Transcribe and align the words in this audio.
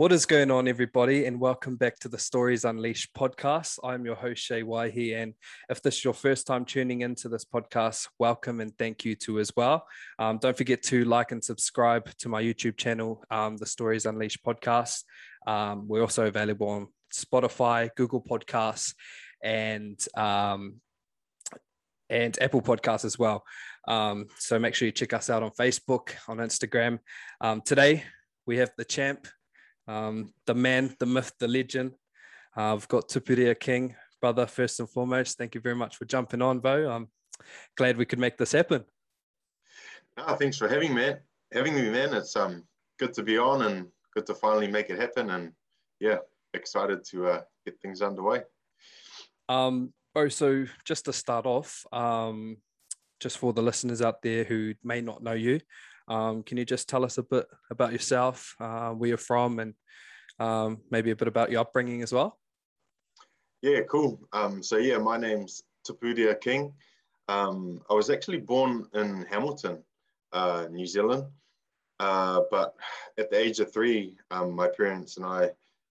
What 0.00 0.12
is 0.12 0.24
going 0.24 0.50
on, 0.50 0.66
everybody, 0.66 1.26
and 1.26 1.38
welcome 1.38 1.76
back 1.76 1.98
to 1.98 2.08
the 2.08 2.16
Stories 2.16 2.64
Unleashed 2.64 3.12
podcast. 3.12 3.78
I'm 3.84 4.06
your 4.06 4.14
host, 4.14 4.42
Shay 4.42 4.62
Waihi, 4.62 5.14
and 5.14 5.34
if 5.68 5.82
this 5.82 5.98
is 5.98 6.04
your 6.04 6.14
first 6.14 6.46
time 6.46 6.64
tuning 6.64 7.02
into 7.02 7.28
this 7.28 7.44
podcast, 7.44 8.08
welcome 8.18 8.62
and 8.62 8.72
thank 8.78 9.04
you 9.04 9.14
to 9.16 9.38
as 9.40 9.52
well. 9.54 9.86
Um, 10.18 10.38
don't 10.38 10.56
forget 10.56 10.82
to 10.84 11.04
like 11.04 11.32
and 11.32 11.44
subscribe 11.44 12.08
to 12.20 12.30
my 12.30 12.42
YouTube 12.42 12.78
channel, 12.78 13.22
um, 13.30 13.58
the 13.58 13.66
Stories 13.66 14.06
Unleashed 14.06 14.42
podcast. 14.42 15.04
Um, 15.46 15.86
we're 15.86 16.00
also 16.00 16.24
available 16.24 16.70
on 16.70 16.88
Spotify, 17.12 17.90
Google 17.94 18.22
Podcasts, 18.22 18.94
and 19.44 20.02
um, 20.16 20.76
and 22.08 22.38
Apple 22.40 22.62
Podcasts 22.62 23.04
as 23.04 23.18
well. 23.18 23.44
Um, 23.86 24.28
so 24.38 24.58
make 24.58 24.74
sure 24.74 24.86
you 24.86 24.92
check 24.92 25.12
us 25.12 25.28
out 25.28 25.42
on 25.42 25.50
Facebook, 25.50 26.14
on 26.26 26.38
Instagram. 26.38 27.00
Um, 27.42 27.60
today 27.60 28.04
we 28.46 28.56
have 28.56 28.70
the 28.78 28.84
champ, 28.86 29.28
um, 29.90 30.32
the 30.46 30.54
man, 30.54 30.94
the 30.98 31.06
myth, 31.06 31.32
the 31.38 31.48
legend. 31.48 31.92
Uh, 32.56 32.74
I've 32.74 32.88
got 32.88 33.08
Tupuria 33.08 33.58
King, 33.58 33.96
brother, 34.20 34.46
first 34.46 34.80
and 34.80 34.88
foremost. 34.88 35.36
Thank 35.36 35.54
you 35.54 35.60
very 35.60 35.74
much 35.74 35.96
for 35.96 36.04
jumping 36.04 36.42
on, 36.42 36.60
Bo. 36.60 36.88
I'm 36.88 37.08
glad 37.76 37.96
we 37.96 38.06
could 38.06 38.18
make 38.18 38.36
this 38.36 38.52
happen. 38.52 38.84
No, 40.16 40.34
thanks 40.34 40.58
for 40.58 40.68
having 40.68 40.94
me, 40.94 41.14
having 41.52 41.74
me, 41.74 41.90
man. 41.90 42.14
It's 42.14 42.36
um 42.36 42.64
good 42.98 43.12
to 43.14 43.22
be 43.22 43.38
on 43.38 43.62
and 43.62 43.88
good 44.14 44.26
to 44.26 44.34
finally 44.34 44.68
make 44.68 44.90
it 44.90 44.98
happen. 44.98 45.30
And 45.30 45.52
yeah, 45.98 46.18
excited 46.54 47.04
to 47.10 47.26
uh, 47.26 47.40
get 47.64 47.80
things 47.80 48.02
underway. 48.02 48.42
Um, 49.48 49.92
Bo, 50.14 50.28
so 50.28 50.66
just 50.84 51.04
to 51.06 51.12
start 51.12 51.46
off, 51.46 51.84
um, 51.92 52.58
just 53.20 53.38
for 53.38 53.52
the 53.52 53.62
listeners 53.62 54.02
out 54.02 54.22
there 54.22 54.44
who 54.44 54.74
may 54.82 55.00
not 55.00 55.22
know 55.22 55.32
you, 55.32 55.60
um, 56.10 56.42
can 56.42 56.58
you 56.58 56.64
just 56.64 56.88
tell 56.88 57.04
us 57.04 57.16
a 57.18 57.22
bit 57.22 57.46
about 57.70 57.92
yourself, 57.92 58.56
uh, 58.60 58.90
where 58.90 59.08
you're 59.08 59.16
from, 59.16 59.60
and 59.60 59.74
um, 60.40 60.78
maybe 60.90 61.12
a 61.12 61.16
bit 61.16 61.28
about 61.28 61.50
your 61.50 61.60
upbringing 61.60 62.02
as 62.02 62.12
well? 62.12 62.38
Yeah, 63.62 63.80
cool. 63.88 64.20
Um, 64.32 64.62
so 64.62 64.76
yeah, 64.76 64.98
my 64.98 65.16
name's 65.16 65.62
Tupuria 65.88 66.38
King. 66.38 66.72
Um, 67.28 67.80
I 67.88 67.94
was 67.94 68.10
actually 68.10 68.38
born 68.38 68.86
in 68.92 69.24
Hamilton, 69.30 69.84
uh, 70.32 70.66
New 70.68 70.86
Zealand, 70.86 71.26
uh, 72.00 72.40
but 72.50 72.74
at 73.16 73.30
the 73.30 73.38
age 73.38 73.60
of 73.60 73.72
three, 73.72 74.16
um, 74.32 74.52
my 74.52 74.66
parents 74.66 75.16
and 75.16 75.24
I 75.24 75.50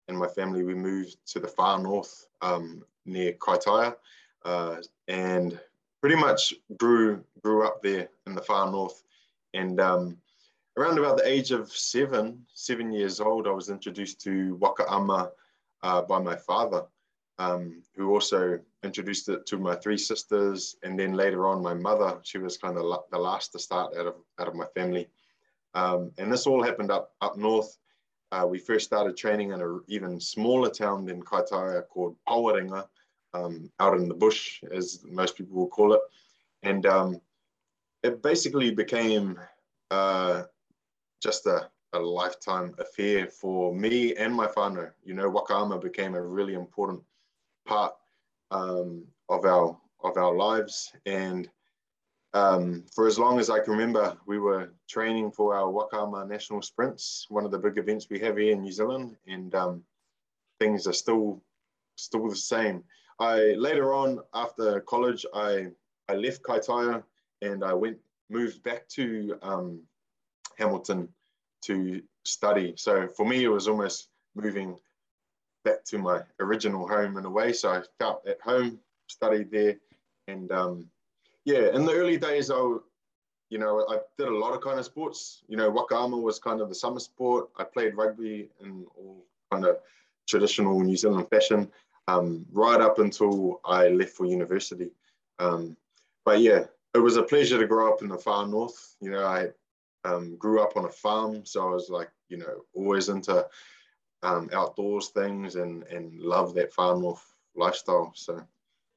and 0.08 0.19
my 0.19 0.27
family 0.27 0.64
we 0.64 0.74
moved 0.74 1.19
to 1.27 1.39
the 1.39 1.47
far 1.47 1.78
north 1.78 2.27
um, 2.42 2.83
near 3.06 3.34
Kaitaia, 3.34 3.95
uh, 4.45 4.77
and 5.06 5.61
pretty 6.00 6.17
much 6.17 6.55
grew 6.77 7.22
grew 7.45 7.64
up 7.64 7.80
there 7.80 8.08
in 8.27 8.34
the 8.34 8.42
far 8.42 8.69
north. 8.72 9.05
And 9.55 9.81
um, 9.81 10.17
around 10.77 10.98
about 10.98 11.17
the 11.17 11.29
age 11.29 11.51
of 11.51 11.70
seven, 11.73 12.45
seven 12.55 12.93
years 12.93 13.20
old, 13.20 13.47
I 13.47 13.51
was 13.51 13.70
introduced 13.70 14.20
to 14.23 14.57
waka 14.57 14.84
ama 14.91 15.31
uh, 15.83 16.03
by 16.03 16.19
my 16.19 16.37
father, 16.37 16.84
um, 17.39 17.83
who 17.97 18.12
also 18.12 18.59
introduced 18.83 19.29
it 19.29 19.47
to 19.47 19.59
my 19.59 19.75
three 19.77 19.98
sisters. 19.98 20.77
And 20.83 20.98
then 20.98 21.15
later 21.15 21.47
on, 21.47 21.62
my 21.62 21.75
mother, 21.75 22.19
she 22.23 22.39
was 22.39 22.57
kind 22.57 22.77
of 22.77 22.84
the 23.11 23.19
last 23.19 23.53
to 23.53 23.59
start 23.59 23.97
out 23.97 24.07
of, 24.07 24.15
out 24.39 24.48
of 24.48 24.55
my 24.55 24.67
family. 24.75 25.09
Um, 25.75 26.12
and 26.19 26.33
this 26.33 26.47
all 26.47 26.62
happened 26.62 26.91
up, 26.91 27.14
up 27.20 27.37
north. 27.37 27.77
Uh, 28.33 28.47
we 28.48 28.59
first 28.59 28.87
started 28.87 29.17
training 29.17 29.51
in 29.51 29.61
an 29.61 29.81
even 29.89 30.20
smaller 30.20 30.70
town 30.70 31.05
than 31.05 31.23
Kaitaia 31.23 31.86
called 31.89 32.17
Pawarenga, 32.29 32.86
um, 33.35 33.70
out 33.80 33.97
in 33.97 34.08
the 34.08 34.14
bush, 34.14 34.63
as 34.70 35.05
most 35.05 35.36
people 35.36 35.57
will 35.57 35.69
call 35.69 35.92
it. 35.92 36.01
And 36.63 36.86
um, 36.86 37.20
it 38.02 38.22
basically 38.22 38.70
became 38.70 39.38
uh, 39.90 40.44
just 41.22 41.46
a, 41.46 41.68
a 41.92 41.98
lifetime 41.98 42.74
affair 42.78 43.27
for 43.27 43.74
me 43.74 44.14
and 44.16 44.34
my 44.34 44.46
whānau. 44.46 44.90
You 45.05 45.14
know, 45.14 45.28
waka 45.28 45.55
ama 45.55 45.78
became 45.78 46.14
a 46.14 46.22
really 46.22 46.55
important 46.55 47.02
part 47.66 47.94
um, 48.50 49.05
of 49.28 49.44
our 49.44 49.77
of 50.02 50.16
our 50.16 50.34
lives. 50.34 50.92
And 51.05 51.48
um, 52.33 52.84
for 52.94 53.06
as 53.06 53.18
long 53.18 53.38
as 53.38 53.50
I 53.50 53.58
can 53.61 53.72
remember, 53.72 54.17
we 54.27 54.38
were 54.38 54.72
training 54.88 55.32
for 55.32 55.55
our 55.55 55.68
waka 55.70 55.98
ama 55.98 56.24
national 56.24 56.62
sprints, 56.62 57.27
one 57.28 57.44
of 57.44 57.50
the 57.50 57.58
big 57.58 57.77
events 57.77 58.08
we 58.08 58.18
have 58.20 58.36
here 58.36 58.52
in 58.52 58.62
New 58.62 58.72
Zealand, 58.72 59.17
and 59.27 59.55
um, 59.55 59.82
things 60.58 60.86
are 60.86 60.92
still 60.92 61.42
still 61.96 62.28
the 62.28 62.36
same. 62.36 62.82
I 63.18 63.55
later 63.58 63.92
on 63.92 64.20
after 64.32 64.80
college, 64.80 65.27
I 65.34 65.67
I 66.08 66.14
left 66.14 66.42
Kaitaia 66.42 67.02
and 67.42 67.64
I 67.64 67.73
went 67.74 67.98
moved 68.30 68.62
back 68.62 68.89
to 68.89 69.36
um, 69.42 69.80
Hamilton 70.56 71.08
to 71.62 72.02
study. 72.24 72.74
So 72.77 73.08
for 73.08 73.27
me, 73.27 73.45
it 73.45 73.48
was 73.48 73.68
almost 73.68 74.08
moving 74.34 74.78
back 75.64 75.84
to 75.84 75.98
my 75.98 76.23
original 76.39 76.86
home 76.86 77.17
in 77.18 77.24
a 77.24 77.30
way. 77.30 77.52
So 77.52 77.70
I 77.70 77.83
felt 77.98 78.27
at 78.27 78.40
home, 78.40 78.79
studied 79.08 79.50
there, 79.50 79.77
and 80.29 80.50
um, 80.52 80.86
yeah, 81.45 81.74
in 81.74 81.84
the 81.84 81.92
early 81.92 82.17
days, 82.17 82.50
I, 82.50 82.56
you 83.50 83.58
know, 83.58 83.84
I 83.89 83.98
did 84.17 84.29
a 84.29 84.36
lot 84.36 84.55
of 84.55 84.62
kind 84.62 84.79
of 84.79 84.84
sports. 84.84 85.42
You 85.48 85.56
know, 85.56 85.70
waka 85.70 85.96
ama 85.96 86.17
was 86.17 86.39
kind 86.39 86.61
of 86.61 86.68
the 86.68 86.74
summer 86.74 87.00
sport. 87.00 87.48
I 87.58 87.64
played 87.64 87.96
rugby 87.96 88.48
in 88.61 88.86
all 88.96 89.24
kind 89.50 89.67
of 89.67 89.79
traditional 90.29 90.80
New 90.80 90.96
Zealand 90.96 91.29
fashion, 91.29 91.70
um, 92.06 92.46
right 92.52 92.80
up 92.80 92.98
until 93.00 93.61
I 93.64 93.89
left 93.89 94.12
for 94.12 94.27
university. 94.27 94.90
Um, 95.39 95.77
but 96.24 96.40
yeah, 96.40 96.64
it 96.95 96.98
was 96.98 97.17
a 97.17 97.23
pleasure 97.23 97.58
to 97.58 97.67
grow 97.67 97.92
up 97.92 98.02
in 98.02 98.08
the 98.08 98.18
far 98.18 98.46
north. 98.46 98.96
You 99.01 99.11
know, 99.11 99.24
I 99.24 99.48
um, 100.05 100.36
grew 100.36 100.61
up 100.62 100.77
on 100.77 100.86
a 100.86 100.90
farm, 100.90 101.45
so 101.45 101.68
I 101.68 101.73
was 101.73 101.89
like, 101.90 102.11
you 102.28 102.39
know, 102.39 102.64
always 102.74 103.08
into 103.08 103.46
um, 104.23 104.51
outdoors 104.52 105.08
things 105.08 105.56
and 105.56 105.84
and 105.84 106.20
love 106.20 106.55
that 106.55 106.73
far 106.73 106.96
north 106.96 107.24
lifestyle. 107.56 108.12
So, 108.14 108.42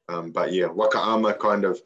um, 0.09 0.31
but 0.31 0.51
yeah, 0.53 0.67
waka 0.67 0.99
ama 0.99 1.33
kind 1.33 1.65
of 1.65 1.81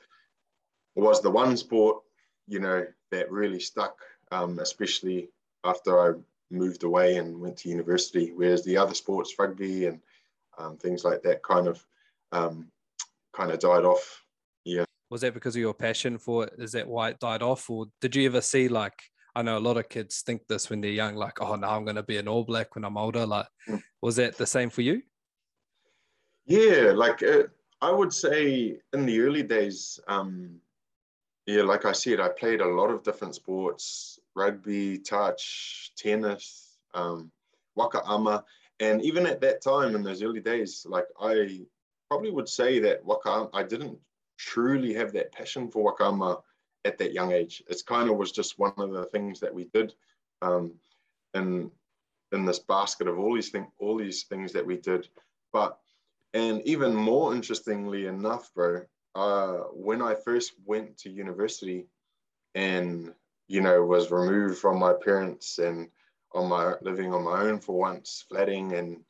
was 0.96 1.22
the 1.22 1.29
one 1.29 1.56
sport, 1.57 2.01
you 2.47 2.59
know, 2.59 2.85
that 3.12 3.31
really 3.31 3.59
stuck, 3.59 4.00
um, 4.31 4.59
especially 4.59 5.29
after 5.63 6.00
I 6.00 6.19
moved 6.50 6.84
away 6.84 7.17
and 7.17 7.40
went 7.40 7.57
to 7.57 7.69
university. 7.69 8.31
Whereas 8.34 8.63
the 8.63 8.78
other 8.78 8.96
sports, 8.96 9.35
rugby 9.38 9.85
and 9.85 10.00
um, 10.57 10.78
things 10.78 11.03
like 11.03 11.22
that, 11.23 11.44
kind 11.44 11.67
of 11.67 11.85
um, 12.31 12.67
kind 13.34 13.51
of 13.51 13.59
died 13.59 13.85
off. 13.85 14.23
Was 15.09 15.22
that 15.22 15.34
because 15.34 15.56
of 15.56 15.62
your 15.62 15.73
passion 15.73 16.18
for 16.18 16.45
it? 16.45 16.53
Is 16.57 16.73
that 16.73 16.88
why 16.88 17.09
it 17.09 17.19
died 17.19 17.41
off? 17.41 17.69
Or 17.69 17.85
did 18.01 18.16
you 18.16 18.25
ever 18.25 18.41
see 18.41 18.68
like 18.68 19.01
I 19.38 19.44
know 19.44 19.57
a 19.57 19.59
lot 19.59 19.78
of 19.78 19.88
kids 19.88 20.23
think 20.23 20.47
this 20.47 20.72
when 20.72 20.81
they're 20.81 20.90
young, 20.90 21.13
like, 21.13 21.40
oh 21.41 21.53
now 21.56 21.75
I'm 21.78 21.85
gonna 21.85 22.01
be 22.01 22.18
an 22.18 22.28
all 22.28 22.44
black 22.44 22.73
when 22.73 22.84
I'm 22.84 22.97
older. 22.97 23.23
Like, 23.23 23.46
mm. 23.69 23.79
was 24.01 24.16
that 24.16 24.35
the 24.35 24.47
same 24.47 24.72
for 24.72 24.81
you? 24.81 25.03
Yeah, 26.47 26.94
like 26.96 27.22
uh, 27.22 27.44
I 27.79 27.91
would 27.91 28.12
say 28.12 28.79
in 28.94 29.06
the 29.06 29.19
early 29.22 29.44
days, 29.44 30.00
um, 30.07 30.59
yeah, 31.46 31.62
like 31.62 31.85
I 31.85 31.91
said, 31.91 32.19
I 32.19 32.29
played 32.29 32.62
a 32.62 32.67
lot 32.67 32.90
of 32.90 33.03
different 33.03 33.35
sports, 33.35 34.19
rugby, 34.35 34.97
touch, 34.97 35.91
tennis, 35.96 36.79
um, 36.96 37.31
waka 37.75 38.01
ama. 38.07 38.44
And 38.79 39.03
even 39.03 39.28
at 39.28 39.41
that 39.41 39.62
time 39.62 39.96
in 39.96 40.01
those 40.01 40.23
early 40.23 40.41
days, 40.41 40.84
like 40.90 41.06
I 41.22 41.62
probably 42.09 42.31
would 42.31 42.50
say 42.50 42.79
that 42.79 43.06
waka 43.06 43.50
I 43.53 43.62
didn't 43.62 44.00
truly 44.38 44.94
have 44.94 45.14
that 45.14 45.31
passion 45.31 45.70
for 45.70 45.84
waka 45.84 46.06
ama 46.06 46.40
at 46.86 46.98
that 46.98 47.14
young 47.14 47.31
age. 47.31 47.64
It's 47.68 47.81
kind 47.81 48.09
of 48.09 48.18
was 48.18 48.31
just 48.31 48.59
one 48.59 48.73
of 48.78 48.91
the 48.91 49.06
things 49.06 49.40
that 49.41 49.53
we 49.53 49.66
did, 49.73 49.94
um, 50.41 50.73
in 51.34 51.72
in 52.32 52.46
this 52.46 52.59
basket 52.59 53.08
of 53.08 53.17
all 53.17 53.34
these 53.34 53.50
things, 53.50 53.67
all 53.79 53.97
these 53.97 54.23
things 54.23 54.52
that 54.53 54.66
we 54.66 54.78
did. 54.78 55.08
But 55.53 55.78
and 56.34 56.61
even 56.64 56.94
more 56.94 57.34
interestingly 57.34 58.06
enough, 58.08 58.53
bro, 58.53 58.84
uh, 59.16 59.64
when 59.73 60.02
I 60.02 60.14
first 60.16 60.53
went 60.66 60.97
to 61.00 61.09
university, 61.09 61.88
and 62.56 63.14
you 63.47 63.61
know 63.61 63.84
was 63.84 64.11
removed 64.11 64.58
from 64.58 64.79
my 64.79 64.94
parents 64.94 65.58
and 65.58 65.90
on 66.34 66.50
my 66.50 66.76
living 66.82 67.14
on 67.14 67.23
my 67.23 67.41
own 67.41 67.59
for 67.59 67.78
once, 67.78 68.26
flatting 68.29 68.73
and 68.73 69.03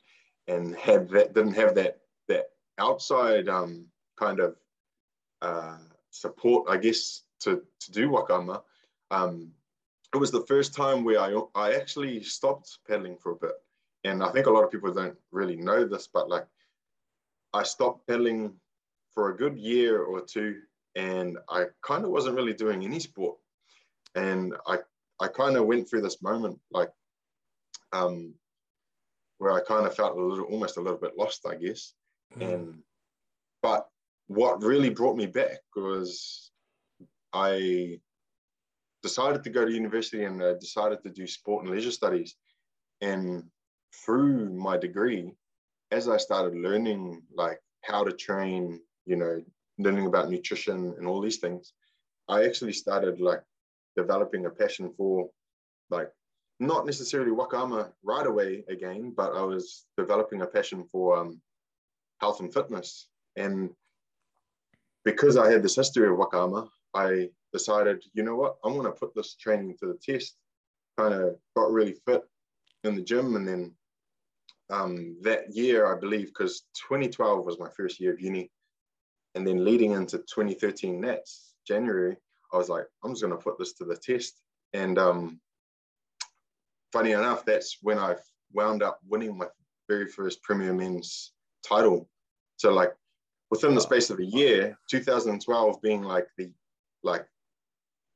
and 0.46 0.76
had 0.76 1.08
that 1.10 1.34
didn't 1.34 1.54
have 1.54 1.74
that 1.74 1.98
that 2.28 2.50
outside 2.78 3.48
um, 3.48 3.86
kind 4.16 4.40
of 4.40 4.56
uh, 5.42 5.78
support, 6.10 6.66
I 6.68 6.76
guess, 6.76 7.22
to, 7.40 7.62
to 7.80 7.92
do 7.92 8.10
waka 8.10 8.34
ama, 8.34 8.62
um, 9.10 9.52
it 10.14 10.18
was 10.18 10.30
the 10.30 10.46
first 10.46 10.74
time 10.74 11.04
where 11.04 11.20
I, 11.20 11.38
I 11.54 11.74
actually 11.74 12.22
stopped 12.22 12.78
pedaling 12.88 13.16
for 13.16 13.32
a 13.32 13.36
bit. 13.36 13.52
And 14.04 14.22
I 14.22 14.30
think 14.30 14.46
a 14.46 14.50
lot 14.50 14.64
of 14.64 14.70
people 14.70 14.92
don't 14.92 15.16
really 15.32 15.56
know 15.56 15.86
this, 15.86 16.08
but 16.12 16.28
like 16.28 16.46
I 17.52 17.62
stopped 17.62 18.06
pedaling 18.06 18.54
for 19.12 19.30
a 19.30 19.36
good 19.36 19.58
year 19.58 20.02
or 20.02 20.20
two 20.20 20.60
and 20.94 21.38
I 21.48 21.66
kind 21.82 22.04
of 22.04 22.10
wasn't 22.10 22.36
really 22.36 22.54
doing 22.54 22.84
any 22.84 23.00
sport. 23.00 23.36
And 24.14 24.54
I, 24.66 24.78
I 25.20 25.28
kind 25.28 25.56
of 25.56 25.66
went 25.66 25.88
through 25.88 26.02
this 26.02 26.22
moment 26.22 26.58
like 26.70 26.90
um, 27.92 28.34
where 29.38 29.52
I 29.52 29.60
kind 29.60 29.86
of 29.86 29.94
felt 29.94 30.16
a 30.16 30.20
little, 30.20 30.46
almost 30.46 30.76
a 30.76 30.80
little 30.80 30.98
bit 30.98 31.16
lost, 31.16 31.46
I 31.46 31.54
guess. 31.56 31.94
Mm. 32.36 32.54
And, 32.54 32.78
but 33.62 33.88
what 34.28 34.62
really 34.62 34.90
brought 34.90 35.16
me 35.16 35.26
back 35.26 35.58
was 35.74 36.50
I 37.32 37.98
decided 39.02 39.42
to 39.44 39.50
go 39.50 39.64
to 39.64 39.72
university 39.72 40.24
and 40.24 40.42
I 40.42 40.52
decided 40.60 41.02
to 41.02 41.10
do 41.10 41.26
sport 41.26 41.64
and 41.64 41.74
leisure 41.74 41.90
studies. 41.90 42.36
And 43.00 43.44
through 44.04 44.50
my 44.52 44.76
degree, 44.76 45.32
as 45.90 46.08
I 46.08 46.18
started 46.18 46.58
learning 46.58 47.22
like 47.34 47.60
how 47.82 48.04
to 48.04 48.12
train, 48.12 48.80
you 49.06 49.16
know, 49.16 49.42
learning 49.78 50.06
about 50.06 50.30
nutrition 50.30 50.94
and 50.98 51.06
all 51.06 51.20
these 51.20 51.38
things, 51.38 51.72
I 52.28 52.44
actually 52.44 52.74
started 52.74 53.20
like 53.20 53.42
developing 53.96 54.44
a 54.44 54.50
passion 54.50 54.92
for 54.96 55.30
like 55.90 56.10
not 56.60 56.84
necessarily 56.84 57.30
waka 57.30 57.56
ama 57.56 57.92
right 58.02 58.26
away 58.26 58.64
again, 58.68 59.14
but 59.16 59.34
I 59.34 59.42
was 59.42 59.86
developing 59.96 60.42
a 60.42 60.46
passion 60.46 60.84
for 60.92 61.16
um, 61.18 61.40
health 62.20 62.40
and 62.40 62.52
fitness. 62.52 63.08
And 63.36 63.70
because 65.12 65.38
I 65.38 65.50
had 65.50 65.62
this 65.62 65.76
history 65.76 66.06
of 66.06 66.18
waka 66.18 66.36
ama, 66.36 66.68
I 66.94 67.30
decided, 67.50 68.04
you 68.12 68.22
know 68.22 68.36
what, 68.36 68.56
I'm 68.62 68.74
going 68.74 68.84
to 68.84 68.92
put 68.92 69.14
this 69.14 69.36
training 69.36 69.74
to 69.80 69.86
the 69.86 69.94
test. 69.94 70.36
Kind 70.98 71.14
of 71.14 71.36
got 71.56 71.72
really 71.72 71.96
fit 72.06 72.24
in 72.84 72.94
the 72.94 73.00
gym. 73.00 73.34
And 73.36 73.48
then 73.48 73.72
um, 74.68 75.16
that 75.22 75.54
year, 75.54 75.90
I 75.90 75.98
believe, 75.98 76.26
because 76.26 76.64
2012 76.88 77.42
was 77.42 77.58
my 77.58 77.70
first 77.74 77.98
year 78.00 78.12
of 78.12 78.20
uni. 78.20 78.50
And 79.34 79.46
then 79.46 79.64
leading 79.64 79.92
into 79.92 80.18
2013 80.18 81.00
Nats, 81.00 81.54
January, 81.66 82.14
I 82.52 82.58
was 82.58 82.68
like, 82.68 82.84
I'm 83.02 83.12
just 83.12 83.22
going 83.22 83.36
to 83.36 83.42
put 83.42 83.58
this 83.58 83.72
to 83.74 83.86
the 83.86 83.96
test. 83.96 84.42
And 84.74 84.98
um, 84.98 85.40
funny 86.92 87.12
enough, 87.12 87.46
that's 87.46 87.78
when 87.80 87.98
I 87.98 88.16
wound 88.52 88.82
up 88.82 89.00
winning 89.08 89.38
my 89.38 89.46
very 89.88 90.06
first 90.06 90.42
Premier 90.42 90.74
Men's 90.74 91.32
title. 91.66 92.10
So 92.58 92.72
like 92.72 92.92
within 93.50 93.74
the 93.74 93.80
space 93.80 94.10
of 94.10 94.18
a 94.18 94.24
year, 94.24 94.78
2012 94.90 95.82
being 95.82 96.02
like 96.02 96.26
the 96.36 96.50
like 97.02 97.26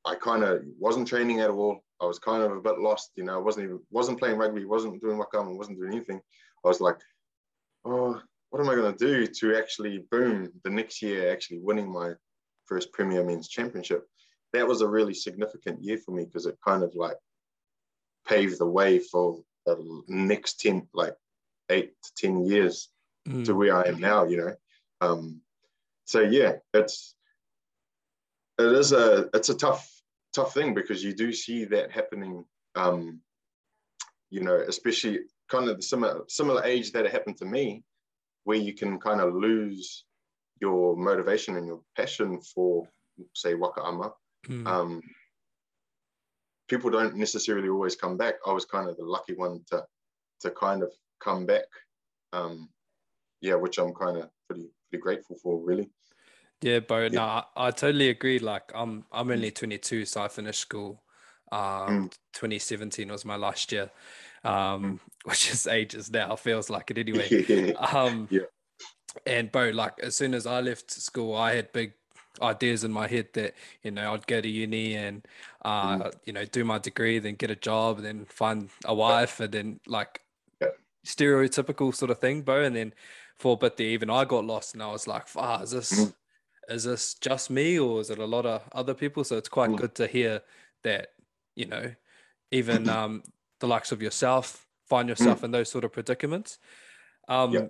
I 0.04 0.16
kind 0.16 0.42
of 0.42 0.62
wasn't 0.78 1.08
training 1.08 1.40
at 1.40 1.50
all. 1.50 1.80
I 2.00 2.06
was 2.06 2.18
kind 2.18 2.42
of 2.42 2.52
a 2.52 2.60
bit 2.60 2.78
lost, 2.78 3.12
you 3.14 3.24
know. 3.24 3.34
I 3.34 3.38
wasn't 3.38 3.64
even 3.64 3.80
wasn't 3.90 4.18
playing 4.18 4.36
rugby, 4.36 4.64
wasn't 4.64 5.00
doing 5.00 5.18
waka 5.18 5.38
ama, 5.38 5.54
wasn't 5.54 5.78
doing 5.78 5.92
anything. 5.92 6.20
I 6.64 6.68
was 6.68 6.80
like, 6.80 6.98
oh, 7.84 8.20
what 8.50 8.60
am 8.60 8.68
I 8.68 8.74
going 8.74 8.94
to 8.94 8.98
do 8.98 9.26
to 9.26 9.56
actually 9.56 10.04
boom 10.10 10.52
the 10.64 10.70
next 10.70 11.00
year 11.00 11.32
actually 11.32 11.60
winning 11.60 11.90
my 11.90 12.12
first 12.66 12.92
Premier 12.92 13.24
Men's 13.24 13.48
Championship? 13.48 14.06
That 14.52 14.66
was 14.66 14.80
a 14.80 14.88
really 14.88 15.14
significant 15.14 15.82
year 15.82 15.98
for 15.98 16.10
me 16.10 16.24
because 16.24 16.46
it 16.46 16.58
kind 16.66 16.82
of 16.82 16.94
like 16.94 17.16
paved 18.26 18.58
the 18.58 18.66
way 18.66 18.98
for 18.98 19.42
the 19.66 20.02
next 20.08 20.60
10 20.60 20.88
like 20.92 21.14
eight 21.70 21.92
to 22.02 22.26
10 22.28 22.44
years 22.46 22.88
mm. 23.28 23.44
to 23.44 23.54
where 23.54 23.76
i 23.76 23.82
am 23.88 24.00
now 24.00 24.24
you 24.24 24.36
know 24.36 24.54
um 25.02 25.40
so 26.04 26.20
yeah 26.20 26.52
it's 26.74 27.14
it 28.58 28.72
is 28.72 28.92
a 28.92 29.28
it's 29.34 29.48
a 29.48 29.54
tough 29.54 29.88
tough 30.34 30.54
thing 30.54 30.74
because 30.74 31.04
you 31.04 31.12
do 31.14 31.32
see 31.32 31.64
that 31.64 31.90
happening 31.90 32.44
um 32.74 33.20
you 34.30 34.40
know 34.40 34.56
especially 34.68 35.20
kind 35.50 35.68
of 35.68 35.76
the 35.76 35.82
similar 35.82 36.22
similar 36.28 36.64
age 36.64 36.92
that 36.92 37.04
it 37.04 37.12
happened 37.12 37.36
to 37.36 37.44
me 37.44 37.82
where 38.44 38.58
you 38.58 38.72
can 38.72 38.98
kind 38.98 39.20
of 39.20 39.34
lose 39.34 40.04
your 40.60 40.96
motivation 40.96 41.56
and 41.56 41.66
your 41.66 41.80
passion 41.96 42.40
for 42.40 42.88
say 43.34 43.54
waka 43.54 43.82
ama 43.82 44.12
mm. 44.48 44.66
um 44.66 45.02
people 46.72 46.90
don't 46.90 47.16
necessarily 47.16 47.68
always 47.68 47.96
come 47.96 48.16
back. 48.16 48.36
I 48.46 48.52
was 48.52 48.64
kind 48.64 48.88
of 48.88 48.96
the 48.96 49.04
lucky 49.04 49.34
one 49.34 49.60
to 49.70 49.84
to 50.40 50.50
kind 50.50 50.82
of 50.82 50.90
come 51.20 51.44
back. 51.44 51.66
Um, 52.32 52.70
yeah, 53.42 53.56
which 53.56 53.76
I'm 53.78 53.92
kind 53.92 54.16
of 54.16 54.30
pretty 54.48 54.70
pretty 54.92 55.02
grateful 55.02 55.36
for, 55.36 55.58
really. 55.58 55.88
Yeah, 56.60 56.80
Bo. 56.80 57.02
Yeah. 57.02 57.08
No, 57.08 57.22
I, 57.22 57.44
I, 57.56 57.70
totally 57.70 58.10
agree. 58.10 58.38
Like, 58.38 58.70
I'm 58.74 59.04
I'm 59.10 59.30
only 59.30 59.50
22, 59.50 60.04
so 60.04 60.22
I 60.22 60.28
finished 60.28 60.60
school. 60.60 61.02
Um, 61.50 62.08
mm. 62.08 62.12
2017 62.34 63.10
was 63.10 63.24
my 63.24 63.36
last 63.36 63.72
year, 63.72 63.90
um, 64.44 64.52
mm. 64.52 64.98
which 65.24 65.50
is 65.50 65.66
ages 65.66 66.10
now. 66.10 66.36
Feels 66.36 66.70
like 66.70 66.90
it 66.90 66.98
anyway. 66.98 67.72
um, 67.92 68.28
yeah. 68.30 68.42
And 69.26 69.50
Bo, 69.50 69.70
like 69.70 69.98
as 70.02 70.14
soon 70.14 70.34
as 70.34 70.46
I 70.46 70.60
left 70.60 70.90
school, 70.90 71.36
I 71.36 71.54
had 71.54 71.72
big 71.72 71.92
ideas 72.40 72.82
in 72.82 72.90
my 72.90 73.06
head 73.06 73.28
that 73.34 73.54
you 73.82 73.90
know 73.90 74.14
I'd 74.14 74.26
go 74.26 74.40
to 74.40 74.48
uni 74.48 74.94
and 74.94 75.26
uh, 75.64 75.98
mm. 75.98 76.12
you 76.24 76.32
know 76.32 76.44
do 76.44 76.64
my 76.64 76.78
degree, 76.78 77.18
then 77.18 77.34
get 77.34 77.50
a 77.50 77.56
job, 77.56 78.00
then 78.00 78.24
find 78.26 78.70
a 78.84 78.94
wife, 78.94 79.40
and 79.40 79.52
then 79.52 79.80
like 79.86 80.20
yeah. 80.60 80.68
stereotypical 81.04 81.94
sort 81.94 82.10
of 82.10 82.18
thing, 82.18 82.42
Bo. 82.42 82.62
And 82.62 82.74
then 82.74 82.94
for 83.38 83.54
a 83.54 83.56
bit 83.56 83.76
there, 83.76 83.88
even 83.88 84.10
I 84.10 84.24
got 84.24 84.44
lost, 84.44 84.74
and 84.74 84.82
I 84.82 84.90
was 84.90 85.06
like, 85.06 85.26
"Ah, 85.36 85.62
is 85.62 85.72
this 85.72 85.92
mm. 85.92 86.14
is 86.68 86.84
this 86.84 87.14
just 87.14 87.50
me, 87.50 87.78
or 87.78 88.00
is 88.00 88.10
it 88.10 88.18
a 88.18 88.26
lot 88.26 88.46
of 88.46 88.62
other 88.72 88.94
people?" 88.94 89.24
So 89.24 89.36
it's 89.36 89.48
quite 89.48 89.70
mm. 89.70 89.76
good 89.76 89.94
to 89.96 90.06
hear 90.06 90.42
that 90.84 91.08
you 91.54 91.66
know 91.66 91.92
even 92.50 92.88
um, 92.88 93.22
the 93.60 93.66
likes 93.66 93.92
of 93.92 94.02
yourself 94.02 94.66
find 94.88 95.08
yourself 95.08 95.40
mm. 95.40 95.44
in 95.44 95.50
those 95.50 95.70
sort 95.70 95.84
of 95.84 95.92
predicaments. 95.92 96.58
Um, 97.28 97.52
yeah, 97.52 97.66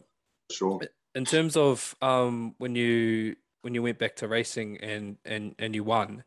sure. 0.50 0.80
In 1.14 1.24
terms 1.24 1.56
of 1.56 1.94
um, 2.02 2.54
when 2.58 2.74
you 2.74 3.36
when 3.62 3.74
you 3.74 3.82
went 3.82 3.98
back 3.98 4.16
to 4.16 4.28
racing 4.28 4.78
and 4.78 5.16
and 5.24 5.54
and 5.58 5.74
you 5.74 5.84
won 5.84 6.24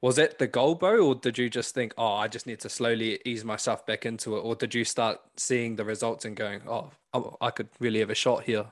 was 0.00 0.16
that 0.16 0.38
the 0.38 0.46
goal 0.46 0.74
bro 0.74 1.06
or 1.06 1.14
did 1.14 1.38
you 1.38 1.48
just 1.48 1.74
think 1.74 1.92
oh 1.98 2.14
i 2.14 2.28
just 2.28 2.46
need 2.46 2.60
to 2.60 2.68
slowly 2.68 3.18
ease 3.24 3.44
myself 3.44 3.86
back 3.86 4.06
into 4.06 4.36
it 4.36 4.40
or 4.40 4.54
did 4.54 4.74
you 4.74 4.84
start 4.84 5.20
seeing 5.36 5.76
the 5.76 5.84
results 5.84 6.24
and 6.24 6.36
going 6.36 6.60
oh 6.68 6.90
i 7.40 7.50
could 7.50 7.68
really 7.80 8.00
have 8.00 8.10
a 8.10 8.14
shot 8.14 8.42
here 8.42 8.66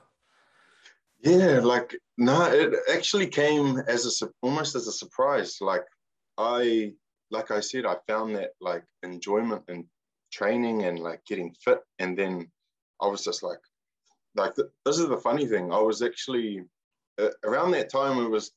yeah 1.21 1.59
like 1.59 1.95
no 2.17 2.43
it 2.45 2.73
actually 2.93 3.27
came 3.27 3.79
as 3.87 4.21
a 4.21 4.27
almost 4.41 4.75
as 4.75 4.87
a 4.87 4.91
surprise. 4.91 5.57
Like 5.61 5.85
i 6.37 6.93
like 7.31 7.49
i 7.49 7.59
said 7.59 7.85
i 7.85 7.95
found 8.07 8.35
that 8.35 8.51
like 8.61 8.83
enjoyment 9.01 9.63
in 9.67 9.85
training 10.31 10.83
and 10.83 10.99
like 10.99 11.25
getting 11.25 11.55
fit 11.63 11.79
and 11.99 12.17
then 12.17 12.47
i 13.01 13.07
was 13.07 13.23
just 13.23 13.41
like 13.41 13.59
like 14.35 14.53
this 14.55 14.97
is 14.97 15.07
the 15.07 15.17
funny 15.17 15.45
thing. 15.45 15.71
I 15.71 15.79
was 15.79 16.01
actually 16.01 16.61
uh, 17.19 17.29
around 17.43 17.71
that 17.71 17.89
time 17.89 18.23
it 18.23 18.29
was 18.29 18.51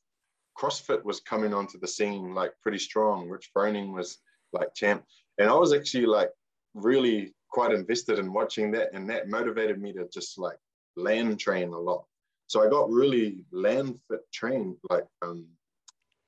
CrossFit 0.59 1.03
was 1.03 1.21
coming 1.21 1.53
onto 1.53 1.79
the 1.79 1.87
scene 1.87 2.33
like 2.33 2.53
pretty 2.61 2.79
strong. 2.79 3.29
Rich 3.29 3.51
Froning 3.55 3.93
was 3.93 4.17
like 4.51 4.73
champ, 4.73 5.03
and 5.37 5.49
I 5.49 5.53
was 5.53 5.73
actually 5.73 6.05
like 6.05 6.31
really 6.73 7.33
quite 7.49 7.71
invested 7.71 8.19
in 8.19 8.33
watching 8.33 8.71
that, 8.71 8.89
and 8.93 9.09
that 9.09 9.29
motivated 9.29 9.81
me 9.81 9.93
to 9.93 10.07
just 10.13 10.37
like 10.37 10.57
land 10.95 11.39
train 11.39 11.69
a 11.69 11.79
lot. 11.79 12.05
So 12.47 12.65
I 12.65 12.69
got 12.69 12.89
really 12.89 13.45
land 13.51 13.99
fit 14.09 14.21
trained, 14.33 14.75
like 14.89 15.05
um, 15.21 15.45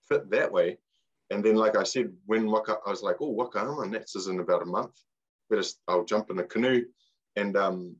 fit 0.07 0.29
that 0.29 0.51
way. 0.51 0.77
And 1.31 1.43
then, 1.43 1.55
like 1.55 1.77
I 1.77 1.83
said, 1.83 2.11
when 2.25 2.49
Waka, 2.51 2.77
I 2.85 2.89
was 2.89 3.01
like, 3.01 3.17
oh, 3.21 3.29
Waka 3.29 3.85
Nats 3.87 4.15
is 4.15 4.27
in 4.27 4.39
about 4.39 4.61
a 4.61 4.65
month. 4.65 4.93
Better, 5.49 5.63
I'll 5.87 6.05
jump 6.05 6.29
in 6.29 6.39
a 6.39 6.43
canoe. 6.43 6.85
And 7.37 7.55
um, 7.57 7.95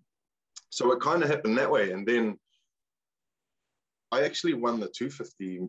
so 0.70 0.92
it 0.92 1.00
kind 1.00 1.24
of 1.24 1.30
happened 1.30 1.58
that 1.58 1.72
way. 1.72 1.92
And 1.92 2.06
then 2.06 2.38
I 4.12 4.24
actually 4.24 4.54
won 4.54 4.80
the 4.80 4.88
250, 4.88 5.62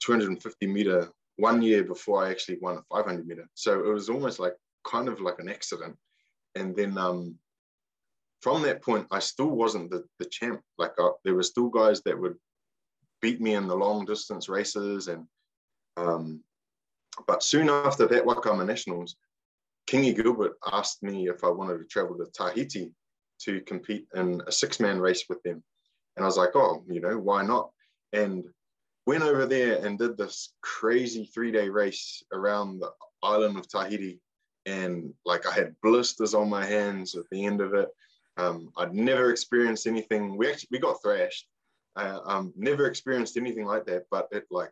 250 0.00 0.66
meter 0.66 1.10
one 1.36 1.62
year 1.62 1.84
before 1.84 2.24
I 2.24 2.30
actually 2.30 2.58
won 2.60 2.78
a 2.78 2.82
500 2.94 3.26
meter. 3.26 3.48
So 3.54 3.84
it 3.84 3.92
was 3.92 4.08
almost 4.08 4.38
like 4.38 4.54
kind 4.84 5.08
of 5.08 5.20
like 5.20 5.38
an 5.38 5.48
accident. 5.48 5.96
And 6.54 6.74
then 6.74 6.96
um, 6.96 7.36
from 8.40 8.62
that 8.62 8.82
point, 8.82 9.06
I 9.10 9.18
still 9.18 9.50
wasn't 9.50 9.90
the, 9.90 10.04
the 10.18 10.26
champ. 10.26 10.62
Like 10.78 10.92
uh, 10.98 11.10
there 11.24 11.34
were 11.34 11.42
still 11.42 11.68
guys 11.68 12.02
that 12.02 12.18
would 12.18 12.36
beat 13.20 13.40
me 13.40 13.54
in 13.54 13.66
the 13.66 13.76
long 13.76 14.04
distance 14.04 14.48
races. 14.48 15.08
And 15.08 15.26
um, 15.96 16.40
but 17.26 17.42
soon 17.42 17.68
after 17.68 18.06
that 18.06 18.24
Waka 18.24 18.50
ama 18.50 18.64
Nationals, 18.64 19.16
Kingy 19.88 20.14
Gilbert 20.14 20.56
asked 20.72 21.02
me 21.02 21.28
if 21.28 21.44
I 21.44 21.48
wanted 21.48 21.78
to 21.78 21.84
travel 21.84 22.16
to 22.16 22.26
Tahiti 22.26 22.92
to 23.42 23.60
compete 23.62 24.06
in 24.14 24.42
a 24.46 24.52
six 24.52 24.80
man 24.80 24.98
race 24.98 25.24
with 25.28 25.42
them. 25.42 25.62
And 26.16 26.24
I 26.24 26.26
was 26.26 26.38
like, 26.38 26.56
oh, 26.56 26.82
you 26.88 27.00
know, 27.00 27.18
why 27.18 27.44
not? 27.44 27.70
and 28.12 28.44
went 29.06 29.22
over 29.22 29.46
there 29.46 29.84
and 29.84 29.98
did 29.98 30.16
this 30.16 30.52
crazy 30.62 31.24
three 31.24 31.52
day 31.52 31.68
race 31.68 32.22
around 32.32 32.80
the 32.80 32.90
island 33.22 33.56
of 33.56 33.68
Tahiti. 33.68 34.20
And 34.66 35.14
like 35.24 35.46
I 35.46 35.52
had 35.52 35.76
blisters 35.82 36.34
on 36.34 36.50
my 36.50 36.64
hands 36.64 37.14
at 37.14 37.24
the 37.30 37.46
end 37.46 37.60
of 37.60 37.74
it. 37.74 37.88
Um, 38.36 38.70
I'd 38.76 38.94
never 38.94 39.30
experienced 39.30 39.86
anything. 39.86 40.36
We 40.36 40.50
actually 40.50 40.68
we 40.72 40.78
got 40.78 41.00
thrashed. 41.02 41.46
Uh, 41.94 42.20
um, 42.26 42.52
never 42.56 42.86
experienced 42.86 43.38
anything 43.38 43.64
like 43.64 43.86
that, 43.86 44.04
but 44.10 44.28
it 44.30 44.44
like 44.50 44.70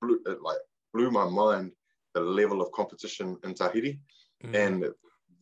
blew 0.00 0.20
it 0.26 0.40
like 0.40 0.58
blew 0.94 1.10
my 1.10 1.28
mind 1.28 1.72
the 2.14 2.20
level 2.20 2.62
of 2.62 2.70
competition 2.72 3.36
in 3.42 3.54
Tahiti, 3.54 3.98
mm. 4.44 4.54
and 4.54 4.84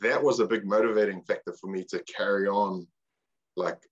that 0.00 0.22
was 0.22 0.40
a 0.40 0.46
big 0.46 0.64
motivating 0.64 1.20
factor 1.22 1.52
for 1.52 1.66
me 1.66 1.84
to 1.84 2.02
carry 2.04 2.46
on, 2.46 2.86
like, 3.56 3.82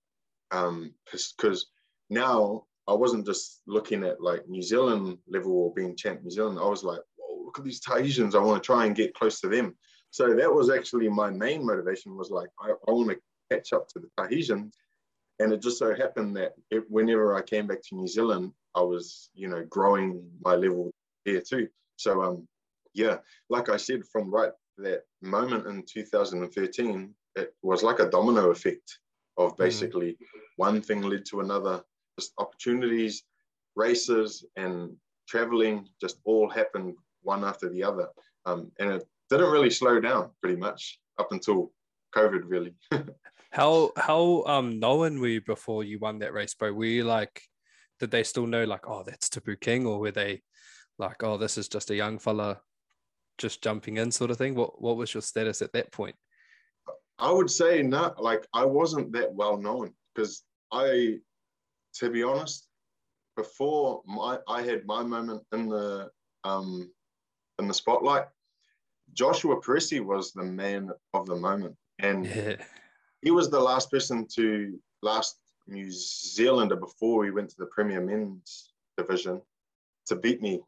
um, 0.51 0.93
because 1.11 1.67
now 2.09 2.63
I 2.87 2.93
wasn't 2.93 3.25
just 3.25 3.61
looking 3.67 4.03
at 4.03 4.21
like 4.21 4.47
New 4.47 4.61
Zealand 4.61 5.17
level 5.27 5.51
or 5.51 5.73
being 5.73 5.95
champ 5.95 6.23
New 6.23 6.31
Zealand. 6.31 6.59
I 6.59 6.65
was 6.65 6.83
like, 6.83 7.01
whoa, 7.17 7.45
look 7.45 7.59
at 7.59 7.65
these 7.65 7.81
Tahitians. 7.81 8.35
I 8.35 8.39
want 8.39 8.61
to 8.61 8.65
try 8.65 8.85
and 8.85 8.95
get 8.95 9.13
close 9.13 9.41
to 9.41 9.49
them. 9.49 9.75
So 10.11 10.33
that 10.33 10.53
was 10.53 10.69
actually 10.69 11.09
my 11.09 11.29
main 11.29 11.65
motivation 11.65 12.15
was 12.15 12.31
like, 12.31 12.49
I, 12.61 12.71
I 12.87 12.91
want 12.91 13.09
to 13.09 13.19
catch 13.51 13.73
up 13.73 13.87
to 13.89 13.99
the 13.99 14.09
Tahitians. 14.17 14.75
And 15.39 15.53
it 15.53 15.61
just 15.61 15.77
so 15.77 15.93
happened 15.93 16.35
that 16.37 16.53
it, 16.71 16.83
whenever 16.89 17.35
I 17.35 17.41
came 17.41 17.67
back 17.67 17.81
to 17.83 17.95
New 17.95 18.07
Zealand, 18.07 18.53
I 18.73 18.81
was, 18.81 19.29
you 19.33 19.47
know, 19.47 19.65
growing 19.69 20.23
my 20.43 20.55
level 20.55 20.91
here 21.25 21.41
too. 21.41 21.67
So, 21.97 22.21
um, 22.23 22.47
yeah, 22.93 23.17
like 23.49 23.69
I 23.69 23.77
said, 23.77 24.01
from 24.11 24.31
right 24.31 24.51
that 24.77 25.03
moment 25.21 25.67
in 25.67 25.83
2013, 25.83 27.13
it 27.35 27.53
was 27.61 27.83
like 27.83 27.99
a 27.99 28.09
domino 28.09 28.49
effect 28.49 28.99
of 29.37 29.53
mm. 29.53 29.57
basically 29.57 30.11
mm. 30.11 30.17
one 30.55 30.81
thing 30.81 31.01
led 31.01 31.25
to 31.25 31.41
another, 31.41 31.83
just 32.19 32.33
opportunities, 32.37 33.23
races, 33.75 34.45
and 34.55 34.95
traveling 35.27 35.87
just 36.01 36.17
all 36.25 36.49
happened 36.49 36.95
one 37.21 37.43
after 37.43 37.69
the 37.69 37.83
other. 37.83 38.07
Um, 38.45 38.71
and 38.79 38.91
it 38.91 39.07
didn't 39.29 39.51
really 39.51 39.69
slow 39.69 39.99
down 39.99 40.31
pretty 40.41 40.57
much 40.57 40.99
up 41.17 41.31
until 41.31 41.71
COVID, 42.15 42.43
really. 42.45 42.73
how 43.51 43.91
how 43.97 44.43
um 44.45 44.79
known 44.79 45.19
were 45.19 45.27
you 45.27 45.41
before 45.41 45.83
you 45.83 45.99
won 45.99 46.19
that 46.19 46.33
race, 46.33 46.53
bro? 46.53 46.71
Were 46.73 46.85
you 46.85 47.03
like, 47.03 47.41
did 47.99 48.11
they 48.11 48.23
still 48.23 48.47
know 48.47 48.63
like, 48.63 48.87
oh, 48.87 49.03
that's 49.05 49.29
Tapu 49.29 49.55
King, 49.55 49.85
or 49.85 49.99
were 49.99 50.11
they 50.11 50.41
like, 50.97 51.23
oh, 51.23 51.37
this 51.37 51.57
is 51.57 51.67
just 51.67 51.91
a 51.91 51.95
young 51.95 52.19
fella 52.19 52.59
just 53.37 53.61
jumping 53.61 53.97
in, 53.97 54.11
sort 54.11 54.31
of 54.31 54.37
thing? 54.37 54.55
What 54.55 54.81
what 54.81 54.97
was 54.97 55.13
your 55.13 55.21
status 55.21 55.61
at 55.61 55.73
that 55.73 55.91
point? 55.91 56.15
I 57.19 57.31
would 57.31 57.49
say 57.49 57.81
not. 57.81 58.21
Like 58.21 58.45
I 58.53 58.65
wasn't 58.65 59.11
that 59.13 59.33
well 59.33 59.57
known 59.57 59.93
because 60.13 60.43
I, 60.71 61.19
to 61.99 62.09
be 62.09 62.23
honest, 62.23 62.67
before 63.35 64.01
my 64.05 64.39
I 64.47 64.61
had 64.61 64.85
my 64.85 65.03
moment 65.03 65.43
in 65.53 65.69
the 65.69 66.09
um 66.43 66.91
in 67.59 67.67
the 67.67 67.73
spotlight. 67.73 68.25
Joshua 69.13 69.59
Parisi 69.61 70.03
was 70.03 70.31
the 70.31 70.43
man 70.43 70.91
of 71.13 71.25
the 71.25 71.35
moment, 71.35 71.75
and 71.99 72.25
yeah. 72.25 72.57
he 73.21 73.31
was 73.31 73.49
the 73.49 73.59
last 73.59 73.89
person 73.89 74.27
to 74.35 74.77
last 75.01 75.37
New 75.67 75.89
Zealander 75.91 76.75
before 76.75 77.19
we 77.19 77.31
went 77.31 77.49
to 77.49 77.55
the 77.57 77.67
Premier 77.67 78.01
Men's 78.01 78.73
division 78.97 79.41
to 80.07 80.15
beat 80.15 80.41
me. 80.41 80.61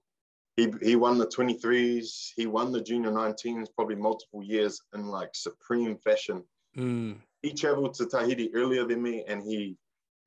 He, 0.58 0.74
he 0.82 0.96
won 0.98 1.18
the 1.18 1.28
23s, 1.28 2.32
he 2.36 2.46
won 2.46 2.74
the 2.74 2.82
junior 2.82 3.12
19s 3.12 3.68
probably 3.76 3.96
multiple 3.96 4.44
years 4.44 4.82
in 4.94 5.08
like 5.08 5.30
supreme 5.34 5.98
fashion. 5.98 6.44
Mm. 6.76 7.16
He 7.42 7.54
traveled 7.54 7.94
to 7.96 8.06
Tahiti 8.06 8.54
earlier 8.54 8.86
than 8.86 9.02
me 9.02 9.24
and 9.26 9.42
he 9.42 9.78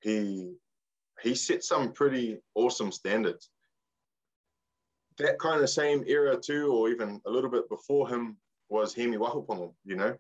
he 0.01 0.55
he 1.23 1.35
set 1.35 1.63
some 1.63 1.93
pretty 1.93 2.39
awesome 2.55 2.93
standards 2.93 3.51
that 5.19 5.39
kind 5.39 5.63
of 5.63 5.71
same 5.71 6.05
era 6.07 6.37
too, 6.37 6.73
or 6.73 6.89
even 6.89 7.21
a 7.27 7.31
little 7.31 7.51
bit 7.51 7.69
before 7.69 8.09
him, 8.09 8.37
was 8.69 8.95
Hemi 8.95 9.17
Wahopongo, 9.17 9.75
you 9.85 9.97
know? 9.97 10.17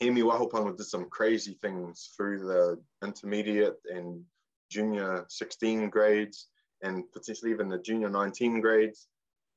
Hemi 0.00 0.22
Wahopongo 0.22 0.76
did 0.76 0.86
some 0.86 1.08
crazy 1.10 1.58
things 1.60 2.12
through 2.16 2.40
the 2.40 2.80
intermediate 3.06 3.76
and 3.90 4.22
junior 4.70 5.26
16 5.28 5.90
grades 5.90 6.48
and 6.82 7.04
potentially 7.12 7.50
even 7.50 7.68
the 7.68 7.78
junior 7.78 8.08
19 8.08 8.60
grades. 8.60 9.08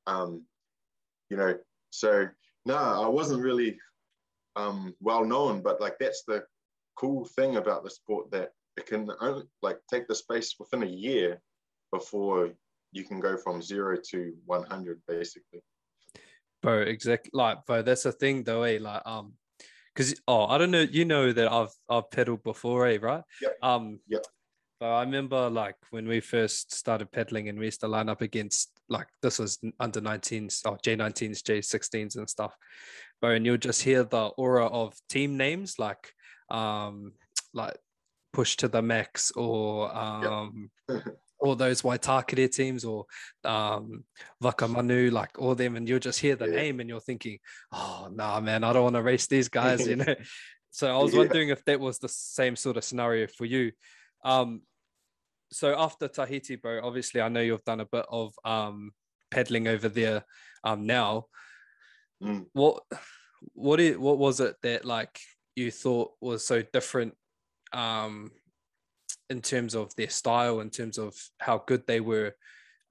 Um, 0.06 0.44
you 1.30 1.38
know, 1.38 1.56
so 1.92 2.28
no, 2.66 2.76
I 2.76 3.08
wasn't 3.08 3.42
really 3.42 3.78
um, 4.58 4.94
well 5.00 5.24
known, 5.24 5.62
but 5.62 5.80
like 5.80 5.98
that's 5.98 6.24
the 6.28 6.44
cool 6.98 7.26
thing 7.26 7.56
about 7.56 7.84
the 7.84 7.90
sport 7.90 8.30
that 8.32 8.52
it 8.78 8.86
can 8.86 9.10
only 9.22 9.44
like 9.62 9.80
take 9.92 10.08
the 10.08 10.16
space 10.16 10.56
within 10.60 10.84
a 10.84 10.88
year 10.88 11.42
before 11.92 12.52
you 12.92 13.04
can 13.04 13.20
go 13.20 13.38
from 13.38 13.62
zero 13.62 13.98
to 14.12 14.34
100 14.46 15.02
basically 15.08 15.62
bro 16.62 16.82
exactly 16.82 17.32
like 17.34 17.66
bro 17.66 17.82
that's 17.82 18.04
the 18.04 18.12
thing 18.12 18.44
though 18.44 18.64
eh? 18.64 18.78
like 18.80 19.02
um 19.06 19.34
because 19.94 20.16
oh 20.28 20.46
i 20.48 20.58
don't 20.58 20.72
know 20.72 20.82
you 20.82 21.06
know 21.06 21.32
that 21.32 21.52
i've 21.52 21.74
i've 21.90 22.10
pedaled 22.12 22.44
before 22.44 22.88
eh 22.88 22.98
right 23.02 23.24
yep. 23.42 23.58
um 23.62 24.00
yeah 24.08 24.20
but 24.80 24.88
i 24.88 25.02
remember 25.02 25.50
like 25.50 25.76
when 25.92 26.08
we 26.08 26.20
first 26.20 26.74
started 26.74 27.12
pedaling 27.12 27.50
and 27.50 27.60
we 27.60 27.66
used 27.66 27.82
to 27.82 27.88
line 27.88 28.10
up 28.10 28.22
against 28.22 28.72
like 28.90 29.08
this 29.22 29.40
was 29.40 29.60
under 29.80 30.02
19s 30.02 30.62
oh 30.66 30.78
j19s 30.84 31.42
j16s 31.42 32.16
and 32.16 32.30
stuff 32.30 32.56
bro 33.22 33.32
and 33.32 33.46
you'll 33.46 33.58
just 33.58 33.84
hear 33.84 34.04
the 34.04 34.26
aura 34.38 34.68
of 34.68 34.94
team 35.10 35.38
names 35.38 35.78
like 35.80 36.14
um 36.50 37.14
like 37.54 37.76
push 38.34 38.58
to 38.58 38.68
the 38.68 38.82
max 38.82 39.32
or 39.32 39.96
um 39.96 40.70
yep. 40.90 41.04
all 41.44 41.56
those 41.56 41.82
Waitakere 41.82 42.50
teams 42.50 42.86
or 42.86 43.06
um, 43.44 44.06
Wakamanu, 44.42 45.12
like 45.12 45.38
all 45.38 45.56
them, 45.56 45.76
and 45.76 45.88
you'll 45.88 46.00
just 46.00 46.20
hear 46.22 46.38
the 46.38 46.48
yeah. 46.48 46.56
name 46.56 46.80
and 46.80 46.88
you're 46.88 47.02
thinking, 47.02 47.38
oh, 47.74 48.08
nah, 48.12 48.40
man, 48.40 48.64
I 48.64 48.72
don't 48.72 48.84
want 48.84 48.96
to 48.96 49.02
race 49.02 49.28
these 49.28 49.50
guys, 49.60 49.86
you 49.86 49.98
know. 49.98 50.16
so 50.72 50.98
I 50.98 51.04
was 51.04 51.12
yeah. 51.12 51.20
wondering 51.20 51.50
if 51.50 51.64
that 51.66 51.82
was 51.82 52.00
the 52.00 52.08
same 52.08 52.56
sort 52.56 52.78
of 52.78 52.86
scenario 52.86 53.28
for 53.28 53.44
you. 53.44 53.74
Um, 54.24 54.62
so 55.52 55.78
after 55.78 56.08
Tahiti, 56.08 56.56
bro, 56.56 56.80
obviously 56.82 57.22
I 57.22 57.28
know 57.28 57.42
you've 57.42 57.66
done 57.66 57.82
a 57.82 57.86
bit 57.86 58.06
of 58.10 58.34
um, 58.46 58.92
pedaling 59.30 59.68
over 59.68 59.90
there 59.90 60.24
um, 60.64 60.86
now. 60.86 61.26
Mm. 62.24 62.46
What 62.54 62.84
what 63.54 63.82
is, 63.82 63.98
what 63.98 64.18
was 64.18 64.40
it 64.40 64.56
that 64.64 64.86
like 64.86 65.20
you 65.58 65.70
thought 65.70 66.12
was 66.22 66.46
so 66.46 66.64
different 66.72 67.16
um, 67.74 68.32
in 69.30 69.42
terms 69.42 69.76
of 69.76 69.96
their 69.96 70.10
style, 70.10 70.60
in 70.60 70.70
terms 70.70 70.98
of 70.98 71.16
how 71.40 71.64
good 71.66 71.86
they 71.88 72.00
were 72.00 72.36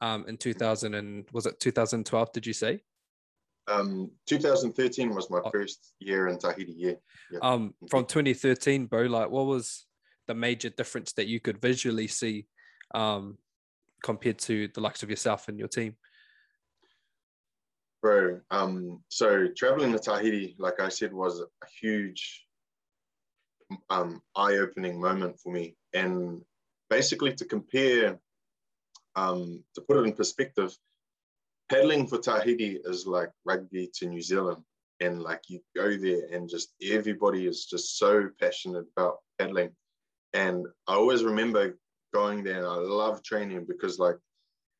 um, 0.00 0.24
in 0.28 0.36
2000 0.36 0.94
and 0.94 1.24
was 1.32 1.46
it 1.46 1.60
2012? 1.60 2.32
Did 2.32 2.46
you 2.46 2.52
say? 2.52 2.82
Um, 3.68 4.10
2013 4.26 5.14
was 5.14 5.30
my 5.30 5.40
oh. 5.44 5.50
first 5.50 5.94
year 6.00 6.28
in 6.28 6.38
Tahiti. 6.38 6.74
Yeah. 6.76 6.94
yeah. 7.30 7.38
Um, 7.42 7.74
from 7.88 8.04
2013, 8.06 8.86
bro, 8.86 9.02
like 9.02 9.30
what 9.30 9.46
was 9.46 9.86
the 10.26 10.34
major 10.34 10.70
difference 10.70 11.12
that 11.12 11.26
you 11.26 11.40
could 11.40 11.60
visually 11.60 12.08
see 12.08 12.46
um, 12.94 13.38
compared 14.02 14.38
to 14.40 14.68
the 14.74 14.80
likes 14.80 15.02
of 15.02 15.10
yourself 15.10 15.48
and 15.48 15.58
your 15.58 15.68
team? 15.68 15.96
Bro, 18.02 18.40
um, 18.50 19.00
so 19.08 19.46
traveling 19.56 19.92
to 19.92 19.98
Tahiti, 19.98 20.56
like 20.58 20.80
I 20.80 20.88
said, 20.88 21.12
was 21.12 21.40
a 21.40 21.46
huge 21.80 22.44
um, 23.90 24.22
eye-opening 24.36 25.00
moment 25.00 25.38
for 25.40 25.52
me. 25.52 25.76
And 25.92 26.42
basically, 26.90 27.34
to 27.34 27.44
compare, 27.44 28.18
um, 29.16 29.62
to 29.74 29.80
put 29.80 29.98
it 29.98 30.06
in 30.06 30.12
perspective, 30.12 30.76
paddling 31.70 32.06
for 32.06 32.18
Tahiti 32.18 32.80
is 32.84 33.06
like 33.06 33.30
rugby 33.44 33.90
to 33.94 34.06
New 34.06 34.22
Zealand. 34.22 34.62
And 35.00 35.22
like 35.22 35.42
you 35.48 35.60
go 35.74 35.96
there 35.96 36.26
and 36.32 36.48
just 36.48 36.72
everybody 36.80 37.46
is 37.46 37.66
just 37.66 37.98
so 37.98 38.28
passionate 38.40 38.86
about 38.96 39.18
paddling. 39.38 39.70
And 40.32 40.66
I 40.86 40.94
always 40.94 41.24
remember 41.24 41.76
going 42.14 42.44
there 42.44 42.58
and 42.58 42.66
I 42.66 42.76
love 42.76 43.22
training 43.22 43.64
because 43.66 43.98
like 43.98 44.16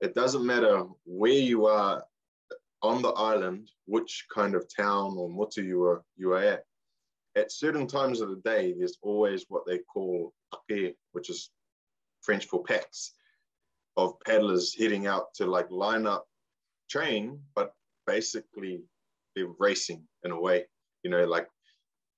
it 0.00 0.14
doesn't 0.14 0.46
matter 0.46 0.84
where 1.04 1.32
you 1.32 1.66
are 1.66 2.04
on 2.82 3.02
the 3.02 3.11
island, 3.11 3.70
which 3.87 4.26
kind 4.32 4.54
of 4.54 4.66
town 4.75 5.14
or 5.16 5.28
motu 5.28 5.62
you 5.62 5.82
are 5.84 6.02
you 6.16 6.32
are 6.32 6.42
at, 6.42 6.64
at 7.36 7.52
certain 7.52 7.86
times 7.86 8.20
of 8.20 8.28
the 8.28 8.40
day, 8.44 8.74
there's 8.76 8.98
always 9.02 9.46
what 9.48 9.66
they 9.66 9.78
call 9.78 10.32
pake, 10.68 10.96
which 11.12 11.30
is 11.30 11.50
French 12.20 12.46
for 12.46 12.62
packs 12.62 13.12
of 13.96 14.18
paddlers 14.24 14.74
heading 14.78 15.06
out 15.06 15.34
to 15.34 15.46
like 15.46 15.70
line 15.70 16.06
up 16.06 16.26
train, 16.90 17.38
but 17.54 17.72
basically 18.06 18.82
they're 19.34 19.46
racing 19.58 20.02
in 20.24 20.30
a 20.30 20.40
way, 20.40 20.64
you 21.02 21.10
know, 21.10 21.24
like 21.24 21.48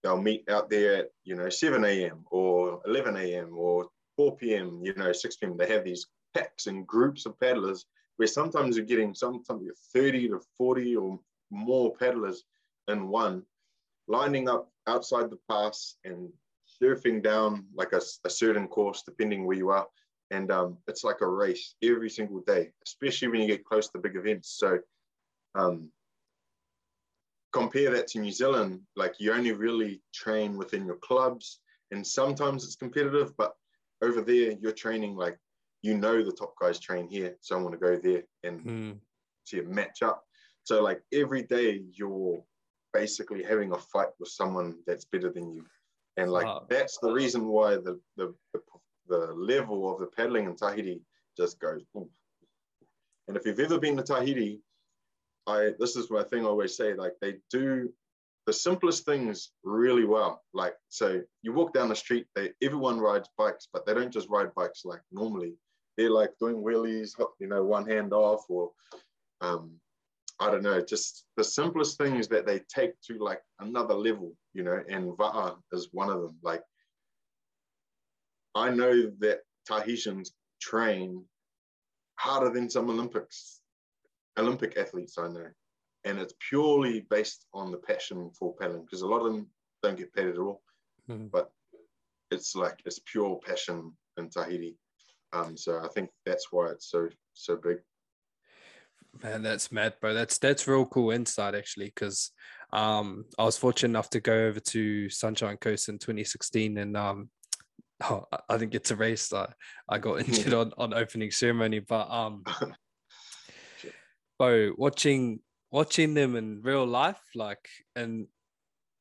they'll 0.02 0.20
meet 0.20 0.48
out 0.48 0.68
there 0.68 0.96
at, 0.96 1.06
you 1.24 1.34
know, 1.34 1.48
7 1.48 1.84
a.m. 1.84 2.24
or 2.30 2.80
11 2.86 3.16
a.m. 3.16 3.56
or 3.56 3.88
4 4.16 4.36
p.m., 4.36 4.80
you 4.82 4.94
know, 4.94 5.12
6 5.12 5.36
p.m. 5.36 5.56
They 5.56 5.68
have 5.68 5.84
these 5.84 6.06
packs 6.34 6.66
and 6.66 6.86
groups 6.86 7.26
of 7.26 7.38
paddlers 7.40 7.86
where 8.16 8.28
sometimes 8.28 8.76
you're 8.76 8.86
getting 8.86 9.14
sometimes 9.14 9.66
30 9.92 10.28
to 10.28 10.40
40 10.56 10.96
or 10.96 11.18
more 11.50 11.94
paddlers 11.96 12.44
in 12.88 13.08
one 13.08 13.42
lining 14.06 14.48
up 14.48 14.70
outside 14.86 15.30
the 15.30 15.38
pass 15.50 15.96
and 16.04 16.28
surfing 16.82 17.22
down 17.22 17.66
like 17.74 17.92
a, 17.92 18.00
a 18.24 18.30
certain 18.30 18.68
course, 18.68 19.02
depending 19.06 19.46
where 19.46 19.56
you 19.56 19.70
are. 19.70 19.86
And 20.30 20.50
um, 20.50 20.78
it's 20.88 21.04
like 21.04 21.20
a 21.20 21.26
race 21.26 21.74
every 21.82 22.10
single 22.10 22.40
day, 22.40 22.72
especially 22.86 23.28
when 23.28 23.40
you 23.40 23.46
get 23.46 23.64
close 23.64 23.88
to 23.90 23.98
big 23.98 24.16
events. 24.16 24.56
So 24.58 24.78
um, 25.54 25.90
compare 27.52 27.90
that 27.92 28.08
to 28.08 28.18
New 28.18 28.32
Zealand, 28.32 28.80
like 28.96 29.14
you 29.18 29.32
only 29.32 29.52
really 29.52 30.02
train 30.12 30.56
within 30.56 30.86
your 30.86 30.96
clubs, 30.96 31.60
and 31.90 32.04
sometimes 32.04 32.64
it's 32.64 32.76
competitive, 32.76 33.36
but 33.36 33.54
over 34.02 34.20
there 34.20 34.52
you're 34.60 34.72
training 34.72 35.14
like 35.14 35.38
you 35.82 35.96
know 35.96 36.24
the 36.24 36.32
top 36.32 36.54
guys 36.60 36.80
train 36.80 37.08
here, 37.08 37.36
so 37.40 37.56
I 37.56 37.62
want 37.62 37.74
to 37.74 37.78
go 37.78 37.96
there 37.96 38.24
and 38.42 38.64
mm. 38.64 38.98
see 39.44 39.60
a 39.60 39.62
match 39.62 40.02
up. 40.02 40.24
So 40.64 40.82
like 40.82 41.02
every 41.12 41.42
day 41.42 41.84
you're 41.92 42.42
basically 42.94 43.42
having 43.42 43.72
a 43.72 43.78
fight 43.78 44.08
with 44.18 44.30
someone 44.30 44.76
that's 44.86 45.04
better 45.04 45.30
than 45.30 45.52
you. 45.52 45.64
And 46.16 46.30
like 46.30 46.46
wow. 46.46 46.64
that's 46.70 46.98
the 46.98 47.12
reason 47.12 47.48
why 47.48 47.74
the, 47.74 48.00
the, 48.16 48.32
the 48.54 48.60
the 49.08 49.34
level 49.34 49.92
of 49.92 50.00
the 50.00 50.06
paddling 50.06 50.46
in 50.46 50.56
Tahiti 50.56 51.02
just 51.36 51.60
goes 51.60 51.82
boom. 51.92 52.08
And 53.28 53.36
if 53.36 53.44
you've 53.44 53.60
ever 53.60 53.78
been 53.78 53.96
to 53.96 54.02
Tahiti, 54.02 54.60
I 55.46 55.72
this 55.78 55.96
is 55.96 56.10
my 56.10 56.22
thing 56.22 56.44
I 56.44 56.48
always 56.48 56.76
say, 56.76 56.94
like 56.94 57.14
they 57.20 57.34
do 57.50 57.92
the 58.46 58.52
simplest 58.52 59.04
things 59.04 59.50
really 59.64 60.04
well. 60.04 60.42
Like 60.52 60.74
so 60.88 61.20
you 61.42 61.52
walk 61.52 61.74
down 61.74 61.88
the 61.88 61.96
street, 61.96 62.26
they 62.34 62.52
everyone 62.62 63.00
rides 63.00 63.28
bikes, 63.36 63.68
but 63.72 63.84
they 63.84 63.94
don't 63.94 64.12
just 64.12 64.28
ride 64.28 64.54
bikes 64.54 64.84
like 64.84 65.02
normally. 65.10 65.54
They're 65.96 66.10
like 66.10 66.32
doing 66.40 66.56
wheelies, 66.56 67.10
you 67.38 67.46
know, 67.46 67.62
one 67.64 67.86
hand 67.86 68.12
off 68.12 68.44
or 68.48 68.72
um, 69.40 69.72
I 70.40 70.50
don't 70.50 70.62
know, 70.62 70.80
just 70.80 71.24
the 71.36 71.44
simplest 71.44 71.96
things 71.96 72.28
that 72.28 72.46
they 72.46 72.60
take 72.74 73.00
to 73.02 73.18
like 73.18 73.40
another 73.60 73.94
level, 73.94 74.34
you 74.52 74.62
know, 74.64 74.82
and 74.88 75.12
Va'a 75.16 75.56
is 75.72 75.88
one 75.92 76.10
of 76.10 76.20
them. 76.20 76.36
Like, 76.42 76.62
I 78.54 78.70
know 78.70 79.12
that 79.20 79.40
Tahitians 79.66 80.32
train 80.60 81.24
harder 82.16 82.50
than 82.50 82.68
some 82.68 82.90
Olympics, 82.90 83.60
Olympic 84.38 84.76
athletes 84.76 85.18
I 85.18 85.28
know. 85.28 85.46
And 86.04 86.18
it's 86.18 86.34
purely 86.48 87.06
based 87.08 87.46
on 87.54 87.70
the 87.70 87.78
passion 87.78 88.30
for 88.38 88.54
paddling 88.60 88.82
because 88.82 89.00
a 89.00 89.06
lot 89.06 89.24
of 89.24 89.32
them 89.32 89.46
don't 89.82 89.96
get 89.96 90.12
paid 90.12 90.28
at 90.28 90.38
all. 90.38 90.62
Mm-hmm. 91.08 91.28
But 91.28 91.50
it's 92.30 92.54
like 92.54 92.80
it's 92.84 93.00
pure 93.10 93.40
passion 93.44 93.92
in 94.18 94.28
Tahiti. 94.28 94.76
Um, 95.32 95.56
so 95.56 95.80
I 95.82 95.88
think 95.88 96.10
that's 96.26 96.48
why 96.50 96.68
it's 96.68 96.90
so 96.90 97.08
so 97.32 97.56
big. 97.56 97.78
Man, 99.22 99.42
that's 99.42 99.70
mad, 99.70 99.94
bro. 100.00 100.14
That's 100.14 100.38
that's 100.38 100.66
real 100.66 100.86
cool 100.86 101.10
insight 101.10 101.54
actually, 101.54 101.86
because 101.86 102.32
um, 102.72 103.24
I 103.38 103.44
was 103.44 103.56
fortunate 103.56 103.90
enough 103.90 104.10
to 104.10 104.20
go 104.20 104.46
over 104.46 104.60
to 104.60 105.08
Sunshine 105.08 105.56
Coast 105.56 105.88
in 105.88 105.98
2016, 105.98 106.78
and 106.78 106.96
um, 106.96 107.30
oh, 108.02 108.24
I 108.48 108.56
didn't 108.56 108.72
get 108.72 108.84
to 108.84 108.96
race. 108.96 109.32
I, 109.32 109.46
I 109.88 109.98
got 109.98 110.20
injured 110.28 110.54
on, 110.54 110.72
on 110.76 110.94
opening 110.94 111.30
ceremony, 111.30 111.78
but 111.78 112.10
um, 112.10 112.42
bro, 114.38 114.72
watching 114.76 115.40
watching 115.70 116.14
them 116.14 116.36
in 116.36 116.60
real 116.62 116.86
life, 116.86 117.20
like 117.34 117.68
and 117.94 118.26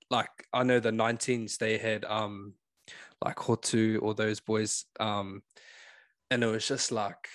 like 0.10 0.30
I 0.54 0.64
know 0.64 0.80
the 0.80 0.92
19s 0.92 1.58
they 1.58 1.78
had 1.78 2.06
um 2.06 2.54
like 3.24 3.38
Hotu 3.38 4.00
or 4.02 4.14
those 4.14 4.40
boys 4.40 4.86
um 5.00 5.42
and 6.30 6.44
it 6.44 6.48
was 6.48 6.68
just 6.68 6.92
like 6.92 7.28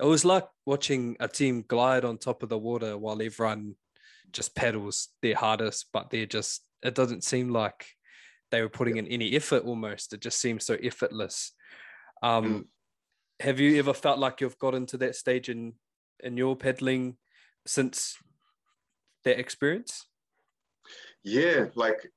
it 0.00 0.04
was 0.04 0.24
like 0.24 0.44
watching 0.66 1.16
a 1.20 1.28
team 1.28 1.64
glide 1.66 2.04
on 2.04 2.18
top 2.18 2.42
of 2.42 2.48
the 2.48 2.58
water 2.58 2.98
while 2.98 3.20
everyone 3.22 3.74
just 4.32 4.54
paddles 4.54 5.08
their 5.22 5.34
hardest, 5.34 5.86
but 5.92 6.10
they're 6.10 6.26
just, 6.26 6.62
it 6.82 6.94
doesn't 6.94 7.24
seem 7.24 7.50
like 7.50 7.86
they 8.50 8.60
were 8.60 8.68
putting 8.68 8.98
in 8.98 9.06
any 9.06 9.34
effort 9.34 9.64
almost. 9.64 10.12
It 10.12 10.20
just 10.20 10.40
seems 10.40 10.66
so 10.66 10.74
effortless. 10.82 11.52
Um, 12.22 12.44
mm. 12.44 12.64
Have 13.40 13.60
you 13.60 13.78
ever 13.78 13.94
felt 13.94 14.18
like 14.18 14.40
you've 14.40 14.58
got 14.58 14.74
into 14.74 14.98
that 14.98 15.16
stage 15.16 15.48
in, 15.48 15.74
in 16.22 16.36
your 16.36 16.56
paddling 16.56 17.16
since 17.66 18.16
that 19.24 19.38
experience? 19.38 20.06
Yeah, 21.24 21.66
like 21.74 22.10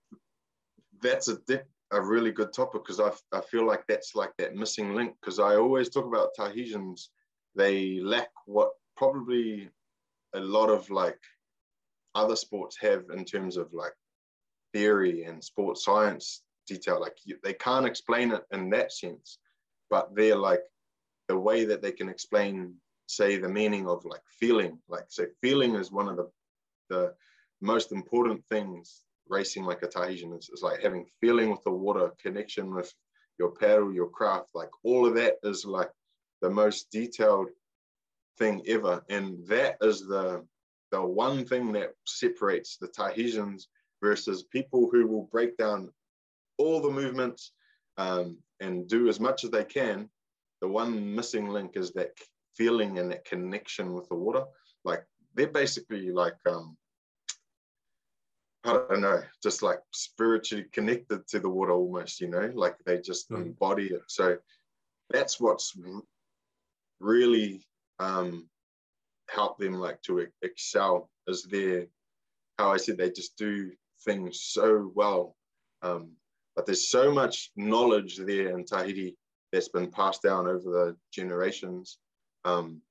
that's 1.01 1.27
a 1.29 1.37
dip, 1.47 1.67
a 1.91 2.01
really 2.01 2.31
good 2.31 2.53
topic 2.53 2.83
because 2.85 2.99
I, 2.99 3.11
I 3.35 3.41
feel 3.41 3.65
like 3.65 3.83
that's 3.87 4.15
like 4.15 4.31
that 4.37 4.55
missing 4.55 4.93
link 4.93 5.15
because 5.19 5.39
I 5.39 5.55
always 5.55 5.89
talk 5.89 6.05
about 6.05 6.29
Tahitians 6.35 7.09
they 7.55 7.99
lack 7.99 8.29
what 8.45 8.71
probably 8.95 9.69
a 10.33 10.39
lot 10.39 10.69
of 10.69 10.89
like 10.89 11.19
other 12.15 12.35
sports 12.35 12.77
have 12.79 13.05
in 13.15 13.25
terms 13.25 13.57
of 13.57 13.73
like 13.73 13.93
theory 14.73 15.23
and 15.23 15.43
sports 15.43 15.85
science 15.85 16.43
detail. 16.67 16.99
Like 16.99 17.17
you, 17.23 17.37
they 17.43 17.53
can't 17.53 17.85
explain 17.85 18.31
it 18.31 18.43
in 18.51 18.69
that 18.71 18.91
sense, 18.91 19.39
but 19.89 20.15
they're 20.15 20.35
like 20.35 20.61
the 21.27 21.37
way 21.37 21.65
that 21.65 21.81
they 21.81 21.91
can 21.91 22.09
explain, 22.09 22.75
say, 23.07 23.37
the 23.37 23.49
meaning 23.49 23.87
of 23.87 24.05
like 24.05 24.23
feeling. 24.39 24.79
Like 24.87 25.05
so, 25.09 25.25
feeling 25.41 25.75
is 25.75 25.91
one 25.91 26.07
of 26.07 26.17
the 26.17 26.29
the 26.89 27.13
most 27.61 27.91
important 27.91 28.43
things 28.45 29.03
racing 29.27 29.63
like 29.63 29.83
a 29.83 29.87
Tahitian 29.87 30.33
is, 30.33 30.49
is 30.49 30.63
like 30.63 30.81
having 30.81 31.05
feeling 31.21 31.51
with 31.51 31.63
the 31.63 31.71
water, 31.71 32.11
connection 32.21 32.73
with 32.73 32.91
your 33.37 33.51
paddle, 33.51 33.93
your 33.93 34.09
craft. 34.09 34.49
Like 34.53 34.71
all 34.83 35.05
of 35.05 35.15
that 35.15 35.35
is 35.43 35.65
like 35.65 35.91
the 36.41 36.49
most 36.49 36.89
detailed 36.91 37.49
thing 38.37 38.63
ever. 38.67 39.03
And 39.09 39.45
that 39.47 39.77
is 39.81 40.07
the 40.07 40.45
the 40.91 41.01
one 41.01 41.45
thing 41.45 41.71
that 41.73 41.93
separates 42.07 42.77
the 42.77 42.87
Tahitians 42.87 43.67
versus 44.01 44.43
people 44.43 44.89
who 44.91 45.05
will 45.05 45.29
break 45.31 45.55
down 45.55 45.91
all 46.57 46.81
the 46.81 46.89
movements 46.89 47.51
um, 47.97 48.37
and 48.59 48.87
do 48.87 49.07
as 49.07 49.19
much 49.19 49.43
as 49.43 49.51
they 49.51 49.63
can. 49.63 50.09
The 50.61 50.67
one 50.67 51.15
missing 51.15 51.49
link 51.49 51.73
is 51.75 51.91
that 51.91 52.11
feeling 52.55 52.97
and 52.97 53.11
that 53.11 53.23
connection 53.25 53.93
with 53.93 54.09
the 54.09 54.15
water. 54.15 54.45
Like 54.83 55.05
they're 55.35 55.47
basically 55.47 56.09
like 56.09 56.35
um, 56.47 56.75
I 58.63 58.73
don't 58.73 59.01
know, 59.01 59.21
just 59.41 59.63
like 59.63 59.79
spiritually 59.93 60.65
connected 60.71 61.27
to 61.27 61.39
the 61.39 61.49
water 61.49 61.71
almost, 61.71 62.19
you 62.19 62.27
know, 62.27 62.51
like 62.53 62.75
they 62.85 62.99
just 62.99 63.29
mm. 63.29 63.37
embody 63.37 63.87
it. 63.87 64.01
So 64.07 64.37
that's 65.09 65.39
what's 65.39 65.77
really 66.99 67.61
um, 67.99 68.47
help 69.29 69.57
them 69.57 69.73
like 69.73 70.01
to 70.03 70.27
excel 70.41 71.09
is 71.27 71.43
their 71.43 71.85
how 72.57 72.71
I 72.71 72.77
said 72.77 72.97
they 72.97 73.09
just 73.09 73.37
do 73.37 73.71
things 74.03 74.41
so 74.41 74.91
well. 74.95 75.35
Um, 75.81 76.11
but 76.55 76.65
there's 76.65 76.89
so 76.89 77.11
much 77.11 77.51
knowledge 77.55 78.17
there 78.17 78.49
in 78.49 78.65
Tahiti 78.65 79.15
that's 79.51 79.69
been 79.69 79.89
passed 79.89 80.21
down 80.23 80.47
over 80.47 80.69
the 80.69 80.97
generations. 81.13 81.99
Um, 82.43 82.81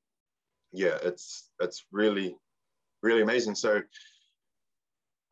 yeah, 0.73 0.97
it's 1.03 1.51
it's 1.61 1.85
really 1.93 2.37
really 3.03 3.23
amazing. 3.23 3.55
So 3.55 3.83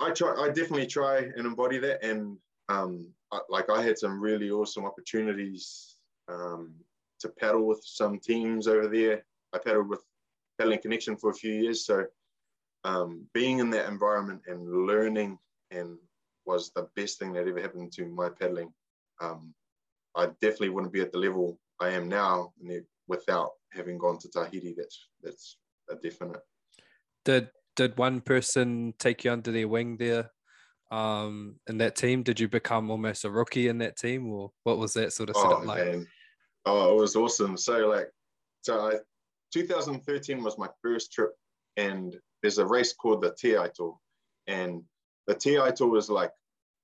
I 0.00 0.10
try, 0.10 0.34
I 0.34 0.48
definitely 0.48 0.86
try 0.86 1.18
and 1.18 1.46
embody 1.46 1.78
that, 1.78 2.04
and 2.04 2.36
um, 2.68 3.12
I, 3.32 3.40
like 3.48 3.70
I 3.70 3.82
had 3.82 3.98
some 3.98 4.20
really 4.20 4.50
awesome 4.50 4.84
opportunities 4.84 5.96
um, 6.28 6.74
to 7.20 7.28
paddle 7.28 7.66
with 7.66 7.82
some 7.84 8.18
teams 8.18 8.66
over 8.66 8.88
there. 8.88 9.24
I 9.52 9.58
paddled 9.58 9.88
with 9.88 10.00
Paddling 10.58 10.80
Connection 10.80 11.16
for 11.16 11.30
a 11.30 11.34
few 11.34 11.52
years. 11.52 11.86
So 11.86 12.04
um, 12.84 13.26
being 13.34 13.58
in 13.58 13.70
that 13.70 13.88
environment 13.88 14.42
and 14.46 14.86
learning 14.86 15.38
and 15.70 15.98
was 16.46 16.70
the 16.74 16.88
best 16.94 17.18
thing 17.18 17.32
that 17.32 17.48
ever 17.48 17.60
happened 17.60 17.92
to 17.92 18.06
my 18.06 18.28
paddling. 18.28 18.72
Um, 19.20 19.52
I 20.14 20.26
definitely 20.40 20.70
wouldn't 20.70 20.92
be 20.92 21.00
at 21.00 21.12
the 21.12 21.18
level 21.18 21.58
I 21.80 21.90
am 21.90 22.08
now 22.08 22.52
without 23.08 23.50
having 23.72 23.98
gone 23.98 24.18
to 24.18 24.28
Tahiti. 24.28 24.74
That's 24.76 25.08
that's 25.22 25.58
a 25.90 25.96
definite. 25.96 26.40
Did 27.24 27.48
did 27.74 27.98
one 27.98 28.20
person 28.20 28.94
take 28.98 29.24
you 29.24 29.32
under 29.32 29.52
their 29.52 29.68
wing 29.68 29.96
there 29.98 30.30
um, 30.90 31.56
in 31.68 31.78
that 31.78 31.96
team? 31.96 32.22
Did 32.22 32.40
you 32.40 32.48
become 32.48 32.90
almost 32.90 33.24
a 33.24 33.30
rookie 33.30 33.68
in 33.68 33.78
that 33.78 33.96
team, 33.96 34.30
or 34.30 34.52
what 34.62 34.78
was 34.78 34.94
that 34.94 35.12
sort 35.12 35.30
of 35.30 35.36
setup 35.36 35.60
oh, 35.62 35.64
like? 35.64 35.84
Man. 35.84 36.06
Oh, 36.66 36.96
it 36.96 37.00
was 37.00 37.16
awesome. 37.16 37.56
So 37.56 37.88
like, 37.88 38.10
so 38.62 38.90
I, 38.90 38.98
2013 39.52 40.42
was 40.42 40.58
my 40.58 40.68
first 40.82 41.12
trip, 41.12 41.32
and 41.76 42.16
there's 42.42 42.58
a 42.58 42.66
race 42.66 42.92
called 42.92 43.22
the 43.22 43.34
Te 43.38 43.52
Aito, 43.52 43.98
and 44.46 44.82
the 45.26 45.34
Te 45.34 45.54
Aito 45.54 45.88
was 45.88 46.10
like 46.10 46.32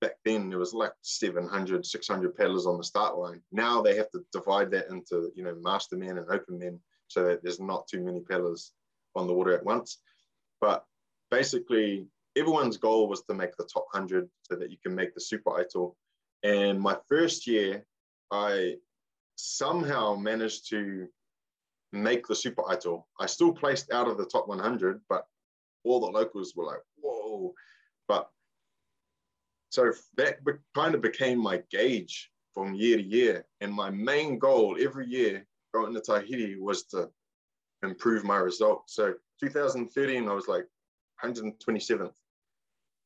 back 0.03 0.17
then 0.25 0.51
there 0.51 0.59
was 0.59 0.75
like 0.75 0.93
700 1.03 1.87
600 1.87 2.37
paddlers 2.37 2.67
on 2.67 2.77
the 2.77 2.85
start 2.85 3.17
line 3.17 3.41
now 3.53 3.81
they 3.81 3.97
have 3.97 4.11
to 4.11 4.25
divide 4.33 4.71
that 4.73 4.91
into 4.91 5.31
you 5.37 5.45
know 5.45 5.55
master 5.63 5.97
men 5.97 6.19
and 6.19 6.29
open 6.29 6.59
men 6.59 6.79
so 7.07 7.23
that 7.25 7.41
there's 7.43 7.61
not 7.61 7.87
too 7.87 8.01
many 8.01 8.21
paddlers 8.21 8.73
on 9.15 9.29
the 9.29 9.33
water 9.33 9.57
at 9.57 9.65
once 9.65 10.01
but 10.61 10.85
basically 11.31 12.05
everyone's 12.37 12.77
goal 12.77 13.09
was 13.09 13.23
to 13.23 13.33
make 13.33 13.57
the 13.57 13.69
top 13.73 13.87
100 13.93 14.29
so 14.43 14.57
that 14.57 14.73
you 14.73 14.77
can 14.83 14.93
make 14.93 15.15
the 15.15 15.21
super 15.21 15.51
Aito. 15.51 15.95
and 16.43 16.81
my 16.81 16.97
first 17.09 17.47
year 17.47 17.87
i 18.33 18.75
somehow 19.37 20.15
managed 20.15 20.69
to 20.71 21.09
make 21.93 22.27
the 22.27 22.35
Super 22.35 22.63
Aito. 22.63 23.05
I 23.21 23.27
still 23.27 23.53
placed 23.53 23.93
out 23.93 24.09
of 24.09 24.17
the 24.17 24.27
top 24.27 24.49
100, 24.49 25.01
but 25.09 25.27
all 25.85 26.01
the 26.01 26.07
locals 26.07 26.55
were 26.57 26.65
like, 26.65 26.81
whoa. 27.01 27.55
But 28.09 28.29
so 29.71 29.93
that 30.17 30.45
be- 30.45 30.53
kind 30.75 30.95
of 30.95 31.03
became 31.03 31.39
my 31.39 31.63
gauge 31.71 32.31
from 32.55 32.75
year 32.75 32.97
to 32.97 33.03
year. 33.03 33.47
And 33.61 33.73
my 33.73 33.91
main 33.91 34.39
goal 34.39 34.77
every 34.81 35.07
year 35.07 35.47
going 35.75 35.95
to 35.95 36.01
Tahiti 36.01 36.57
was 36.59 36.85
to 36.85 37.11
improve 37.83 38.25
my 38.25 38.37
results. 38.37 38.95
So 38.95 39.15
2013, 39.41 40.29
I 40.29 40.33
was 40.33 40.49
like 40.49 40.67
127th. 41.23 42.13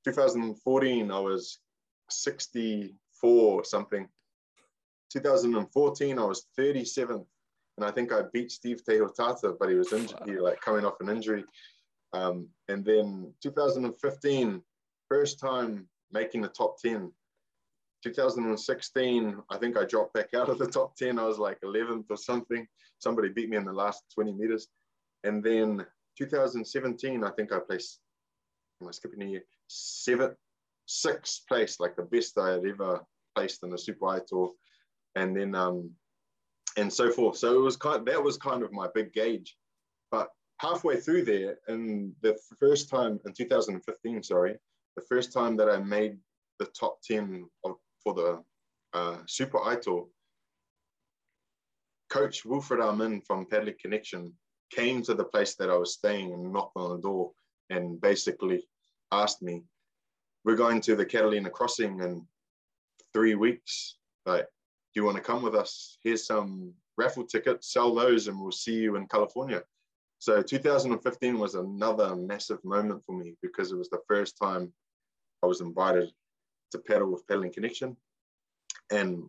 2014, 0.05 1.11
I 1.11 1.19
was 1.19 1.59
64 2.11 3.65
something. 3.65 4.09
2014, 5.12 6.19
I 6.19 6.25
was 6.25 6.47
37th. 6.59 7.27
And 7.77 7.85
I 7.85 7.90
think 7.90 8.12
I 8.12 8.23
beat 8.33 8.51
Steeve 8.51 8.83
Teihotaata, 8.83 9.57
but 9.59 9.69
he 9.69 9.75
was 9.75 9.92
injured, 9.92 10.19
he, 10.25 10.38
like 10.38 10.61
coming 10.61 10.87
off 10.87 11.01
an 11.01 11.11
injury. 11.11 11.45
Um, 12.14 12.49
and 12.69 12.85
then 12.85 13.33
2015, 13.42 14.62
first 15.09 15.38
time 15.38 15.87
making 16.11 16.40
the 16.40 16.49
top 16.49 16.81
10. 16.81 17.12
2016, 18.03 19.42
I 19.51 19.59
think 19.59 19.77
I 19.77 19.85
dropped 19.85 20.14
back 20.14 20.33
out 20.35 20.49
of 20.49 20.59
the 20.59 20.66
top 20.66 20.97
10. 20.97 21.19
I 21.19 21.25
was 21.25 21.38
like 21.38 21.61
11th 21.61 22.07
or 22.09 22.16
something. 22.16 22.66
Somebody 22.99 23.29
beat 23.29 23.51
me 23.51 23.57
in 23.57 23.64
the 23.64 23.73
last 23.73 24.05
20 24.14 24.33
meters. 24.33 24.69
And 25.25 25.42
then 25.42 25.85
2017, 26.16 27.25
I 27.25 27.31
think 27.31 27.53
I 27.53 27.59
placed, 27.59 28.01
am 28.81 28.88
I 28.88 28.92
skipping 28.92 29.23
a 29.23 29.27
year? 29.27 29.45
Seventh, 29.69 30.37
sixth 30.87 31.47
place, 31.49 31.81
like 31.81 31.97
the 31.97 32.03
best 32.03 32.38
I 32.38 32.53
had 32.53 32.64
ever 32.64 33.05
placed 33.35 33.62
in 33.64 33.71
the 33.71 33.79
Super 33.79 34.07
Aito. 34.07 34.53
And 35.16 35.37
then, 35.37 35.55
um, 35.55 35.90
and 36.76 36.92
so 36.92 37.11
forth. 37.11 37.37
So 37.38 37.59
it 37.59 37.62
was 37.62 37.76
kind, 37.76 38.00
of, 38.00 38.05
that 38.07 38.22
was 38.22 38.37
kind 38.37 38.62
of 38.62 38.72
my 38.72 38.88
big 38.94 39.12
gauge. 39.12 39.57
But 40.11 40.29
halfway 40.59 41.00
through 41.00 41.24
there, 41.24 41.59
and 41.68 42.12
the 42.22 42.38
first 42.61 42.88
time 42.88 43.18
in 43.26 43.33
2015, 43.33 44.22
sorry, 44.22 44.57
the 44.96 45.02
first 45.02 45.33
time 45.33 45.57
that 45.57 45.68
I 45.68 45.79
made 45.79 46.18
the 46.59 46.66
top 46.66 47.00
10 47.02 47.46
of, 47.64 47.76
for 48.02 48.14
the 48.14 48.42
uh, 48.94 49.18
Super 49.26 49.59
Aito, 49.59 50.09
Coach 52.09 52.44
Wilfred 52.44 52.81
Armin 52.81 53.20
from 53.20 53.46
Paddling 53.46 53.74
Connection 53.81 54.33
came 54.70 55.02
to 55.02 55.14
the 55.14 55.24
place 55.24 55.55
that 55.57 55.70
I 55.70 55.76
was 55.76 55.94
staying 55.94 56.33
and 56.33 56.52
knocked 56.52 56.76
on 56.76 56.96
the 56.96 57.02
door 57.02 57.33
and 57.70 58.00
basically 58.00 58.66
asked 59.12 59.42
me, 59.42 59.62
We're 60.44 60.57
going 60.57 60.81
to 60.83 60.96
the 60.96 61.05
Catalina 61.05 61.50
crossing 61.50 62.00
in 62.00 62.26
three 63.12 63.35
weeks. 63.35 63.96
Like, 64.24 64.46
you 64.96 65.04
want 65.04 65.16
to 65.16 65.22
come 65.22 65.42
with 65.42 65.54
us? 65.54 65.98
Here's 66.02 66.26
some 66.26 66.72
raffle 66.96 67.24
tickets, 67.24 67.72
sell 67.72 67.94
those, 67.94 68.28
and 68.28 68.40
we'll 68.40 68.50
see 68.50 68.74
you 68.74 68.96
in 68.96 69.06
California. 69.06 69.62
So 70.18 70.42
2015 70.42 71.38
was 71.38 71.54
another 71.54 72.16
massive 72.16 72.64
moment 72.64 73.02
for 73.04 73.16
me 73.16 73.35
because 73.42 73.70
it 73.70 73.76
was 73.76 73.90
the 73.90 74.00
first 74.09 74.38
time 74.40 74.72
I 75.42 75.46
was 75.46 75.61
invited 75.61 76.11
to 76.72 76.78
paddle 76.78 77.12
with 77.12 77.26
Paddling 77.26 77.52
Connection. 77.52 77.96
And 78.90 79.28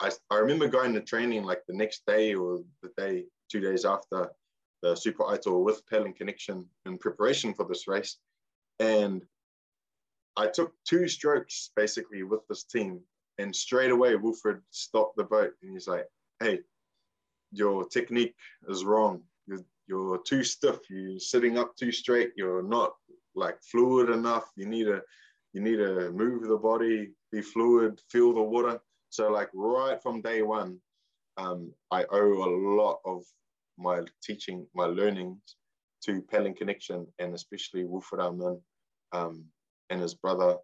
I, 0.00 0.10
I 0.30 0.36
remember 0.36 0.68
going 0.68 0.94
to 0.94 1.00
training 1.00 1.44
like 1.44 1.62
the 1.66 1.74
next 1.74 2.04
day 2.06 2.34
or 2.34 2.60
the 2.82 2.90
day, 2.96 3.24
two 3.50 3.60
days 3.60 3.84
after 3.84 4.30
the 4.82 4.94
Super 4.94 5.24
Aito 5.24 5.62
with 5.62 5.86
Paddling 5.86 6.14
Connection 6.14 6.66
in 6.86 6.98
preparation 6.98 7.54
for 7.54 7.64
this 7.66 7.86
race. 7.86 8.16
And 8.80 9.22
I 10.36 10.48
took 10.48 10.72
two 10.84 11.06
strokes 11.08 11.70
basically 11.76 12.22
with 12.22 12.40
this 12.48 12.64
team. 12.64 13.00
And 13.38 13.54
straight 13.54 13.90
away, 13.90 14.14
Wilfred 14.16 14.60
stopped 14.70 15.16
the 15.16 15.24
boat 15.24 15.52
and 15.62 15.72
he's 15.72 15.88
like, 15.88 16.06
hey, 16.40 16.60
your 17.52 17.86
technique 17.88 18.34
is 18.68 18.84
wrong. 18.84 19.22
You're, 19.46 19.64
you're 19.86 20.18
too 20.22 20.44
stiff. 20.44 20.78
You're 20.88 21.18
sitting 21.18 21.58
up 21.58 21.76
too 21.76 21.92
straight. 21.92 22.32
You're 22.36 22.62
not 22.62 22.94
like 23.34 23.58
fluid 23.62 24.10
enough. 24.10 24.50
You 24.56 24.66
need 24.66 24.84
to 24.84 25.02
you 25.52 25.60
need 25.60 25.76
to 25.76 26.10
move 26.10 26.48
the 26.48 26.56
body, 26.56 27.12
be 27.30 27.40
fluid, 27.40 28.00
feel 28.10 28.34
the 28.34 28.42
water. 28.42 28.80
So 29.10 29.30
like 29.30 29.48
right 29.54 30.02
from 30.02 30.20
day 30.20 30.42
one, 30.42 30.78
um, 31.36 31.72
I 31.92 32.04
owe 32.10 32.44
a 32.44 32.50
lot 32.76 32.98
of 33.04 33.22
my 33.78 34.00
teaching, 34.20 34.66
my 34.74 34.86
learnings 34.86 35.38
to 36.04 36.22
Paddling 36.22 36.56
Connection 36.56 37.06
and 37.20 37.34
especially 37.34 37.84
Wilfred 37.84 38.20
Armin 38.20 38.60
um, 39.12 39.44
and 39.90 40.00
his 40.00 40.14
brother 40.14 40.56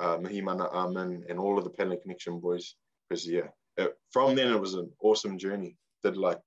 uh, 0.00 0.18
Mahimana 0.18 0.72
Armin 0.72 1.24
and 1.28 1.38
all 1.38 1.58
of 1.58 1.64
the 1.64 1.70
Paddling 1.70 2.00
Connection 2.00 2.40
boys. 2.40 2.74
Because 3.08 3.26
yeah, 3.26 3.48
it, 3.76 3.94
from 4.12 4.34
then 4.34 4.52
it 4.52 4.60
was 4.60 4.74
an 4.74 4.90
awesome 5.00 5.38
journey. 5.38 5.76
Did 6.02 6.16
like 6.16 6.38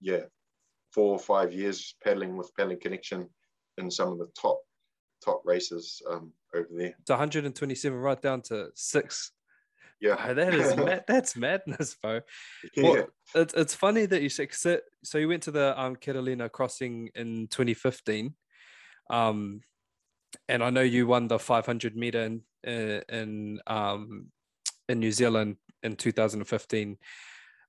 yeah, 0.00 0.22
four 0.92 1.12
or 1.12 1.18
five 1.18 1.52
years 1.52 1.94
paddling 2.02 2.36
with 2.36 2.54
Paddling 2.56 2.80
Connection 2.80 3.28
in 3.78 3.90
some 3.90 4.12
of 4.12 4.18
the 4.18 4.28
top 4.40 4.60
top 5.24 5.42
races 5.44 6.00
um, 6.08 6.32
over 6.54 6.68
there. 6.70 6.94
It's 7.00 7.10
127 7.10 7.98
right 7.98 8.20
down 8.20 8.42
to 8.42 8.68
six. 8.74 9.32
Yeah, 10.00 10.16
oh, 10.28 10.34
that 10.34 10.54
is 10.54 10.76
mad, 10.76 11.04
that's 11.08 11.36
madness, 11.36 11.96
bro. 12.00 12.20
Yeah. 12.76 12.82
Well, 12.82 13.06
it's 13.34 13.54
it's 13.54 13.74
funny 13.74 14.06
that 14.06 14.22
you 14.22 14.28
said 14.28 14.54
so. 14.54 14.78
So 15.02 15.18
you 15.18 15.28
went 15.28 15.42
to 15.44 15.50
the 15.50 15.80
um, 15.80 15.96
Catalina 15.96 16.48
crossing 16.48 17.10
in 17.16 17.48
2015, 17.48 18.32
um, 19.10 19.60
and 20.48 20.62
I 20.62 20.70
know 20.70 20.82
you 20.82 21.08
won 21.08 21.26
the 21.26 21.38
500 21.38 21.96
meter 21.96 22.22
in 22.22 22.42
in, 22.64 23.02
in 23.08 23.60
um 23.66 24.26
in 24.88 25.00
New 25.00 25.12
Zealand 25.12 25.56
in 25.82 25.96
2015. 25.96 26.96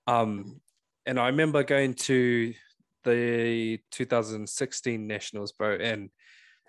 Um, 0.07 0.61
and 1.05 1.19
I 1.19 1.27
remember 1.27 1.63
going 1.63 1.93
to 1.95 2.53
the 3.03 3.79
2016 3.91 5.07
nationals, 5.07 5.51
bro, 5.51 5.75
and 5.75 6.09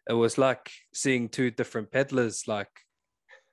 it 0.09 0.15
was 0.15 0.39
like 0.39 0.71
seeing 0.93 1.29
two 1.29 1.51
different 1.51 1.91
peddlers 1.91 2.49
like 2.49 2.71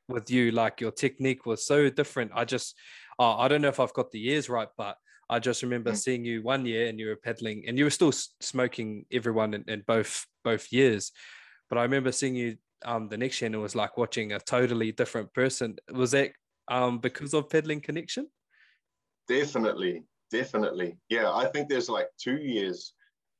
with 0.07 0.31
you 0.31 0.51
like 0.51 0.79
your 0.79 0.91
technique 0.91 1.45
was 1.45 1.65
so 1.65 1.89
different 1.89 2.31
i 2.33 2.45
just 2.45 2.75
uh, 3.19 3.37
i 3.37 3.47
don't 3.47 3.61
know 3.61 3.67
if 3.67 3.79
i've 3.79 3.93
got 3.93 4.09
the 4.11 4.19
years 4.19 4.49
right 4.49 4.69
but 4.77 4.97
i 5.29 5.37
just 5.37 5.61
remember 5.63 5.91
mm. 5.91 5.97
seeing 5.97 6.23
you 6.23 6.41
one 6.41 6.65
year 6.65 6.87
and 6.87 6.99
you 6.99 7.07
were 7.07 7.15
pedaling 7.15 7.63
and 7.67 7.77
you 7.77 7.83
were 7.83 7.89
still 7.89 8.11
smoking 8.11 9.05
everyone 9.11 9.53
in, 9.53 9.63
in 9.67 9.83
both 9.85 10.25
both 10.43 10.71
years 10.71 11.11
but 11.69 11.77
i 11.77 11.83
remember 11.83 12.11
seeing 12.11 12.35
you 12.35 12.55
um 12.85 13.07
the 13.09 13.17
next 13.17 13.41
it 13.41 13.55
was 13.55 13.75
like 13.75 13.97
watching 13.97 14.33
a 14.33 14.39
totally 14.39 14.91
different 14.91 15.33
person 15.33 15.75
was 15.93 16.11
that 16.11 16.31
um 16.69 16.99
because 16.99 17.33
of 17.33 17.49
Paddling 17.49 17.81
Connection 17.81 18.27
definitely 19.27 20.03
definitely 20.31 20.97
yeah 21.09 21.31
i 21.33 21.45
think 21.45 21.69
there's 21.69 21.89
like 21.89 22.07
two 22.17 22.37
years 22.37 22.93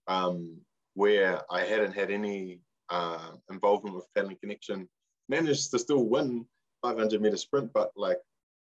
um 0.08 0.58
where 0.94 1.42
i 1.52 1.62
hadn't 1.62 1.94
had 1.94 2.10
any 2.12 2.62
uh, 2.90 3.32
involvement 3.52 3.96
with 3.96 4.06
Paddling 4.16 4.38
Connection. 4.38 4.88
Managed 5.30 5.72
to 5.72 5.80
still 5.80 6.06
win 6.06 6.46
500 6.82 7.22
meter 7.22 7.38
sprint, 7.38 7.72
but 7.74 7.92
like, 7.96 8.20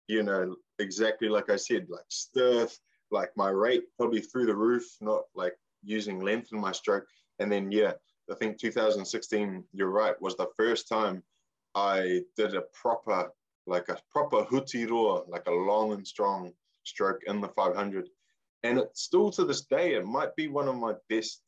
you 0.07 0.23
know, 0.23 0.55
exactly 0.79 1.29
like 1.29 1.49
I 1.49 1.55
said, 1.55 1.87
like 1.89 2.05
stiff, 2.09 2.77
like 3.11 3.31
my 3.35 3.49
rate 3.49 3.83
probably 3.97 4.21
through 4.21 4.45
the 4.47 4.55
roof, 4.55 4.83
not 5.01 5.23
like 5.35 5.55
using 5.83 6.19
length 6.19 6.49
in 6.51 6.59
my 6.59 6.71
stroke. 6.71 7.07
And 7.39 7.51
then, 7.51 7.71
yeah, 7.71 7.93
I 8.31 8.35
think 8.35 8.59
2016, 8.59 9.63
you're 9.73 9.89
right, 9.89 10.19
was 10.21 10.35
the 10.35 10.47
first 10.57 10.87
time 10.87 11.23
I 11.75 12.21
did 12.37 12.55
a 12.55 12.63
proper, 12.73 13.31
like 13.67 13.89
a 13.89 13.97
proper 14.11 14.43
huti 14.43 14.89
roa, 14.89 15.23
like 15.27 15.47
a 15.47 15.51
long 15.51 15.93
and 15.93 16.07
strong 16.07 16.53
stroke 16.83 17.21
in 17.27 17.41
the 17.41 17.49
500. 17.49 18.09
And 18.63 18.79
it's 18.79 19.01
still 19.01 19.29
to 19.31 19.43
this 19.43 19.61
day, 19.65 19.95
it 19.95 20.05
might 20.05 20.35
be 20.35 20.47
one 20.47 20.67
of 20.67 20.75
my 20.75 20.93
best 21.09 21.41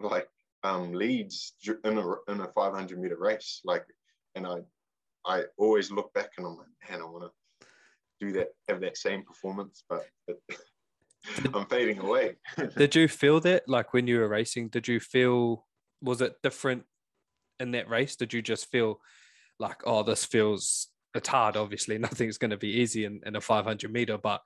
like 0.00 0.28
um, 0.62 0.92
leads 0.92 1.54
in 1.84 1.98
a 1.98 2.32
in 2.32 2.40
a 2.40 2.48
500 2.54 2.98
meter 2.98 3.18
race. 3.18 3.60
Like, 3.64 3.84
and 4.34 4.46
I 4.46 4.60
I 5.26 5.44
always 5.58 5.90
look 5.90 6.12
back 6.14 6.30
and 6.38 6.46
I'm 6.46 6.56
like, 6.56 6.90
man, 6.90 7.02
I 7.02 7.04
want 7.04 7.30
to 7.30 7.66
do 8.20 8.32
that, 8.32 8.48
have 8.68 8.80
that 8.80 8.96
same 8.96 9.22
performance, 9.22 9.84
but. 9.88 10.06
but 10.26 10.38
I'm 11.54 11.64
fading 11.64 12.00
away. 12.00 12.36
did 12.76 12.94
you 12.94 13.08
feel 13.08 13.40
that 13.40 13.66
like 13.66 13.94
when 13.94 14.06
you 14.06 14.18
were 14.18 14.28
racing? 14.28 14.68
Did 14.68 14.86
you 14.86 15.00
feel 15.00 15.64
was 16.04 16.20
it 16.20 16.34
different 16.42 16.84
in 17.58 17.72
that 17.72 17.88
race? 17.88 18.16
Did 18.16 18.32
you 18.32 18.42
just 18.42 18.70
feel 18.70 19.00
like, 19.58 19.82
oh, 19.84 20.02
this 20.02 20.24
feels 20.24 20.88
it's 21.14 21.28
hard, 21.28 21.56
obviously, 21.56 21.98
nothing's 21.98 22.38
going 22.38 22.50
to 22.50 22.56
be 22.56 22.80
easy 22.80 23.04
in, 23.04 23.20
in 23.24 23.36
a 23.36 23.40
500 23.40 23.92
meter, 23.92 24.18
but 24.18 24.42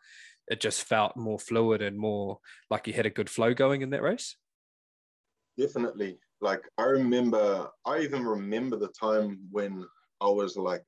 it 0.47 0.61
just 0.61 0.85
felt 0.85 1.17
more 1.17 1.39
fluid 1.39 1.83
and 1.83 1.99
more 1.99 2.39
like 2.71 2.87
you 2.87 2.93
had 2.93 3.07
a 3.07 3.11
good 3.11 3.29
flow 3.29 3.53
going 3.53 3.83
in 3.83 3.91
that 3.91 4.03
race? 4.03 4.37
definitely. 5.59 6.19
Like 6.41 6.63
I 6.79 6.85
remember, 6.85 7.69
I 7.85 7.99
even 7.99 8.25
remember 8.25 8.77
the 8.77 8.93
time 8.99 9.41
when 9.51 9.85
I 10.21 10.29
was 10.29 10.57
like 10.57 10.85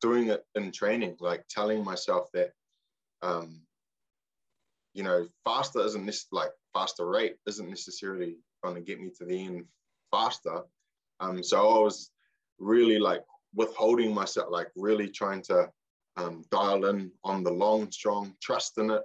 doing 0.00 0.28
it 0.28 0.44
in 0.54 0.70
training, 0.70 1.16
like 1.20 1.44
telling 1.50 1.84
myself 1.84 2.28
that, 2.32 2.52
um, 3.22 3.60
you 4.94 5.02
know, 5.02 5.26
faster 5.44 5.80
isn't 5.80 6.06
this 6.06 6.26
like 6.30 6.52
faster 6.76 7.06
rate 7.06 7.36
isn't 7.46 7.70
necessarily 7.70 8.36
going 8.62 8.74
to 8.74 8.82
get 8.82 9.00
me 9.00 9.10
to 9.16 9.24
the 9.24 9.46
end 9.46 9.64
faster. 10.10 10.60
Um, 11.20 11.42
so 11.42 11.56
I 11.56 11.78
was 11.78 12.10
really 12.58 12.98
like 12.98 13.24
withholding 13.54 14.12
myself, 14.12 14.48
like 14.50 14.68
really 14.76 15.08
trying 15.08 15.40
to 15.42 15.70
um, 16.18 16.44
dial 16.50 16.84
in 16.84 17.10
on 17.24 17.42
the 17.42 17.50
long, 17.50 17.90
strong, 17.90 18.34
trust 18.42 18.76
in 18.76 18.90
it, 18.90 19.02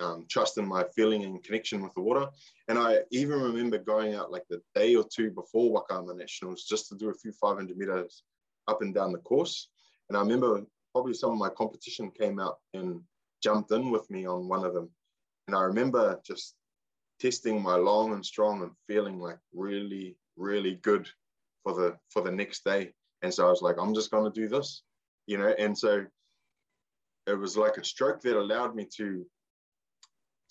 um, 0.00 0.26
trust 0.28 0.58
in 0.58 0.66
my 0.66 0.84
feeling 0.94 1.24
and 1.24 1.42
connection 1.42 1.82
with 1.82 1.94
the 1.94 2.02
water. 2.02 2.26
And 2.68 2.78
I 2.78 2.98
even 3.12 3.40
remember 3.40 3.78
going 3.78 4.14
out 4.14 4.30
like 4.30 4.44
the 4.50 4.60
day 4.74 4.94
or 4.94 5.04
two 5.10 5.30
before 5.30 5.72
Waka 5.72 5.94
ama 5.94 6.12
Nationals 6.12 6.64
just 6.64 6.90
to 6.90 6.96
do 6.96 7.08
a 7.08 7.14
few 7.14 7.32
500 7.32 7.78
meters 7.78 8.24
up 8.68 8.82
and 8.82 8.94
down 8.94 9.12
the 9.12 9.18
course. 9.18 9.68
And 10.10 10.18
I 10.18 10.20
remember 10.20 10.66
probably 10.92 11.14
some 11.14 11.30
of 11.30 11.38
my 11.38 11.48
competition 11.48 12.10
came 12.10 12.38
out 12.38 12.58
and 12.74 13.00
jumped 13.42 13.70
in 13.70 13.90
with 13.90 14.10
me 14.10 14.26
on 14.26 14.48
one 14.48 14.66
of 14.66 14.74
them. 14.74 14.90
And 15.46 15.56
I 15.56 15.62
remember 15.62 16.20
just 16.26 16.55
testing 17.20 17.62
my 17.62 17.76
long 17.76 18.12
and 18.12 18.24
strong 18.24 18.62
and 18.62 18.70
feeling 18.86 19.18
like 19.18 19.38
really, 19.54 20.16
really 20.36 20.74
good 20.76 21.08
for 21.62 21.74
the 21.74 21.96
for 22.10 22.22
the 22.22 22.30
next 22.30 22.64
day. 22.64 22.92
And 23.22 23.32
so 23.32 23.46
I 23.46 23.50
was 23.50 23.62
like, 23.62 23.76
I'm 23.78 23.94
just 23.94 24.10
gonna 24.10 24.30
do 24.30 24.48
this, 24.48 24.82
you 25.26 25.38
know. 25.38 25.54
And 25.58 25.76
so 25.76 26.04
it 27.26 27.38
was 27.38 27.56
like 27.56 27.76
a 27.76 27.84
stroke 27.84 28.20
that 28.22 28.38
allowed 28.38 28.74
me 28.74 28.86
to 28.96 29.26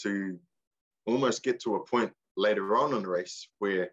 to 0.02 0.40
almost 1.06 1.44
get 1.44 1.60
to 1.62 1.76
a 1.76 1.86
point 1.86 2.12
later 2.36 2.76
on 2.76 2.94
in 2.94 3.04
the 3.04 3.10
race 3.10 3.48
where 3.60 3.92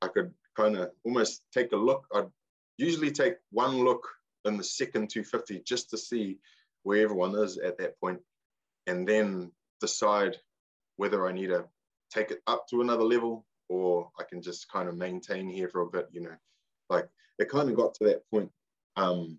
I 0.00 0.08
could 0.08 0.32
kind 0.56 0.76
of 0.76 0.90
almost 1.04 1.42
take 1.52 1.72
a 1.72 1.76
look. 1.76 2.06
I'd 2.14 2.28
usually 2.78 3.10
take 3.10 3.36
one 3.50 3.84
look 3.84 4.06
in 4.44 4.56
the 4.56 4.64
second 4.64 5.10
250 5.10 5.62
just 5.64 5.90
to 5.90 5.98
see 5.98 6.38
where 6.82 7.02
everyone 7.02 7.34
is 7.34 7.58
at 7.58 7.78
that 7.78 7.98
point 7.98 8.20
and 8.86 9.08
then 9.08 9.50
decide 9.80 10.36
whether 10.96 11.26
I 11.26 11.32
need 11.32 11.48
to 11.48 11.64
take 12.14 12.30
it 12.30 12.40
up 12.46 12.66
to 12.68 12.80
another 12.80 13.04
level 13.04 13.44
or 13.68 14.10
I 14.18 14.24
can 14.24 14.42
just 14.42 14.70
kind 14.70 14.88
of 14.88 14.96
maintain 14.96 15.48
here 15.48 15.68
for 15.68 15.82
a 15.82 15.90
bit, 15.90 16.08
you 16.12 16.20
know. 16.20 16.36
Like 16.90 17.08
it 17.38 17.48
kind 17.50 17.68
of 17.68 17.76
got 17.76 17.94
to 17.94 18.04
that 18.04 18.28
point. 18.30 18.50
Um, 18.96 19.38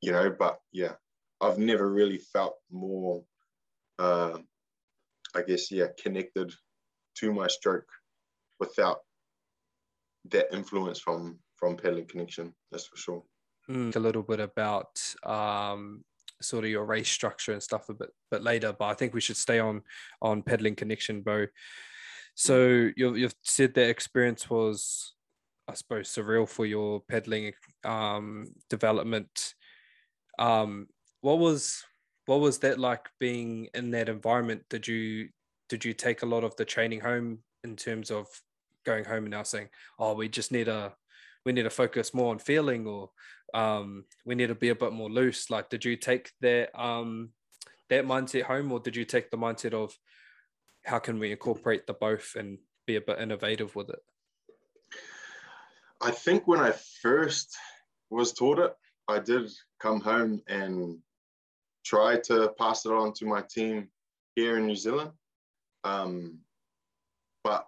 you 0.00 0.12
know, 0.12 0.34
but 0.36 0.60
yeah, 0.72 0.92
I've 1.40 1.58
never 1.58 1.90
really 1.90 2.18
felt 2.18 2.56
more 2.70 3.22
uh, 3.98 4.38
I 5.34 5.42
guess, 5.42 5.70
yeah, 5.70 5.86
connected 6.02 6.52
to 7.16 7.32
my 7.32 7.48
stroke 7.48 7.88
without 8.60 8.98
that 10.30 10.52
influence 10.52 10.98
from 10.98 11.38
from 11.56 11.76
Paddling 11.76 12.06
Connection. 12.06 12.54
That's 12.70 12.86
for 12.86 12.96
sure. 12.96 13.22
Mm, 13.68 13.94
a 13.94 13.98
little 13.98 14.22
bit 14.22 14.40
about 14.40 14.98
um, 15.24 16.04
sort 16.40 16.64
of 16.64 16.70
your 16.70 16.84
race 16.84 17.08
structure 17.08 17.52
and 17.52 17.62
stuff 17.62 17.88
a 17.88 17.94
bit 17.94 18.10
bit 18.30 18.42
later, 18.42 18.74
but 18.78 18.86
I 18.86 18.94
think 18.94 19.14
we 19.14 19.20
should 19.20 19.36
stay 19.36 19.58
on 19.58 19.82
on 20.22 20.42
Paddling 20.42 20.76
Connection, 20.76 21.22
Bo. 21.22 21.46
So 22.34 22.90
you've 22.96 23.18
you've 23.18 23.34
said 23.42 23.74
that 23.74 23.88
experience 23.88 24.48
was, 24.48 25.14
I 25.66 25.74
suppose, 25.74 26.08
surreal 26.08 26.48
for 26.48 26.66
your 26.66 27.00
pedaling 27.00 27.52
um, 27.84 28.46
development. 28.70 29.54
Um, 30.38 30.86
what 31.20 31.38
was 31.38 31.82
what 32.26 32.40
was 32.40 32.58
that 32.58 32.78
like 32.78 33.08
being 33.18 33.68
in 33.74 33.90
that 33.92 34.08
environment? 34.08 34.62
Did 34.70 34.86
you 34.86 35.30
did 35.68 35.84
you 35.84 35.94
take 35.94 36.22
a 36.22 36.26
lot 36.26 36.44
of 36.44 36.54
the 36.56 36.64
training 36.64 37.00
home 37.00 37.40
in 37.64 37.74
terms 37.74 38.10
of 38.10 38.26
going 38.84 39.04
home 39.04 39.24
and 39.24 39.30
now 39.30 39.42
saying, 39.42 39.68
"Oh, 39.98 40.14
we 40.14 40.28
just 40.28 40.52
need 40.52 40.68
a 40.68 40.94
we 41.44 41.52
need 41.52 41.64
to 41.64 41.70
focus 41.70 42.14
more 42.14 42.30
on 42.30 42.38
feeling," 42.38 42.86
or 42.86 43.10
um, 43.54 44.04
"We 44.24 44.34
need 44.34 44.48
to 44.48 44.54
be 44.54 44.70
a 44.70 44.74
bit 44.74 44.92
more 44.92 45.10
loose"? 45.10 45.50
Like, 45.50 45.70
did 45.70 45.84
you 45.84 45.96
take 45.96 46.32
that 46.40 46.78
um, 46.78 47.30
that 47.88 48.04
mindset 48.04 48.42
home, 48.42 48.72
or 48.72 48.80
did 48.80 48.96
you 48.96 49.04
take 49.04 49.30
the 49.30 49.38
mindset 49.38 49.74
of 49.74 49.96
how 50.84 50.98
can 50.98 51.18
we 51.18 51.32
incorporate 51.32 51.86
the 51.86 51.94
both 51.94 52.34
and 52.36 52.58
be 52.86 52.96
a 52.96 53.00
bit 53.00 53.20
innovative 53.20 53.74
with 53.76 53.90
it? 53.90 54.00
I 56.00 56.10
think 56.10 56.46
when 56.46 56.60
I 56.60 56.72
first 57.02 57.56
was 58.10 58.32
taught 58.32 58.58
it, 58.58 58.74
I 59.08 59.18
did 59.18 59.50
come 59.80 60.00
home 60.00 60.42
and 60.48 60.98
try 61.84 62.18
to 62.24 62.52
pass 62.58 62.86
it 62.86 62.92
on 62.92 63.12
to 63.14 63.26
my 63.26 63.42
team 63.42 63.88
here 64.36 64.58
in 64.58 64.66
New 64.66 64.76
Zealand. 64.76 65.10
Um, 65.84 66.38
but 67.42 67.66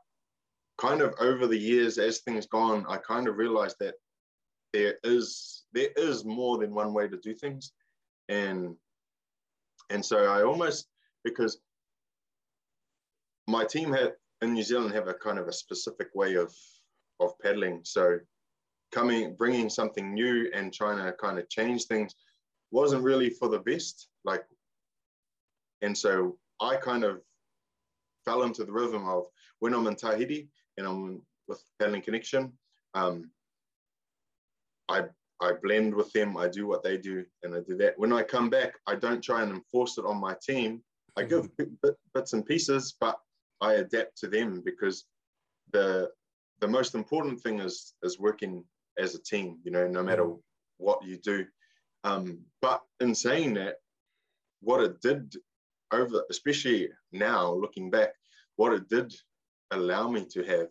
kind 0.78 1.00
of 1.00 1.14
over 1.20 1.46
the 1.46 1.58
years, 1.58 1.98
as 1.98 2.20
things 2.20 2.46
gone, 2.46 2.86
I 2.88 2.98
kind 2.98 3.28
of 3.28 3.36
realized 3.36 3.76
that 3.80 3.94
there 4.72 4.96
is 5.02 5.59
there 5.72 5.90
is 5.96 6.24
more 6.24 6.58
than 6.58 6.74
one 6.74 6.92
way 6.92 7.08
to 7.08 7.16
do 7.16 7.34
things, 7.34 7.72
and 8.28 8.76
and 9.90 10.04
so 10.04 10.24
I 10.24 10.42
almost 10.42 10.88
because 11.24 11.58
my 13.46 13.64
team 13.64 13.92
had 13.92 14.14
in 14.42 14.54
New 14.54 14.62
Zealand 14.62 14.94
have 14.94 15.08
a 15.08 15.14
kind 15.14 15.38
of 15.38 15.48
a 15.48 15.52
specific 15.52 16.08
way 16.14 16.34
of 16.34 16.54
of 17.20 17.38
pedaling. 17.40 17.80
So 17.84 18.18
coming 18.92 19.34
bringing 19.34 19.68
something 19.68 20.14
new 20.14 20.50
and 20.54 20.72
trying 20.72 20.98
to 20.98 21.12
kind 21.12 21.38
of 21.38 21.48
change 21.48 21.84
things 21.84 22.14
wasn't 22.70 23.02
really 23.02 23.30
for 23.30 23.48
the 23.48 23.58
best. 23.58 24.08
Like, 24.24 24.44
and 25.82 25.96
so 25.96 26.38
I 26.60 26.76
kind 26.76 27.04
of 27.04 27.20
fell 28.24 28.42
into 28.42 28.64
the 28.64 28.72
rhythm 28.72 29.06
of 29.08 29.26
when 29.60 29.74
I'm 29.74 29.86
in 29.86 29.96
Tahiti 29.96 30.48
and 30.76 30.86
I'm 30.86 31.22
with 31.48 31.62
Paddling 31.78 32.02
Connection, 32.02 32.52
um, 32.94 33.30
I 34.88 35.02
I 35.40 35.52
blend 35.62 35.94
with 35.94 36.12
them, 36.12 36.36
I 36.36 36.48
do 36.48 36.66
what 36.66 36.82
they 36.82 36.98
do, 36.98 37.24
and 37.42 37.54
I 37.54 37.60
do 37.60 37.76
that. 37.78 37.98
When 37.98 38.12
I 38.12 38.22
come 38.22 38.50
back, 38.50 38.74
I 38.86 38.94
don't 38.94 39.22
try 39.22 39.42
and 39.42 39.52
enforce 39.52 39.96
it 39.96 40.04
on 40.04 40.20
my 40.20 40.36
team. 40.42 40.82
I 41.16 41.24
give 41.24 41.50
mm-hmm. 41.56 41.88
bits 42.14 42.34
and 42.34 42.44
pieces, 42.44 42.94
but 43.00 43.18
I 43.60 43.74
adapt 43.74 44.18
to 44.18 44.28
them 44.28 44.62
because 44.64 45.04
the 45.72 46.10
the 46.60 46.68
most 46.68 46.94
important 46.94 47.40
thing 47.40 47.58
is 47.60 47.94
is 48.02 48.18
working 48.18 48.64
as 48.98 49.14
a 49.14 49.22
team. 49.22 49.58
You 49.64 49.70
know, 49.70 49.86
no 49.86 50.02
matter 50.02 50.24
mm-hmm. 50.24 50.40
what 50.84 51.04
you 51.04 51.16
do. 51.16 51.46
Um, 52.04 52.40
but 52.62 52.82
in 53.00 53.14
saying 53.14 53.54
that, 53.54 53.76
what 54.60 54.82
it 54.82 55.00
did 55.00 55.34
over, 55.92 56.22
especially 56.30 56.88
now 57.12 57.52
looking 57.52 57.90
back, 57.90 58.10
what 58.56 58.72
it 58.72 58.88
did 58.88 59.14
allow 59.70 60.08
me 60.08 60.24
to 60.32 60.42
have 60.44 60.68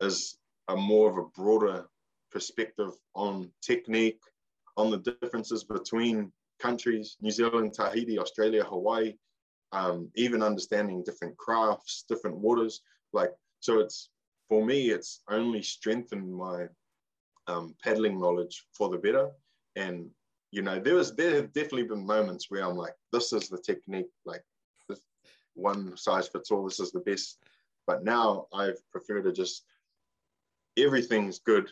is 0.00 0.38
a 0.68 0.76
more 0.76 1.10
of 1.10 1.18
a 1.18 1.28
broader 1.34 1.86
perspective 2.32 2.92
on 3.14 3.50
technique, 3.60 4.20
on 4.76 4.90
the 4.90 4.98
differences 4.98 5.64
between 5.64 6.32
countries, 6.60 7.16
New 7.20 7.30
Zealand, 7.30 7.74
Tahiti, 7.74 8.18
Australia, 8.18 8.64
Hawaii, 8.64 9.14
um, 9.72 10.10
even 10.14 10.42
understanding 10.42 11.02
different 11.04 11.36
crafts, 11.36 12.04
different 12.08 12.36
waters. 12.36 12.82
Like, 13.12 13.32
so 13.60 13.80
it's, 13.80 14.10
for 14.48 14.64
me, 14.64 14.90
it's 14.90 15.22
only 15.28 15.62
strengthened 15.62 16.32
my 16.32 16.66
um, 17.46 17.74
paddling 17.82 18.20
knowledge 18.20 18.64
for 18.72 18.88
the 18.88 18.98
better. 18.98 19.30
And, 19.76 20.10
you 20.50 20.62
know, 20.62 20.78
there 20.78 20.94
was, 20.94 21.14
there 21.14 21.34
have 21.36 21.52
definitely 21.52 21.84
been 21.84 22.06
moments 22.06 22.50
where 22.50 22.64
I'm 22.64 22.76
like, 22.76 22.94
this 23.12 23.32
is 23.32 23.48
the 23.48 23.58
technique, 23.58 24.10
like 24.24 24.42
this 24.88 25.00
one 25.54 25.96
size 25.96 26.28
fits 26.28 26.50
all, 26.50 26.64
this 26.64 26.80
is 26.80 26.92
the 26.92 27.00
best 27.00 27.38
but 27.86 28.04
now 28.04 28.46
I've 28.52 28.80
prefer 28.90 29.22
to 29.22 29.32
just 29.32 29.64
everything's 30.78 31.38
good. 31.38 31.70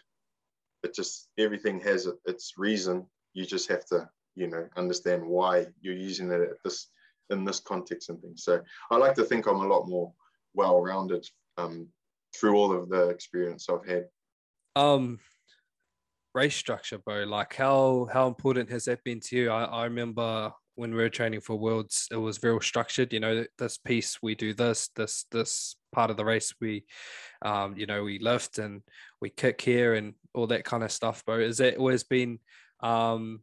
It 0.83 0.95
just 0.95 1.29
everything 1.39 1.81
has 1.81 2.09
its 2.27 2.55
reason. 2.57 3.07
You 3.35 3.45
just 3.45 3.69
have 3.69 3.85
to, 3.87 4.09
you 4.35 4.49
know, 4.49 4.69
understand 4.77 5.25
why 5.25 5.67
you're 5.81 5.95
using 5.95 6.31
it 6.31 6.41
at 6.41 6.63
this 6.65 6.89
in 7.31 7.45
this 7.45 7.61
context 7.61 8.09
and 8.09 8.21
things. 8.21 8.43
So 8.43 8.61
I 8.91 8.97
like 8.97 9.15
to 9.15 9.25
think 9.25 9.47
I'm 9.47 9.61
a 9.61 9.67
lot 9.67 9.89
more 9.89 10.13
well-rounded 10.55 11.27
um, 11.59 11.87
through 12.35 12.57
all 12.57 12.73
of 12.73 12.89
the 12.89 13.09
experience 13.09 13.69
I've 13.69 13.87
had. 13.87 14.07
Um, 14.75 15.21
race 16.35 16.57
structure, 16.57 16.99
bro. 16.99 17.25
Like 17.25 17.55
how 17.55 18.09
how 18.13 18.27
important 18.27 18.71
has 18.71 18.85
that 18.87 19.03
been 19.05 19.21
to 19.21 19.37
you? 19.37 19.51
I, 19.51 19.65
I 19.65 19.85
remember 19.85 20.53
when 20.81 20.93
we 20.93 21.03
were 21.03 21.11
training 21.11 21.43
for 21.43 21.57
worlds, 21.57 22.09
it 22.11 22.17
was 22.17 22.39
very 22.39 22.59
structured. 22.63 23.13
You 23.13 23.21
know, 23.21 23.45
this 23.59 23.77
piece 23.77 24.23
we 24.23 24.35
do 24.35 24.55
this, 24.55 24.89
this, 24.97 25.27
this 25.31 25.77
part 25.93 26.11
of 26.11 26.17
the 26.17 26.25
race 26.25 26.55
we, 26.59 26.87
um, 27.43 27.77
you 27.77 27.85
know, 27.85 28.03
we 28.03 28.19
lift 28.19 28.57
and 28.57 28.81
we 29.21 29.29
kick 29.29 29.61
here 29.61 29.93
and 29.93 30.15
all 30.35 30.47
that 30.47 30.65
kind 30.65 30.83
of 30.83 30.91
stuff, 30.91 31.23
But 31.27 31.41
Has 31.41 31.59
that 31.59 31.77
always 31.77 32.03
been 32.03 32.39
um, 32.81 33.41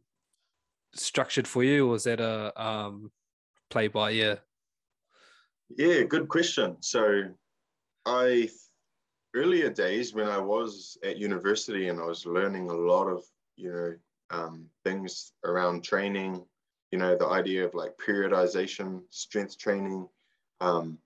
structured 0.96 1.46
for 1.46 1.62
you, 1.62 1.88
or 1.88 1.94
is 1.94 2.04
that 2.04 2.18
a 2.18 2.52
um, 2.60 3.12
play 3.70 3.86
by 3.86 4.10
ear? 4.10 4.40
Yeah, 5.76 6.02
good 6.02 6.28
question. 6.28 6.78
So, 6.80 7.22
I 8.04 8.48
earlier 9.36 9.70
days 9.70 10.12
when 10.12 10.26
I 10.26 10.38
was 10.38 10.96
at 11.04 11.18
university 11.18 11.86
and 11.88 12.00
I 12.00 12.04
was 12.04 12.26
learning 12.26 12.70
a 12.70 12.74
lot 12.74 13.06
of 13.06 13.22
you 13.56 13.70
know 13.70 13.94
um, 14.30 14.64
things 14.82 15.32
around 15.44 15.84
training 15.84 16.42
you 16.90 16.98
know, 16.98 17.16
the 17.16 17.26
idea 17.26 17.64
of 17.64 17.74
like 17.74 17.96
periodization, 17.98 19.02
strength 19.10 19.58
training, 19.58 20.08
um, 20.60 20.98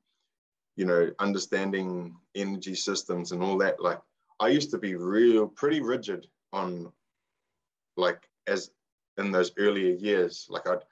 you 0.77 0.85
know, 0.85 1.11
understanding 1.19 2.17
energy 2.35 2.75
systems 2.75 3.33
and 3.33 3.43
all 3.43 3.59
that. 3.59 3.81
Like 3.81 4.01
I 4.41 4.49
used 4.49 4.71
to 4.71 4.79
be 4.79 4.95
real 4.95 5.47
pretty 5.47 5.81
rigid 5.81 6.27
on 6.53 6.93
like 7.97 8.29
as 8.47 8.71
in 9.19 9.31
those 9.31 9.53
earlier 9.59 9.95
years. 9.95 10.47
Like 10.49 10.69
I'd 10.69 10.83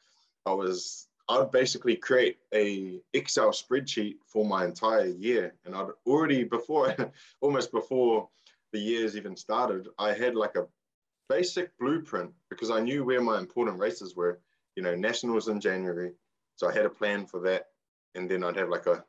I 0.47 0.53
was 0.53 1.09
I'd 1.29 1.53
basically 1.53 1.95
create 1.97 2.39
a 2.53 3.01
Excel 3.13 3.51
spreadsheet 3.51 4.17
for 4.27 4.45
my 4.45 4.65
entire 4.65 5.07
year. 5.07 5.55
And 5.65 5.75
I'd 5.75 5.91
already 6.07 6.45
before 6.45 6.95
almost 7.41 7.71
before 7.71 8.29
the 8.73 8.81
years 8.81 9.17
even 9.17 9.37
started, 9.37 9.89
I 9.99 10.13
had 10.13 10.35
like 10.35 10.57
a 10.57 10.67
basic 11.29 11.77
blueprint 11.79 12.33
because 12.51 12.71
I 12.71 12.81
knew 12.81 13.05
where 13.05 13.21
my 13.21 13.39
important 13.39 13.79
races 13.79 14.17
were 14.17 14.41
you 14.77 14.83
know, 14.83 14.95
nationals 14.95 15.49
in 15.49 15.61
January. 15.61 16.13
So 16.57 16.69
I 16.69 16.73
had 16.73 16.87
a 16.87 16.91
plan 16.91 17.27
for 17.27 17.41
that. 17.41 17.67
And 18.15 18.29
then 18.29 18.43
I'd 18.43 18.57
have 18.57 18.69
like 18.69 18.87
a 18.87 19.05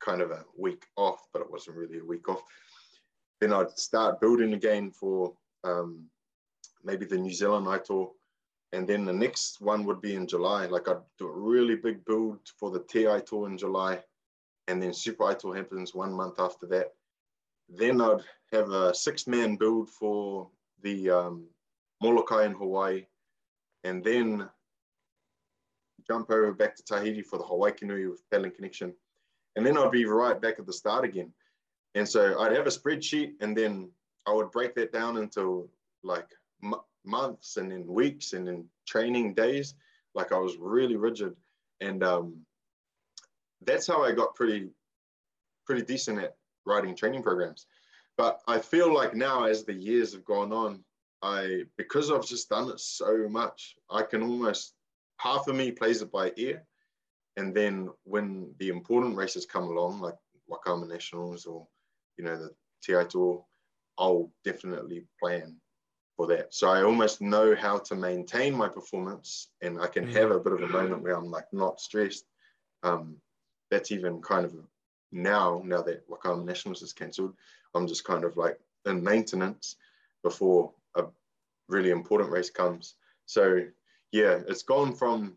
kind 0.00 0.20
of 0.20 0.30
a 0.30 0.44
week 0.58 0.84
off, 0.96 1.26
but 1.32 1.42
it 1.42 1.50
wasn't 1.50 1.76
really 1.76 1.98
a 1.98 2.04
week 2.04 2.28
off. 2.28 2.42
Then 3.40 3.52
I'd 3.52 3.78
start 3.78 4.20
building 4.20 4.54
again 4.54 4.90
for 4.90 5.32
um, 5.64 6.06
maybe 6.84 7.04
the 7.04 7.18
New 7.18 7.32
Zealand 7.32 7.66
Tour. 7.84 8.10
And 8.72 8.86
then 8.86 9.04
the 9.04 9.12
next 9.12 9.60
one 9.60 9.84
would 9.84 10.00
be 10.00 10.14
in 10.14 10.26
July. 10.26 10.66
Like 10.66 10.88
I'd 10.88 10.96
do 11.18 11.28
a 11.28 11.38
really 11.38 11.76
big 11.76 12.04
build 12.04 12.40
for 12.58 12.70
the 12.70 12.80
Te 12.80 13.04
Aito 13.04 13.46
in 13.46 13.56
July. 13.56 14.02
And 14.68 14.82
then 14.82 14.92
Super 14.92 15.24
Aito 15.24 15.56
happens 15.56 15.94
one 15.94 16.12
month 16.12 16.40
after 16.40 16.66
that. 16.66 16.92
Then 17.68 18.00
I'd 18.00 18.24
have 18.52 18.70
a 18.70 18.94
six 18.94 19.26
man 19.26 19.56
build 19.56 19.88
for 19.88 20.50
the 20.82 21.10
um, 21.10 21.46
Molokai 22.02 22.44
in 22.46 22.52
Hawaii. 22.52 23.06
And 23.84 24.02
then 24.02 24.48
jump 26.06 26.30
over 26.30 26.52
back 26.52 26.76
to 26.76 26.84
Tahiti 26.84 27.22
for 27.22 27.38
the 27.38 27.44
Hawaiki 27.44 28.10
with 28.10 28.28
Paddling 28.30 28.52
Connection. 28.52 28.94
And 29.56 29.64
then 29.64 29.76
I'd 29.78 29.90
be 29.90 30.04
right 30.04 30.40
back 30.40 30.58
at 30.58 30.66
the 30.66 30.72
start 30.72 31.04
again. 31.04 31.32
And 31.94 32.08
so 32.08 32.38
I'd 32.38 32.52
have 32.52 32.66
a 32.66 32.70
spreadsheet 32.70 33.32
and 33.40 33.56
then 33.56 33.90
I 34.26 34.32
would 34.32 34.50
break 34.50 34.74
that 34.74 34.92
down 34.92 35.16
into 35.16 35.68
like 36.02 36.28
months 37.04 37.56
and 37.56 37.70
then 37.70 37.86
weeks 37.86 38.32
and 38.32 38.46
then 38.46 38.66
training 38.86 39.34
days. 39.34 39.74
Like 40.14 40.32
I 40.32 40.38
was 40.38 40.56
really 40.58 40.96
rigid. 40.96 41.34
And 41.80 42.02
um, 42.04 42.36
that's 43.64 43.86
how 43.86 44.02
I 44.02 44.12
got 44.12 44.34
pretty, 44.34 44.68
pretty 45.64 45.82
decent 45.82 46.18
at 46.18 46.36
writing 46.66 46.94
training 46.94 47.22
programs. 47.22 47.66
But 48.16 48.40
I 48.46 48.58
feel 48.58 48.92
like 48.92 49.14
now 49.14 49.44
as 49.44 49.64
the 49.64 49.74
years 49.74 50.12
have 50.12 50.24
gone 50.24 50.52
on, 50.52 50.84
I 51.22 51.64
because 51.76 52.10
I've 52.10 52.26
just 52.26 52.48
done 52.48 52.70
it 52.70 52.80
so 52.80 53.26
much, 53.28 53.76
I 53.90 54.02
can 54.02 54.22
almost 54.22 54.74
half 55.18 55.48
of 55.48 55.56
me 55.56 55.72
plays 55.72 56.02
it 56.02 56.12
by 56.12 56.32
ear. 56.36 56.62
And 57.36 57.54
then 57.54 57.90
when 58.04 58.54
the 58.58 58.68
important 58.68 59.16
races 59.16 59.44
come 59.44 59.64
along, 59.64 60.00
like 60.00 60.16
Waka 60.46 60.70
ama 60.70 60.86
Nationals 60.86 61.44
or 61.44 61.66
you 62.16 62.24
know 62.24 62.36
the 62.36 62.50
Te 62.82 62.92
Aito, 62.92 63.44
I'll 63.98 64.30
definitely 64.44 65.04
plan 65.20 65.56
for 66.16 66.26
that. 66.28 66.54
So 66.54 66.68
I 66.68 66.82
almost 66.82 67.20
know 67.20 67.54
how 67.54 67.78
to 67.78 67.94
maintain 67.94 68.54
my 68.54 68.68
performance, 68.68 69.48
and 69.60 69.80
I 69.80 69.86
can 69.86 70.08
have 70.08 70.30
a 70.30 70.40
bit 70.40 70.54
of 70.54 70.62
a 70.62 70.68
moment 70.68 71.02
where 71.02 71.14
I'm 71.14 71.30
like 71.30 71.52
not 71.52 71.80
stressed. 71.80 72.24
Um, 72.82 73.16
that's 73.70 73.92
even 73.92 74.22
kind 74.22 74.44
of 74.44 74.54
now, 75.12 75.62
now 75.64 75.82
that 75.82 76.04
Waka 76.08 76.30
ama 76.30 76.44
Nationals 76.44 76.82
is 76.82 76.92
cancelled, 76.92 77.34
I'm 77.74 77.86
just 77.86 78.04
kind 78.04 78.24
of 78.24 78.36
like 78.36 78.58
in 78.86 79.02
maintenance 79.02 79.76
before 80.22 80.72
a 80.94 81.04
really 81.68 81.90
important 81.90 82.30
race 82.30 82.50
comes. 82.50 82.94
So 83.26 83.62
yeah, 84.12 84.40
it's 84.48 84.62
gone 84.62 84.94
from 84.94 85.36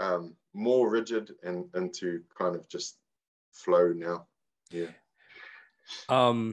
um, 0.00 0.34
more 0.54 0.90
rigid 0.90 1.32
and 1.42 1.66
into 1.74 2.22
kind 2.36 2.54
of 2.54 2.68
just 2.68 2.98
flow 3.52 3.92
now. 3.92 4.26
Yeah. 4.70 4.90
Um, 6.08 6.52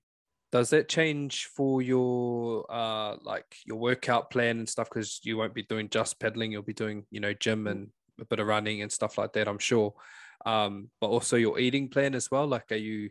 does 0.51 0.69
that 0.69 0.87
change 0.87 1.47
for 1.47 1.81
your 1.81 2.65
uh 2.69 3.17
like 3.23 3.57
your 3.65 3.77
workout 3.77 4.31
plan 4.31 4.59
and 4.59 4.69
stuff? 4.69 4.89
Because 4.89 5.19
you 5.23 5.37
won't 5.37 5.53
be 5.53 5.63
doing 5.63 5.89
just 5.89 6.19
pedaling, 6.19 6.51
you'll 6.51 6.61
be 6.61 6.73
doing 6.73 7.05
you 7.11 7.19
know 7.19 7.33
gym 7.33 7.67
and 7.67 7.89
a 8.21 8.25
bit 8.25 8.39
of 8.39 8.47
running 8.47 8.81
and 8.81 8.91
stuff 8.91 9.17
like 9.17 9.33
that. 9.33 9.47
I'm 9.47 9.59
sure. 9.59 9.93
Um, 10.45 10.89
but 11.01 11.07
also 11.07 11.37
your 11.37 11.59
eating 11.59 11.89
plan 11.89 12.15
as 12.15 12.29
well. 12.29 12.47
Like, 12.47 12.71
are 12.71 12.75
you 12.75 13.09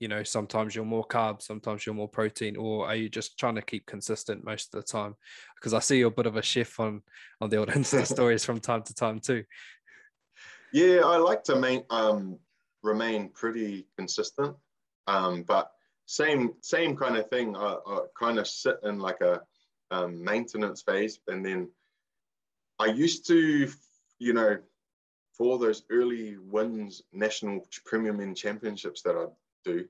you 0.00 0.08
know 0.08 0.22
sometimes 0.22 0.74
you're 0.74 0.84
more 0.84 1.06
carbs 1.06 1.42
sometimes 1.42 1.86
you're 1.86 1.94
more 1.94 2.08
protein 2.08 2.56
or 2.56 2.86
are 2.86 2.96
you 2.96 3.08
just 3.08 3.38
trying 3.38 3.54
to 3.54 3.62
keep 3.62 3.86
consistent 3.86 4.42
most 4.42 4.74
of 4.74 4.80
the 4.80 4.86
time? 4.86 5.14
Because 5.54 5.74
i 5.74 5.78
see 5.78 5.98
you're 5.98 6.08
a 6.08 6.10
bit 6.10 6.26
of 6.26 6.36
a 6.36 6.42
chef 6.42 6.80
on 6.80 7.02
on 7.40 7.50
the 7.50 7.58
old 7.58 7.68
insta 7.78 8.04
stories 8.14 8.44
from 8.44 8.58
time 8.58 8.82
to 8.82 8.94
time 8.94 9.20
too. 9.20 9.44
Yeah 10.72 11.02
i 11.04 11.16
like 11.18 11.44
to 11.44 11.56
main, 11.56 11.84
um, 11.90 12.38
remain 12.82 13.28
pretty 13.28 13.86
consistent. 13.96 14.56
Um, 15.06 15.42
but 15.42 15.70
same 16.06 16.54
same 16.62 16.96
kind 16.96 17.16
of 17.16 17.28
thing. 17.28 17.56
I, 17.56 17.76
I 17.86 18.00
kind 18.18 18.38
of 18.38 18.48
sit 18.48 18.76
in 18.82 18.98
like 18.98 19.20
a 19.20 19.42
um, 19.90 20.22
maintenance 20.22 20.82
phase 20.82 21.18
and 21.28 21.44
then 21.44 21.68
i 22.78 22.86
used 22.86 23.26
to 23.26 23.68
you 24.18 24.32
know 24.32 24.56
for 25.36 25.58
those 25.58 25.82
early 25.90 26.36
wins 26.38 27.02
national 27.12 27.66
Premier 27.84 28.12
Men 28.12 28.34
championships 28.34 29.02
that 29.02 29.16
i 29.16 29.26
do. 29.64 29.86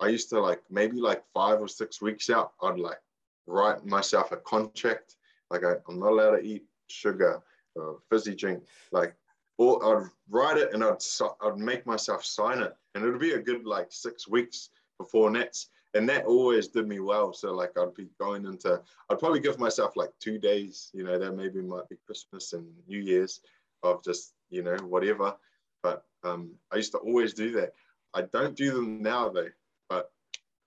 I 0.00 0.08
used 0.08 0.28
to 0.30 0.40
like 0.40 0.62
maybe 0.70 1.00
like 1.00 1.24
five 1.32 1.60
or 1.60 1.68
six 1.68 2.02
weeks 2.02 2.28
out, 2.30 2.52
I'd 2.62 2.78
like 2.78 3.00
write 3.46 3.84
myself 3.86 4.32
a 4.32 4.36
contract. 4.38 5.16
Like 5.50 5.64
I, 5.64 5.74
am 5.88 5.98
not 5.98 6.10
allowed 6.10 6.36
to 6.36 6.42
eat 6.42 6.64
sugar 6.88 7.40
or 7.74 7.98
fizzy 8.10 8.34
drink. 8.34 8.64
Like, 8.92 9.14
or 9.58 9.84
I'd 9.84 10.10
write 10.28 10.58
it 10.58 10.74
and 10.74 10.84
I'd 10.84 11.02
I'd 11.42 11.56
make 11.56 11.86
myself 11.86 12.24
sign 12.24 12.60
it, 12.60 12.74
and 12.94 13.04
it'd 13.04 13.20
be 13.20 13.32
a 13.32 13.42
good 13.42 13.64
like 13.64 13.88
six 13.90 14.28
weeks 14.28 14.70
before 14.98 15.30
nets, 15.30 15.68
and 15.94 16.08
that 16.08 16.26
always 16.26 16.68
did 16.68 16.86
me 16.86 17.00
well. 17.00 17.32
So 17.32 17.52
like 17.52 17.78
I'd 17.78 17.94
be 17.94 18.08
going 18.20 18.44
into, 18.44 18.82
I'd 19.08 19.18
probably 19.18 19.40
give 19.40 19.58
myself 19.58 19.96
like 19.96 20.10
two 20.20 20.38
days. 20.38 20.90
You 20.92 21.04
know, 21.04 21.18
that 21.18 21.32
maybe 21.32 21.62
might 21.62 21.88
be 21.88 21.96
Christmas 22.04 22.52
and 22.52 22.66
New 22.86 23.00
Year's 23.00 23.40
of 23.82 24.04
just 24.04 24.34
you 24.50 24.62
know 24.62 24.76
whatever. 24.76 25.34
But 25.82 26.04
um, 26.24 26.50
I 26.72 26.76
used 26.76 26.92
to 26.92 26.98
always 26.98 27.32
do 27.32 27.52
that. 27.52 27.72
I 28.16 28.22
don't 28.22 28.56
do 28.56 28.72
them 28.72 29.02
now 29.02 29.28
though, 29.28 29.50
but 29.90 30.10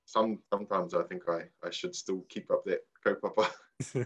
some 0.05 0.39
sometimes 0.53 0.93
I 0.93 1.01
think 1.03 1.23
I, 1.27 1.45
I 1.65 1.71
should 1.71 1.95
still 1.95 2.23
keep 2.29 2.51
up 2.51 2.63
that 2.65 2.81
kaupapa. 3.03 3.49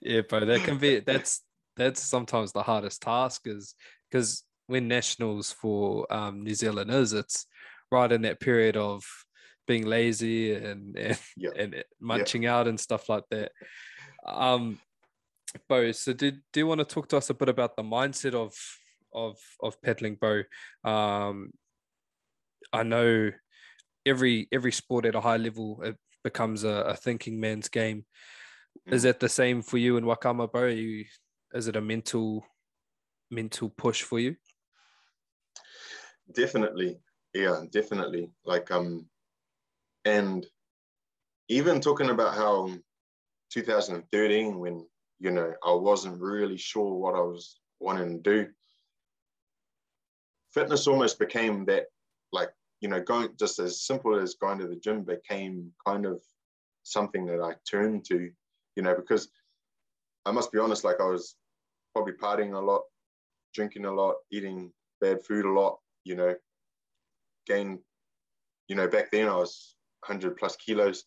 yeah, 0.00 0.22
bro, 0.22 0.46
that 0.46 0.62
can 0.62 0.78
be 0.78 1.00
that's 1.00 1.42
that's 1.76 2.02
sometimes 2.02 2.52
the 2.52 2.62
hardest 2.62 3.02
task 3.02 3.42
is 3.44 3.74
because 4.10 4.44
when 4.68 4.88
nationals 4.88 5.52
for 5.52 6.10
um, 6.10 6.42
New 6.42 6.54
Zealand 6.54 6.90
is 6.90 7.12
it's 7.12 7.46
right 7.92 8.10
in 8.10 8.22
that 8.22 8.40
period 8.40 8.78
of 8.78 9.04
being 9.66 9.84
lazy 9.84 10.54
and 10.54 10.96
and, 10.96 11.18
and 11.56 11.84
munching 12.00 12.46
out 12.46 12.68
and 12.68 12.80
stuff 12.80 13.10
like 13.10 13.24
that. 13.30 13.52
Um, 14.26 14.78
Bo, 15.68 15.92
so 15.92 16.14
did 16.14 16.40
do 16.54 16.60
you 16.60 16.66
want 16.66 16.78
to 16.78 16.86
talk 16.86 17.08
to 17.08 17.18
us 17.18 17.28
a 17.28 17.34
bit 17.34 17.50
about 17.50 17.76
the 17.76 17.82
mindset 17.82 18.32
of 18.32 18.54
of 19.12 19.36
of 19.62 19.80
pedaling, 19.82 20.16
Bo? 20.18 20.42
Um, 20.84 21.50
I 22.76 22.82
know 22.82 23.30
every 24.04 24.48
every 24.52 24.72
sport 24.72 25.06
at 25.06 25.14
a 25.14 25.20
high 25.20 25.36
level 25.36 25.80
it 25.82 25.96
becomes 26.22 26.64
a, 26.64 26.68
a 26.68 26.94
thinking 26.94 27.40
man's 27.40 27.68
game. 27.68 28.04
Mm. 28.88 28.92
Is 28.92 29.02
that 29.04 29.20
the 29.20 29.28
same 29.28 29.62
for 29.62 29.78
you 29.78 29.96
in 29.96 30.06
Waka 30.06 30.28
ama, 30.28 30.46
bro? 30.46 30.66
You, 30.68 31.04
is 31.54 31.68
it 31.68 31.76
a 31.76 31.80
mental 31.80 32.44
mental 33.30 33.70
push 33.70 34.02
for 34.02 34.18
you? 34.18 34.36
Definitely, 36.32 36.98
yeah, 37.34 37.62
definitely. 37.70 38.30
Like 38.44 38.70
um, 38.70 39.08
and 40.04 40.46
even 41.48 41.80
talking 41.80 42.10
about 42.10 42.34
how 42.34 42.70
2013 43.50 44.58
when 44.58 44.86
you 45.20 45.30
know 45.30 45.52
I 45.64 45.72
wasn't 45.72 46.20
really 46.20 46.56
sure 46.58 46.94
what 46.94 47.14
I 47.14 47.20
was 47.20 47.60
wanting 47.80 48.22
to 48.22 48.30
do. 48.30 48.48
Fitness 50.52 50.86
almost 50.86 51.18
became 51.18 51.64
that 51.66 51.86
like 52.32 52.50
you 52.80 52.88
know 52.88 53.00
going 53.00 53.30
just 53.38 53.58
as 53.58 53.82
simple 53.82 54.18
as 54.18 54.34
going 54.34 54.58
to 54.58 54.66
the 54.66 54.76
gym 54.76 55.02
became 55.02 55.72
kind 55.86 56.06
of 56.06 56.20
something 56.86 57.26
that 57.26 57.40
I 57.40 57.54
turned 57.68 58.04
to, 58.06 58.30
you 58.76 58.82
know, 58.82 58.94
because 58.94 59.28
I 60.24 60.30
must 60.30 60.52
be 60.52 60.58
honest, 60.58 60.84
like 60.84 61.00
I 61.00 61.06
was 61.06 61.36
probably 61.92 62.12
partying 62.12 62.54
a 62.54 62.60
lot, 62.60 62.82
drinking 63.54 63.86
a 63.86 63.92
lot, 63.92 64.14
eating 64.30 64.72
bad 65.00 65.24
food 65.24 65.44
a 65.44 65.50
lot, 65.50 65.78
you 66.04 66.14
know, 66.14 66.34
gained, 67.46 67.80
you 68.68 68.76
know, 68.76 68.86
back 68.86 69.10
then 69.10 69.28
I 69.28 69.34
was 69.34 69.74
100 70.06 70.36
plus 70.36 70.56
kilos. 70.56 71.04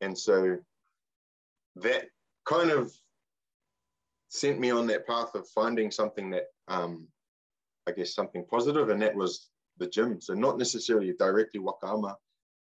And 0.00 0.16
so 0.16 0.58
that 1.76 2.06
kind 2.46 2.70
of 2.70 2.92
sent 4.28 4.58
me 4.58 4.70
on 4.70 4.86
that 4.86 5.06
path 5.06 5.34
of 5.34 5.46
finding 5.48 5.90
something 5.90 6.30
that, 6.30 6.46
um, 6.68 7.06
I 7.86 7.92
guess, 7.92 8.14
something 8.14 8.46
positive, 8.50 8.88
and 8.88 9.02
that 9.02 9.14
was 9.14 9.50
the 9.78 9.86
gym. 9.86 10.20
So 10.20 10.34
not 10.34 10.58
necessarily 10.58 11.14
directly 11.18 11.60
Waka 11.60 11.88
ama. 11.88 12.16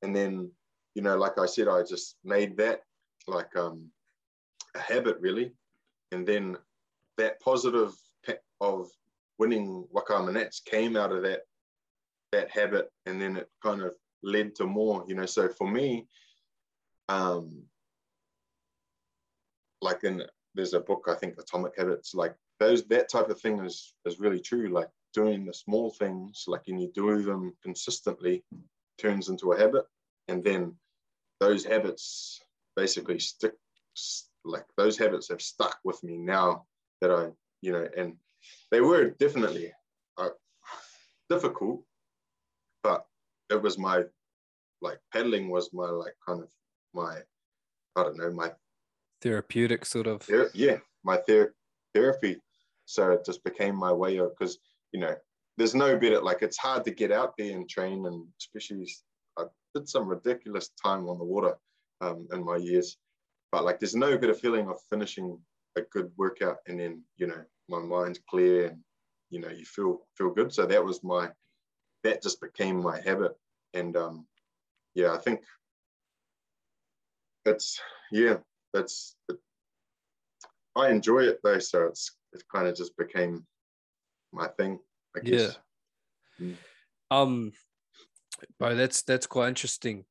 And 0.02 0.16
then, 0.16 0.52
you 0.96 1.02
know, 1.02 1.18
like 1.18 1.38
I 1.38 1.46
said, 1.46 1.68
I 1.68 1.84
just 1.84 2.18
made 2.24 2.58
that 2.58 2.82
like 3.28 3.56
um, 3.56 3.90
a 4.76 4.80
habit 4.80 5.18
really. 5.20 5.52
And 6.12 6.26
then 6.28 6.58
that 7.18 7.40
positive 7.42 7.94
of 8.62 8.90
winning 9.40 9.86
Waka 9.92 10.16
ama 10.16 10.32
Nats 10.32 10.60
came 10.60 10.96
out 10.96 11.12
of 11.12 11.24
that 11.24 11.42
that 12.34 12.52
habit, 12.52 12.92
and 13.06 13.22
then 13.22 13.38
it 13.38 13.50
kind 13.64 13.82
of 13.82 13.94
led 14.22 14.56
to 14.56 14.66
more. 14.66 15.06
You 15.08 15.16
know, 15.16 15.26
so 15.26 15.48
for 15.48 15.70
me, 15.70 16.08
um, 17.10 17.64
like 19.82 20.04
in 20.04 20.24
there's 20.56 20.74
a 20.74 20.80
book 20.80 21.08
I 21.08 21.16
think 21.16 21.36
Atomic 21.38 21.74
Habits, 21.78 22.14
like 22.14 22.36
those 22.60 22.84
that 22.88 23.10
type 23.10 23.30
of 23.30 23.40
thing 23.40 23.60
is 23.60 23.94
is 24.06 24.20
really 24.20 24.40
true. 24.40 24.70
Like 24.70 24.90
doing 25.18 25.46
the 25.46 25.54
small 25.54 25.90
things, 25.90 26.44
like 26.46 26.62
and 26.68 26.80
you 26.80 26.92
do 26.94 27.24
them 27.24 27.52
consistently, 27.64 28.44
turns 29.00 29.30
into 29.30 29.52
a 29.52 29.58
habit, 29.58 29.86
and 30.28 30.44
then 30.44 30.76
those 31.40 31.66
habits 31.66 32.40
basically 32.76 33.18
stick. 33.18 33.54
Like 34.46 34.66
those 34.78 34.96
habits 34.96 35.28
have 35.30 35.42
stuck 35.42 35.80
with 35.84 36.02
me 36.04 36.18
now 36.18 36.66
that 37.02 37.10
I, 37.10 37.30
you 37.62 37.72
know, 37.72 37.88
and 37.98 38.14
they 38.70 38.80
were 38.80 39.10
definitely 39.20 39.74
uh, 40.20 40.30
difficult, 41.32 41.82
but 42.84 43.04
it 43.50 43.60
was 43.60 43.80
my 43.80 44.04
like 44.82 45.00
pedaling 45.12 45.50
was 45.50 45.74
my 45.74 45.90
like 45.90 46.14
kind 46.28 46.44
of 46.44 46.50
my 46.94 47.18
I 47.96 48.04
don't 48.04 48.18
know 48.18 48.32
my 48.32 48.52
therapeutic 49.24 49.84
sort 49.84 50.06
of 50.06 50.22
ther- 50.22 50.52
yeah 50.54 50.78
my 51.04 51.18
ther- 51.18 51.56
therapy 51.96 52.38
so 52.86 53.12
it 53.14 53.26
just 53.26 53.44
became 53.44 53.76
my 53.76 53.92
way 53.92 54.18
of 54.18 54.30
because 54.38 54.60
you 54.92 55.00
know, 55.00 55.16
there's 55.58 55.76
no 55.76 55.98
better, 55.98 56.22
like 56.22 56.42
it's 56.42 56.58
hard 56.58 56.86
to 56.86 56.92
get 56.92 57.12
out 57.12 57.34
there 57.38 57.56
and 57.56 57.70
train 57.70 58.06
and 58.06 58.26
especially 58.40 58.88
I 59.38 59.46
did 59.74 59.90
some 59.90 60.08
ridiculous 60.08 60.70
time 60.84 61.08
on 61.08 61.18
the 61.18 61.24
water 61.24 61.56
um, 62.02 62.28
in 62.32 62.44
my 62.44 62.58
years, 62.58 62.98
but 63.52 63.64
like 63.64 63.80
there's 63.80 63.96
no 63.96 64.18
better 64.18 64.34
feeling 64.34 64.68
of 64.68 64.80
finishing 64.90 65.40
a 65.76 65.82
good 65.82 66.12
workout 66.18 66.58
and 66.68 66.80
then, 66.80 67.04
you 67.18 67.28
know, 67.28 67.44
my 67.70 67.80
mind's 67.80 68.20
clear 68.30 68.68
and, 68.68 68.80
you 69.30 69.40
know, 69.40 69.50
you 69.50 69.66
feel, 69.66 70.00
feel 70.18 70.30
good. 70.30 70.54
So 70.54 70.66
that 70.66 70.84
was 70.84 71.04
my, 71.04 71.30
that 72.04 72.24
just 72.24 72.40
became 72.40 72.82
my 72.82 73.02
habit. 73.02 73.34
And 73.74 73.98
um, 73.98 74.26
yeah, 74.94 75.14
I 75.14 75.18
think 75.18 75.42
it's, 77.46 77.80
yeah, 78.12 78.38
that's, 78.74 79.16
it, 79.30 79.38
I 80.76 80.90
enjoy 80.90 81.22
it 81.22 81.40
though. 81.44 81.60
So 81.60 81.86
it's, 81.86 82.16
it 82.34 82.44
kind 82.54 82.68
of 82.68 82.76
just 82.76 82.96
became 82.98 83.46
my 84.32 84.48
thing. 84.48 84.80
I 85.16 85.20
guess. 85.22 85.58
Yeah. 86.40 86.48
Mm. 86.48 86.56
Um, 87.10 87.52
but 88.60 88.76
that's 88.76 89.02
that's 89.04 89.28
quite 89.28 89.50
interesting. 89.50 90.06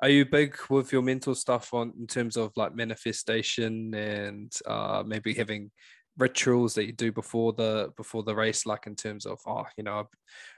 Are 0.00 0.08
you 0.08 0.24
big 0.24 0.56
with 0.70 0.92
your 0.92 1.02
mental 1.02 1.34
stuff 1.34 1.74
on 1.74 1.92
in 1.98 2.06
terms 2.06 2.36
of 2.36 2.52
like 2.56 2.74
manifestation 2.74 3.92
and 3.94 4.52
uh, 4.64 5.02
maybe 5.04 5.34
having 5.34 5.70
rituals 6.16 6.74
that 6.74 6.86
you 6.86 6.92
do 6.92 7.10
before 7.12 7.52
the 7.52 7.92
before 7.96 8.22
the 8.22 8.34
race, 8.34 8.66
like 8.66 8.86
in 8.86 8.94
terms 8.94 9.26
of 9.26 9.40
oh, 9.46 9.66
you 9.76 9.84
know, 9.84 10.08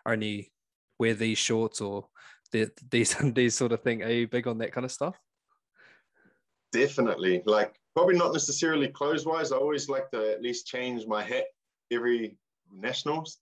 I 0.04 0.12
only 0.12 0.52
wear 0.98 1.14
these 1.14 1.38
shorts 1.38 1.80
or 1.80 2.06
the, 2.52 2.70
these 2.90 3.14
these 3.34 3.54
sort 3.54 3.72
of 3.72 3.82
thing? 3.82 4.02
Are 4.02 4.10
you 4.10 4.28
big 4.28 4.46
on 4.46 4.58
that 4.58 4.72
kind 4.72 4.84
of 4.84 4.92
stuff? 4.92 5.16
Definitely. 6.72 7.42
Like 7.46 7.74
probably 7.94 8.16
not 8.16 8.32
necessarily 8.32 8.88
clothes 8.88 9.26
wise. 9.26 9.52
I 9.52 9.56
always 9.56 9.88
like 9.88 10.10
to 10.10 10.32
at 10.32 10.42
least 10.42 10.66
change 10.66 11.06
my 11.06 11.22
hat 11.22 11.44
every 11.90 12.36
nationals, 12.72 13.38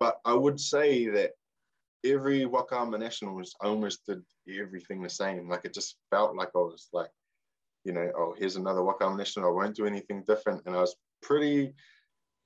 but 0.00 0.18
I 0.24 0.34
would 0.34 0.58
say 0.58 1.08
that 1.08 1.32
every 2.04 2.46
Waka 2.46 2.76
ama 2.76 2.98
nationals, 2.98 3.54
I 3.62 3.66
almost 3.66 4.04
did 4.06 4.22
everything 4.48 5.02
the 5.02 5.08
same. 5.08 5.48
Like 5.48 5.64
it 5.64 5.74
just 5.74 5.96
felt 6.10 6.36
like 6.36 6.50
I 6.54 6.58
was 6.58 6.88
like, 6.92 7.10
you 7.84 7.92
know, 7.92 8.10
oh, 8.16 8.34
here's 8.38 8.56
another 8.56 8.82
Waka 8.82 9.06
ama 9.06 9.16
national. 9.16 9.48
I 9.48 9.52
won't 9.52 9.76
do 9.76 9.86
anything 9.86 10.24
different, 10.26 10.62
and 10.66 10.76
I 10.76 10.80
was 10.80 10.96
pretty, 11.22 11.74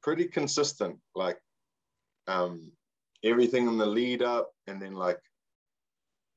pretty 0.03 0.27
consistent. 0.27 0.99
Like, 1.15 1.39
um, 2.27 2.73
everything 3.25 3.67
in 3.67 3.79
the 3.79 3.87
lead 3.87 4.23
up, 4.23 4.51
and 4.67 4.81
then 4.81 4.95
like 4.95 5.21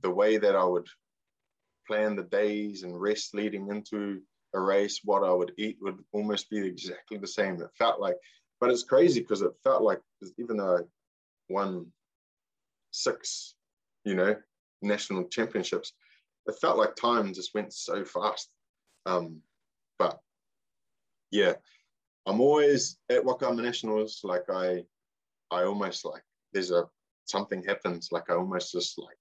the 0.01 0.09
way 0.09 0.37
that 0.37 0.55
I 0.55 0.63
would 0.63 0.87
plan 1.87 2.15
the 2.15 2.23
days 2.23 2.83
and 2.83 2.99
rest 2.99 3.33
leading 3.33 3.69
into 3.69 4.21
a 4.53 4.59
race, 4.59 5.01
what 5.03 5.23
I 5.23 5.33
would 5.33 5.51
eat 5.57 5.77
would 5.81 5.97
almost 6.13 6.49
be 6.49 6.65
exactly 6.65 7.17
the 7.17 7.27
same. 7.27 7.61
It 7.61 7.69
felt 7.77 7.99
like, 7.99 8.15
but 8.59 8.69
it's 8.69 8.83
crazy 8.83 9.21
because 9.21 9.41
it 9.41 9.51
felt 9.63 9.83
like 9.83 10.01
even 10.37 10.57
though 10.57 10.77
I 10.77 10.81
won 11.49 11.87
six, 12.91 13.55
you 14.03 14.15
know, 14.15 14.35
national 14.81 15.25
championships, 15.25 15.93
it 16.47 16.55
felt 16.59 16.77
like 16.77 16.95
time 16.95 17.33
just 17.33 17.53
went 17.53 17.73
so 17.73 18.03
fast. 18.03 18.49
Um, 19.05 19.41
but 19.97 20.19
yeah, 21.31 21.53
I'm 22.25 22.41
always 22.41 22.97
at 23.09 23.23
Waka 23.23 23.47
ama 23.47 23.61
Nationals. 23.61 24.21
Like 24.23 24.49
I, 24.49 24.83
I 25.51 25.63
almost 25.63 26.05
like 26.05 26.23
there's 26.53 26.71
a 26.71 26.85
something 27.25 27.63
happens. 27.63 28.09
Like 28.11 28.29
I 28.29 28.33
almost 28.33 28.71
just 28.71 28.97
like 28.97 29.17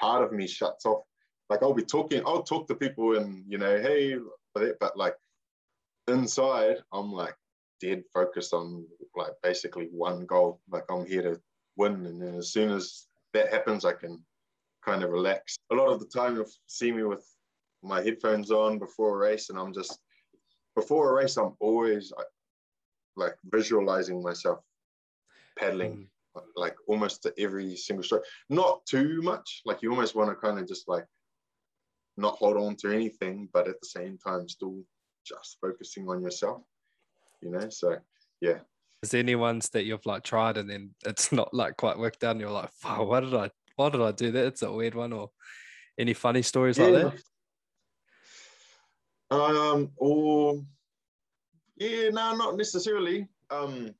part 0.00 0.22
of 0.22 0.32
me 0.32 0.46
shuts 0.46 0.86
off. 0.86 1.04
Like 1.48 1.62
I'll 1.62 1.74
be 1.74 1.82
talking, 1.82 2.22
I'll 2.24 2.42
talk 2.42 2.68
to 2.68 2.74
people 2.74 3.16
and 3.16 3.44
you 3.48 3.58
know, 3.58 3.80
hey, 3.80 4.16
but 4.54 4.96
like 4.96 5.14
inside, 6.08 6.76
I'm 6.92 7.12
like 7.12 7.34
dead 7.80 8.02
focused 8.12 8.52
on 8.52 8.84
like 9.16 9.32
basically 9.42 9.88
one 9.90 10.26
goal. 10.26 10.60
Like 10.70 10.84
I'm 10.90 11.06
here 11.06 11.22
to 11.22 11.40
win, 11.76 12.06
and 12.06 12.20
then 12.20 12.34
as 12.34 12.52
soon 12.52 12.70
as 12.70 13.06
that 13.32 13.52
happens, 13.52 13.84
I 13.84 13.92
can 13.92 14.22
kind 14.84 15.02
of 15.02 15.10
relax. 15.10 15.56
A 15.70 15.74
lot 15.74 15.92
of 15.92 16.00
the 16.00 16.06
time, 16.06 16.34
you'll 16.34 16.50
see 16.66 16.92
me 16.92 17.02
with 17.04 17.26
my 17.82 18.02
headphones 18.02 18.50
on 18.50 18.78
before 18.78 19.14
a 19.14 19.18
race, 19.18 19.50
and 19.50 19.58
I'm 19.58 19.72
just 19.72 19.98
before 20.74 21.10
a 21.10 21.14
race, 21.14 21.36
I'm 21.36 21.54
always 21.60 22.12
like 23.16 23.34
visualizing 23.44 24.22
myself 24.22 24.60
paddling 25.58 26.08
mm. 26.36 26.42
like 26.56 26.76
almost 26.86 27.22
to 27.22 27.34
every 27.38 27.76
single 27.76 28.04
stroke. 28.04 28.24
Not 28.48 28.84
too 28.86 29.20
much, 29.22 29.62
like 29.64 29.82
you 29.82 29.90
almost 29.90 30.14
want 30.14 30.30
to 30.30 30.36
kind 30.36 30.58
of 30.58 30.66
just 30.66 30.88
like 30.88 31.04
not 32.16 32.36
hold 32.36 32.56
on 32.56 32.76
to 32.76 32.92
anything, 32.92 33.48
but 33.52 33.68
at 33.68 33.80
the 33.80 33.88
same 33.88 34.18
time, 34.18 34.48
still 34.48 34.82
just 35.24 35.58
focusing 35.60 36.08
on 36.08 36.22
yourself, 36.22 36.62
you 37.40 37.50
know? 37.50 37.68
So, 37.68 37.96
yeah. 38.40 38.58
Is 39.02 39.10
there 39.10 39.20
any 39.20 39.34
ones 39.34 39.70
that 39.70 39.84
you've 39.84 40.04
like 40.04 40.24
tried 40.24 40.56
and 40.56 40.68
then 40.68 40.90
it's 41.06 41.32
not 41.32 41.54
like 41.54 41.76
quite 41.76 41.98
worked 41.98 42.22
out 42.24 42.32
and 42.32 42.40
you're 42.40 42.50
like, 42.50 42.70
wow, 42.84 43.04
why 43.04 43.20
did 43.20 43.34
I, 43.34 43.50
why 43.76 43.88
did 43.88 44.02
I 44.02 44.12
do 44.12 44.30
that? 44.32 44.46
It's 44.46 44.62
a 44.62 44.72
weird 44.72 44.94
one 44.94 45.12
or 45.12 45.30
any 45.98 46.14
funny 46.14 46.42
stories 46.42 46.78
yeah. 46.78 46.86
like 46.86 47.14
that? 47.14 47.22
Um, 49.30 49.90
or 49.96 50.60
yeah, 51.76 52.10
no, 52.10 52.36
not 52.36 52.56
necessarily. 52.56 53.28
Um, 53.50 53.94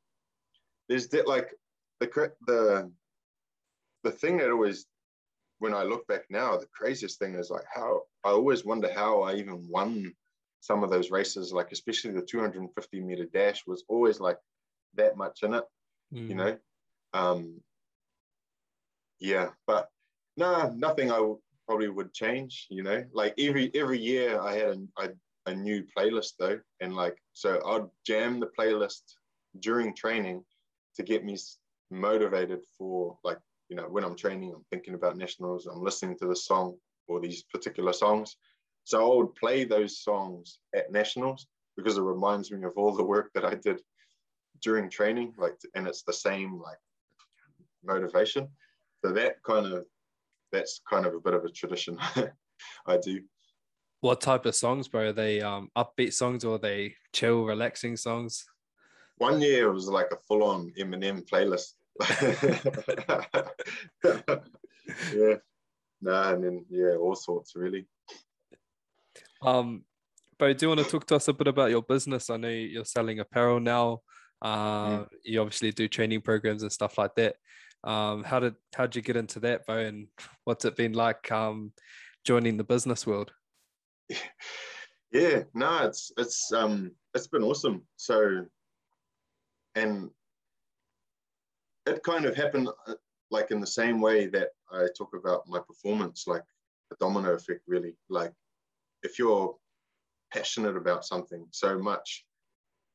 there's 0.88 1.08
that 1.08 1.28
like 1.28 1.54
the 2.00 2.32
the 2.46 2.90
the 4.02 4.10
thing 4.10 4.38
that 4.38 4.50
always 4.50 4.86
when 5.60 5.74
I 5.74 5.82
look 5.82 6.06
back 6.08 6.22
now, 6.30 6.56
the 6.56 6.66
craziest 6.74 7.18
thing 7.18 7.34
is 7.34 7.50
like 7.50 7.64
how 7.72 8.02
I 8.24 8.30
always 8.30 8.64
wonder 8.64 8.92
how 8.92 9.22
I 9.22 9.34
even 9.34 9.66
won 9.68 10.12
some 10.60 10.84
of 10.84 10.90
those 10.90 11.10
races, 11.10 11.52
like 11.52 11.72
especially 11.72 12.12
the 12.12 12.22
250 12.22 13.00
meter 13.00 13.24
dash 13.26 13.66
was 13.66 13.84
always 13.88 14.20
like 14.20 14.38
that 14.94 15.16
much 15.16 15.42
in 15.42 15.54
it, 15.54 15.64
mm. 16.12 16.28
you 16.28 16.34
know. 16.34 16.56
Um, 17.12 17.60
yeah, 19.18 19.50
but 19.66 19.88
no, 20.36 20.52
nah, 20.52 20.70
nothing 20.74 21.10
I 21.10 21.16
w- 21.16 21.40
probably 21.66 21.88
would 21.88 22.12
change, 22.12 22.66
you 22.70 22.82
know. 22.82 23.04
Like 23.12 23.34
every 23.38 23.70
every 23.74 23.98
year 23.98 24.40
I 24.40 24.54
had 24.54 24.68
a, 24.98 25.02
a, 25.02 25.08
a 25.46 25.54
new 25.54 25.84
playlist 25.96 26.32
though, 26.38 26.60
and 26.80 26.94
like 26.94 27.16
so 27.32 27.60
I'd 27.66 27.88
jam 28.06 28.40
the 28.40 28.50
playlist 28.58 29.02
during 29.58 29.94
training 29.94 30.44
to 30.96 31.02
get 31.02 31.24
me 31.24 31.36
motivated 31.90 32.60
for 32.78 33.18
like 33.24 33.38
you 33.70 33.76
know, 33.76 33.86
when 33.88 34.04
I'm 34.04 34.16
training, 34.16 34.52
I'm 34.54 34.64
thinking 34.70 34.94
about 34.94 35.16
nationals, 35.16 35.66
I'm 35.66 35.80
listening 35.80 36.18
to 36.18 36.26
the 36.26 36.36
song 36.36 36.76
or 37.06 37.20
these 37.20 37.44
particular 37.44 37.92
songs. 37.92 38.36
So 38.90 39.12
I 39.12 39.16
would 39.18 39.36
play 39.36 39.62
those 39.62 40.00
songs 40.00 40.58
at 40.74 40.90
nationals 40.90 41.46
because 41.76 41.96
it 41.96 42.02
reminds 42.02 42.50
me 42.50 42.64
of 42.64 42.72
all 42.74 42.92
the 42.92 43.04
work 43.04 43.30
that 43.34 43.44
I 43.44 43.54
did 43.54 43.80
during 44.62 44.90
training, 44.90 45.32
like, 45.38 45.54
and 45.76 45.86
it's 45.86 46.02
the 46.02 46.12
same 46.12 46.60
like 46.60 46.80
motivation. 47.84 48.48
So 49.04 49.12
that 49.12 49.40
kind 49.44 49.66
of, 49.66 49.84
that's 50.50 50.80
kind 50.90 51.06
of 51.06 51.14
a 51.14 51.20
bit 51.20 51.34
of 51.34 51.44
a 51.44 51.50
tradition 51.50 51.98
I 52.86 52.96
do. 52.96 53.22
What 54.00 54.20
type 54.20 54.44
of 54.44 54.56
songs, 54.56 54.88
bro? 54.88 55.10
Are 55.10 55.12
they 55.12 55.40
um, 55.40 55.70
upbeat 55.78 56.12
songs 56.12 56.44
or 56.44 56.58
they 56.58 56.96
chill, 57.12 57.44
relaxing 57.44 57.96
songs? 57.96 58.44
One 59.18 59.40
year 59.40 59.68
it 59.68 59.72
was 59.72 59.86
like 59.86 60.10
a 60.10 60.18
full-on 60.26 60.72
Eminem 60.76 61.24
playlist 61.30 61.74
yeah. 65.14 65.34
Nah, 66.02 66.32
and 66.32 66.42
then 66.42 66.64
yeah, 66.68 66.96
all 66.96 67.14
sorts 67.14 67.54
really. 67.54 67.86
Um, 69.42 69.84
but 70.38 70.56
do 70.56 70.66
you 70.66 70.68
want 70.68 70.80
to 70.80 70.90
talk 70.90 71.06
to 71.06 71.16
us 71.16 71.28
a 71.28 71.32
bit 71.32 71.48
about 71.48 71.70
your 71.70 71.82
business? 71.82 72.30
I 72.30 72.36
know 72.36 72.48
you're 72.48 72.84
selling 72.84 73.20
apparel 73.20 73.60
now. 73.60 74.00
Uh, 74.40 75.00
mm. 75.00 75.06
You 75.24 75.40
obviously 75.40 75.70
do 75.72 75.86
training 75.88 76.22
programs 76.22 76.62
and 76.62 76.72
stuff 76.72 76.96
like 76.96 77.14
that. 77.16 77.36
Um, 77.84 78.24
how 78.24 78.40
did 78.40 78.54
how 78.74 78.84
did 78.86 78.96
you 78.96 79.02
get 79.02 79.16
into 79.16 79.40
that, 79.40 79.66
Bo? 79.66 79.76
And 79.78 80.08
what's 80.44 80.64
it 80.64 80.76
been 80.76 80.92
like 80.92 81.30
um, 81.30 81.72
joining 82.24 82.56
the 82.56 82.64
business 82.64 83.06
world? 83.06 83.32
Yeah, 85.12 85.42
no, 85.54 85.86
it's 85.86 86.12
it's 86.18 86.52
um 86.52 86.92
it's 87.14 87.26
been 87.26 87.42
awesome. 87.42 87.82
So, 87.96 88.46
and 89.74 90.10
it 91.86 92.02
kind 92.04 92.26
of 92.26 92.36
happened 92.36 92.68
uh, 92.86 92.94
like 93.30 93.50
in 93.50 93.60
the 93.60 93.66
same 93.66 94.00
way 94.00 94.26
that 94.28 94.50
I 94.70 94.86
talk 94.96 95.14
about 95.14 95.48
my 95.48 95.58
performance, 95.58 96.26
like 96.28 96.44
a 96.92 96.96
domino 97.00 97.32
effect, 97.32 97.62
really. 97.66 97.96
Like 98.08 98.32
if 99.02 99.18
you're 99.18 99.56
passionate 100.32 100.76
about 100.76 101.04
something 101.04 101.46
so 101.50 101.78
much, 101.78 102.24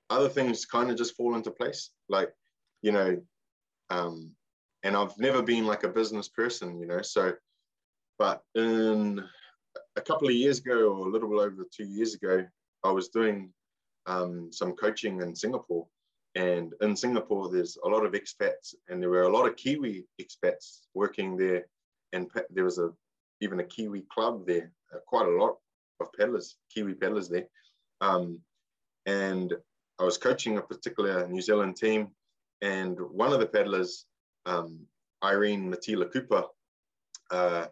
other 0.10 0.30
things 0.30 0.66
kind 0.66 0.90
of 0.90 0.98
just 0.98 1.16
fall 1.16 1.36
into 1.36 1.52
place. 1.52 1.92
Like, 2.10 2.32
you 2.82 2.92
know, 2.92 3.22
um, 3.90 4.32
and 4.84 4.96
I've 4.96 5.18
never 5.18 5.42
been 5.42 5.66
like 5.66 5.84
a 5.84 5.90
business 5.90 6.30
person, 6.30 6.80
you 6.80 6.86
know, 6.86 7.02
so, 7.02 7.34
but 8.20 8.42
in 8.56 9.24
a 9.96 10.02
couple 10.02 10.28
of 10.28 10.36
years 10.36 10.60
ago, 10.60 10.94
or 10.94 11.08
a 11.08 11.12
little 11.12 11.30
bit 11.30 11.40
over 11.40 11.66
two 11.76 11.86
years 11.86 12.14
ago, 12.14 12.46
I 12.84 12.92
was 12.92 13.10
doing 13.10 13.52
um, 14.06 14.50
some 14.52 14.74
coaching 14.74 15.22
in 15.22 15.36
Singapore 15.36 15.88
and 16.36 16.74
in 16.82 16.96
Singapore, 16.98 17.50
there's 17.50 17.78
a 17.84 17.88
lot 17.88 18.06
of 18.06 18.12
expats, 18.12 18.76
and 18.90 19.02
there 19.02 19.10
were 19.10 19.24
a 19.24 19.32
lot 19.32 19.48
of 19.48 19.56
Kiwi 19.56 20.06
expats 20.22 20.82
working 20.94 21.38
there. 21.38 21.66
And 22.12 22.30
there 22.50 22.66
was 22.66 22.78
a 22.78 22.92
even 23.42 23.60
a 23.62 23.64
Kiwi 23.64 24.06
club 24.14 24.46
there, 24.46 24.72
uh, 24.94 25.00
quite 25.08 25.28
a 25.28 25.32
lot 25.32 25.58
of 26.00 26.08
paddlers, 26.18 26.58
Kiwi 26.74 26.94
paddlers 26.94 27.30
there. 27.30 27.48
Um, 28.02 28.42
and 29.06 29.54
I 30.00 30.04
was 30.04 30.18
coaching 30.18 30.58
a 30.58 30.62
particular 30.62 31.28
New 31.28 31.42
Zealand 31.42 31.78
team, 31.78 32.10
and 32.62 33.00
one 33.00 33.32
of 33.32 33.40
the 33.40 33.46
paddlers, 33.46 34.06
um, 34.46 34.80
Irene 35.24 35.72
Matila 35.72 36.12
Cooper, 36.12 36.44
uh, 37.32 37.68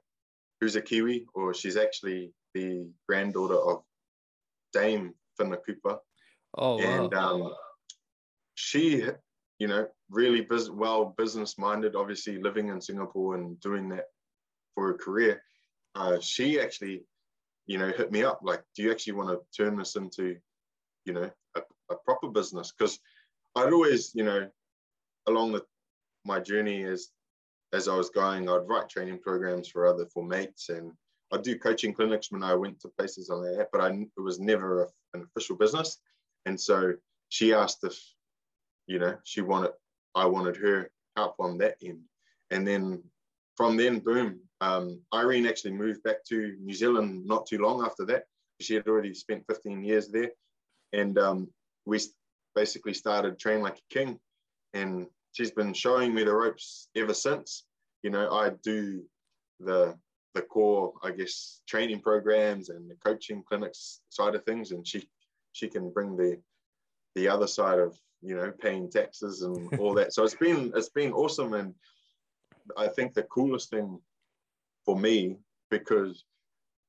who's 0.59 0.75
a 0.75 0.81
Kiwi, 0.81 1.25
or 1.33 1.53
she's 1.53 1.77
actually 1.77 2.31
the 2.53 2.87
granddaughter 3.07 3.57
of 3.57 3.83
Dame 4.71 5.13
Whina 5.39 5.57
Cooper. 5.65 5.99
Oh, 6.57 6.77
wow. 6.77 6.83
And 6.83 7.13
um, 7.13 7.53
she, 8.55 9.03
you 9.59 9.67
know, 9.67 9.87
really 10.09 10.41
bus- 10.41 10.69
well 10.69 11.13
business 11.17 11.57
minded, 11.57 11.95
obviously 11.95 12.41
living 12.41 12.69
in 12.69 12.79
Singapore 12.79 13.35
and 13.35 13.59
doing 13.59 13.89
that 13.89 14.05
for 14.75 14.87
her 14.87 14.93
career. 14.93 15.41
Uh, 15.95 16.19
she 16.19 16.59
actually, 16.59 17.03
you 17.65 17.77
know, 17.77 17.89
hit 17.89 18.11
me 18.11 18.23
up 18.23 18.39
like, 18.43 18.63
do 18.75 18.83
you 18.83 18.91
actually 18.91 19.13
want 19.13 19.29
to 19.29 19.63
turn 19.63 19.77
this 19.77 19.95
into, 19.95 20.37
you 21.05 21.13
know, 21.13 21.29
a, 21.55 21.61
a 21.91 21.95
proper 22.05 22.27
business? 22.27 22.73
Because 22.77 22.99
I'd 23.55 23.73
always, 23.73 24.13
you 24.15 24.23
know, 24.23 24.49
along 25.27 25.53
the 25.53 25.63
my 26.25 26.39
journey 26.39 26.83
as 26.83 27.09
as 27.73 27.87
I 27.87 27.95
was 27.95 28.09
going, 28.09 28.49
I'd 28.49 28.67
write 28.67 28.89
training 28.89 29.19
programs 29.19 29.67
for 29.67 29.87
other 29.87 30.05
for 30.13 30.23
mates 30.23 30.69
and 30.69 30.91
I'd 31.31 31.41
do 31.41 31.57
coaching 31.57 31.93
clinics 31.93 32.31
when 32.31 32.43
I 32.43 32.53
went 32.53 32.79
to 32.81 32.89
places 32.89 33.29
on 33.29 33.41
that, 33.43 33.69
but 33.71 33.81
I 33.81 33.89
it 33.89 34.21
was 34.21 34.39
never 34.39 34.83
a, 34.83 34.87
an 35.13 35.23
official 35.23 35.55
business. 35.55 35.99
And 36.45 36.59
so 36.59 36.93
she 37.29 37.53
asked 37.53 37.83
if 37.83 37.99
you 38.85 38.99
know 38.99 39.17
she 39.23 39.39
wanted 39.39 39.71
i 40.13 40.25
wanted 40.25 40.57
her 40.57 40.91
help 41.15 41.35
on 41.39 41.57
that 41.57 41.77
end 41.81 42.01
and 42.51 42.67
then 42.67 43.01
from 43.55 43.77
then, 43.77 43.99
boom. 43.99 44.39
Um, 44.63 45.01
Irene 45.13 45.45
actually 45.45 45.73
moved 45.73 46.03
back 46.03 46.23
to 46.29 46.55
New 46.61 46.73
Zealand 46.73 47.25
not 47.25 47.45
too 47.45 47.57
long 47.57 47.83
after 47.83 48.05
that. 48.05 48.23
She 48.61 48.75
had 48.75 48.87
already 48.87 49.13
spent 49.13 49.45
15 49.47 49.83
years 49.83 50.07
there, 50.07 50.31
and 50.93 51.17
um, 51.17 51.49
we 51.85 51.99
basically 52.55 52.93
started 52.93 53.37
training 53.37 53.63
like 53.63 53.77
a 53.79 53.93
king. 53.93 54.19
And 54.73 55.07
she's 55.33 55.51
been 55.51 55.73
showing 55.73 56.13
me 56.13 56.23
the 56.23 56.33
ropes 56.33 56.87
ever 56.95 57.13
since. 57.13 57.65
You 58.03 58.09
know, 58.11 58.31
I 58.31 58.51
do 58.63 59.03
the 59.59 59.97
the 60.33 60.41
core, 60.41 60.93
I 61.03 61.11
guess, 61.11 61.61
training 61.67 61.99
programs 61.99 62.69
and 62.69 62.89
the 62.89 62.95
coaching 63.05 63.43
clinics 63.47 63.99
side 64.09 64.33
of 64.33 64.45
things, 64.45 64.71
and 64.71 64.87
she 64.87 65.09
she 65.51 65.67
can 65.67 65.91
bring 65.91 66.15
the 66.15 66.39
the 67.15 67.27
other 67.27 67.47
side 67.47 67.79
of 67.79 67.97
you 68.21 68.35
know 68.35 68.51
paying 68.51 68.89
taxes 68.89 69.41
and 69.41 69.77
all 69.77 69.93
that. 69.95 70.13
So 70.13 70.23
it's 70.23 70.35
been 70.35 70.71
it's 70.73 70.89
been 70.89 71.11
awesome, 71.11 71.53
and 71.53 71.75
I 72.77 72.87
think 72.87 73.13
the 73.13 73.23
coolest 73.23 73.69
thing 73.69 73.99
for 74.85 74.97
me 74.97 75.37
because 75.69 76.23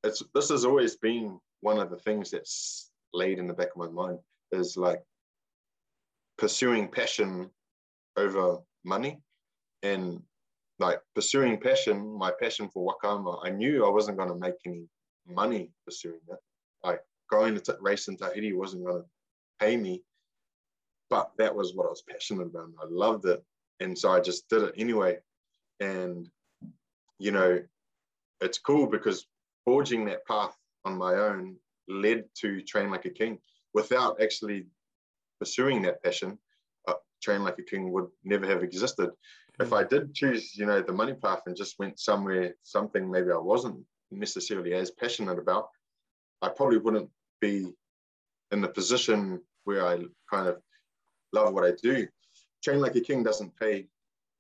it's 0.03 0.22
this 0.34 0.51
has 0.51 0.64
always 0.64 0.97
been 0.97 1.38
one 1.61 1.78
of 1.78 1.90
the 1.90 1.97
things 1.97 2.30
that's 2.30 2.90
laid 3.12 3.38
in 3.38 3.47
the 3.47 3.55
back 3.55 3.68
of 3.74 3.76
my 3.76 3.88
mind 3.88 4.18
is 4.53 4.76
like 4.76 5.03
pursuing 6.36 6.88
passion 6.88 7.49
over 8.16 8.59
money 8.84 9.18
and 9.82 10.20
like 10.78 11.01
pursuing 11.14 11.59
passion 11.59 12.18
my 12.18 12.32
passion 12.40 12.68
for 12.68 12.84
waka 12.84 13.09
ama 13.09 13.38
i 13.45 13.51
knew 13.51 13.86
i 13.86 13.90
wasn't 13.90 14.16
going 14.16 14.28
to 14.28 14.34
make 14.34 14.55
any 14.66 14.84
money 15.26 15.70
pursuing 15.86 16.20
it. 16.28 16.38
Like 16.82 17.01
going 17.30 17.59
to 17.59 17.76
race 17.80 18.09
in 18.09 18.16
tahiti 18.16 18.53
wasn't 18.53 18.84
going 18.84 19.03
to 19.03 19.09
pay 19.59 19.76
me 19.76 20.03
but 21.09 21.30
that 21.38 21.55
was 21.55 21.74
what 21.74 21.86
i 21.86 21.90
was 21.90 22.03
passionate 22.03 22.47
about 22.47 22.68
i 22.82 22.86
loved 22.88 23.24
it 23.24 23.42
and 23.80 23.97
so 23.97 24.11
i 24.11 24.20
just 24.20 24.49
did 24.49 24.62
it 24.62 24.74
anyway. 24.76 25.18
And 25.80 26.28
you 27.18 27.30
know 27.30 27.61
it's 28.45 28.59
cool 28.59 28.86
because 28.86 29.26
forging 29.64 30.05
that 30.05 30.26
path 30.26 30.55
on 30.84 30.97
my 30.97 31.14
own 31.14 31.57
led 31.88 32.24
to 32.40 32.61
train 32.62 32.90
like 32.90 33.05
a 33.05 33.11
king. 33.11 33.38
Without 33.72 34.20
actually 34.20 34.66
pursuing 35.38 35.82
that 35.82 36.03
passion 36.03 36.38
uh, 36.86 36.95
train 37.22 37.42
like 37.42 37.59
a 37.59 37.62
king 37.62 37.92
would 37.92 38.09
never 38.24 38.47
have 38.47 38.62
existed. 38.62 39.11
If 39.61 39.72
i 39.72 39.84
did 39.84 40.14
choose 40.14 40.57
you 40.57 40.66
know 40.66 40.80
the 40.80 40.92
money 40.92 41.14
path 41.14 41.42
and 41.47 41.57
just 41.57 41.78
went 41.78 42.01
somewhere 42.01 42.55
something 42.62 43.09
maybe 43.09 43.30
i 43.30 43.36
wasn't 43.36 43.78
necessarily 44.11 44.74
as 44.74 44.90
passionate 44.90 45.38
about 45.38 45.68
i 46.42 46.49
probably 46.49 46.78
wouldn't 46.78 47.11
be 47.40 47.72
in 48.51 48.61
the 48.61 48.68
position 48.68 49.40
where 49.64 49.86
i 49.86 49.95
kind 50.28 50.49
of 50.49 50.57
love 51.32 51.53
what 51.55 51.64
i 51.64 51.72
do. 51.82 52.07
Train 52.64 52.80
like 52.80 52.97
a 52.97 53.01
king 53.01 53.22
doesn't 53.22 53.57
pay 53.57 53.86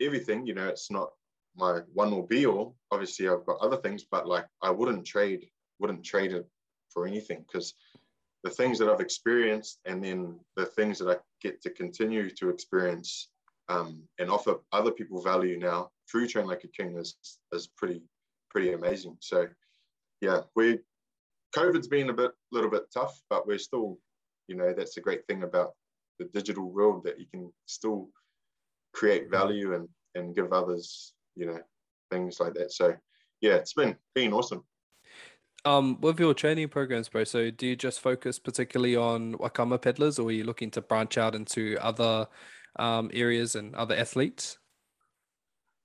everything 0.00 0.46
you 0.46 0.54
know 0.54 0.66
it's 0.66 0.90
not 0.90 1.10
my 1.56 1.80
one 1.92 2.10
will 2.10 2.26
be 2.26 2.46
all. 2.46 2.76
Obviously, 2.90 3.28
I've 3.28 3.46
got 3.46 3.60
other 3.60 3.76
things, 3.76 4.04
but 4.10 4.26
like 4.26 4.46
I 4.62 4.70
wouldn't 4.70 5.06
trade, 5.06 5.48
wouldn't 5.78 6.04
trade 6.04 6.32
it 6.32 6.46
for 6.90 7.06
anything 7.06 7.44
because 7.46 7.74
the 8.44 8.50
things 8.50 8.78
that 8.78 8.88
I've 8.88 9.00
experienced 9.00 9.80
and 9.86 10.04
then 10.04 10.38
the 10.56 10.66
things 10.66 10.98
that 10.98 11.08
I 11.08 11.16
get 11.40 11.62
to 11.62 11.70
continue 11.70 12.30
to 12.30 12.50
experience 12.50 13.30
um, 13.68 14.02
and 14.18 14.30
offer 14.30 14.56
other 14.72 14.90
people 14.90 15.22
value 15.22 15.58
now 15.58 15.90
through 16.10 16.28
Train 16.28 16.46
Like 16.46 16.64
a 16.64 16.68
King 16.68 16.98
is 16.98 17.16
is 17.52 17.68
pretty 17.76 18.02
pretty 18.50 18.72
amazing. 18.72 19.16
So 19.20 19.48
yeah, 20.20 20.42
we 20.54 20.78
COVID's 21.56 21.88
been 21.88 22.10
a 22.10 22.14
bit 22.14 22.32
little 22.52 22.70
bit 22.70 22.84
tough, 22.92 23.20
but 23.30 23.46
we're 23.46 23.58
still, 23.58 23.98
you 24.48 24.56
know, 24.56 24.72
that's 24.72 24.94
the 24.94 25.00
great 25.00 25.26
thing 25.26 25.42
about 25.42 25.72
the 26.18 26.26
digital 26.26 26.70
world 26.70 27.04
that 27.04 27.18
you 27.18 27.26
can 27.32 27.52
still 27.66 28.08
create 28.92 29.30
value 29.30 29.74
and 29.74 29.88
and 30.14 30.36
give 30.36 30.52
others 30.52 31.14
you 31.36 31.46
know, 31.46 31.58
things 32.10 32.40
like 32.40 32.54
that. 32.54 32.72
So 32.72 32.94
yeah, 33.40 33.54
it's 33.54 33.74
been 33.74 33.96
been 34.14 34.32
awesome. 34.32 34.64
Um, 35.66 35.98
with 36.00 36.20
your 36.20 36.34
training 36.34 36.68
programs, 36.68 37.08
bro, 37.08 37.24
so 37.24 37.50
do 37.50 37.66
you 37.66 37.76
just 37.76 38.00
focus 38.00 38.38
particularly 38.38 38.96
on 38.96 39.36
Waka 39.38 39.62
ama 39.62 39.78
peddlers 39.78 40.18
or 40.18 40.28
are 40.28 40.32
you 40.32 40.44
looking 40.44 40.70
to 40.72 40.82
branch 40.82 41.16
out 41.16 41.34
into 41.34 41.78
other 41.80 42.26
um, 42.78 43.10
areas 43.14 43.54
and 43.54 43.74
other 43.74 43.96
athletes? 43.96 44.58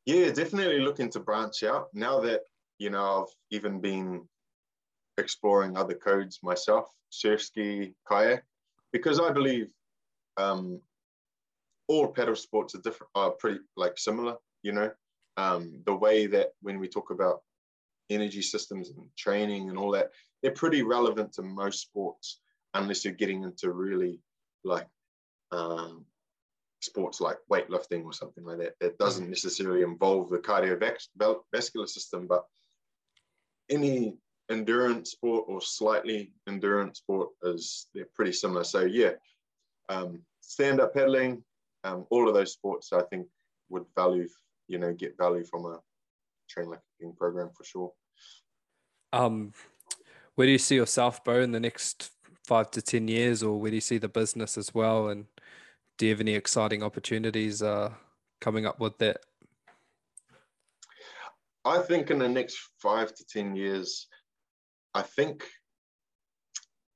Yeah, 0.05 0.31
definitely 0.31 0.79
looking 0.79 1.09
to 1.11 1.19
branch 1.19 1.63
out. 1.63 1.87
Now 1.93 2.19
that, 2.21 2.41
you 2.77 2.89
know, 2.89 3.21
I've 3.21 3.33
even 3.51 3.79
been 3.79 4.27
exploring 5.17 5.77
other 5.77 5.93
codes 5.93 6.39
myself, 6.43 6.87
surf 7.09 7.41
ski, 7.41 7.93
kayak, 8.05 8.43
because 8.91 9.19
I 9.19 9.31
believe 9.31 9.71
um, 10.35 10.81
all 11.87 12.07
paddle 12.07 12.35
sports 12.35 12.75
are 12.75 12.81
different, 12.81 13.11
are 13.15 13.31
pretty 13.31 13.59
like 13.77 13.97
similar, 13.97 14.35
you 14.61 14.73
know 14.73 14.91
um, 15.39 15.81
the 15.85 15.95
way 15.95 16.27
that 16.27 16.49
when 16.61 16.79
we 16.79 16.89
talk 16.89 17.11
about 17.11 17.41
energy 18.09 18.41
systems 18.41 18.89
and 18.89 18.97
training 19.17 19.69
and 19.69 19.77
all 19.77 19.91
that, 19.91 20.09
they're 20.41 20.51
pretty 20.51 20.83
relevant 20.83 21.31
to 21.33 21.41
most 21.41 21.79
sports, 21.79 22.41
unless 22.73 23.05
you're 23.05 23.13
getting 23.13 23.43
into 23.43 23.71
really 23.71 24.19
like 24.65 24.87
um, 25.51 26.05
sports 26.81 27.21
like 27.21 27.37
weightlifting 27.49 28.03
or 28.03 28.11
something 28.11 28.43
like 28.43 28.57
that. 28.57 28.73
That 28.81 28.97
doesn't 28.97 29.27
mm. 29.27 29.29
necessarily 29.29 29.83
involve 29.83 30.29
the 30.29 30.39
cardiovascular 30.39 31.87
system, 31.87 32.27
but 32.27 32.43
any 33.69 34.17
endurance 34.51 35.11
sport 35.11 35.45
or 35.47 35.61
slightly 35.61 36.33
endurance 36.49 36.99
sport 36.99 37.29
is 37.43 37.87
they're 37.93 38.13
pretty 38.13 38.33
similar. 38.33 38.65
So 38.65 38.81
yeah, 38.81 39.11
um, 39.87 40.21
stand 40.41 40.81
up 40.81 40.93
paddling, 40.93 41.43
um, 41.85 42.05
all 42.09 42.27
of 42.27 42.33
those 42.33 42.51
sports 42.51 42.91
I 42.91 43.03
think 43.03 43.27
would 43.69 43.85
value 43.95 44.27
you 44.69 44.77
know 44.77 44.93
get 44.93 45.17
value 45.17 45.43
from 45.43 45.65
a 45.65 45.79
train 46.49 46.69
like 46.69 46.79
a 46.79 47.03
king 47.03 47.13
program 47.17 47.49
for 47.57 47.63
sure. 47.65 47.91
Um, 49.11 49.53
where 50.35 50.47
do 50.47 50.51
you 50.51 50.57
see 50.57 50.75
yourself, 50.75 51.23
Bo, 51.23 51.41
in 51.41 51.51
the 51.51 51.59
next 51.59 52.11
five 52.47 52.71
to 52.71 52.81
ten 52.81 53.07
years, 53.07 53.43
or 53.43 53.59
where 53.59 53.71
do 53.71 53.75
you 53.75 53.81
see 53.81 53.97
the 53.97 54.07
business 54.07 54.57
as 54.57 54.73
well? 54.73 55.09
And 55.09 55.25
do 55.97 56.05
you 56.05 56.11
have 56.11 56.21
any 56.21 56.35
exciting 56.35 56.83
opportunities 56.83 57.61
uh, 57.61 57.91
coming 58.39 58.65
up 58.65 58.79
with 58.79 58.97
that? 58.99 59.17
I 61.65 61.79
think 61.79 62.09
in 62.09 62.19
the 62.19 62.29
next 62.29 62.57
five 62.81 63.13
to 63.15 63.25
ten 63.25 63.55
years, 63.55 64.07
I 64.93 65.01
think 65.01 65.43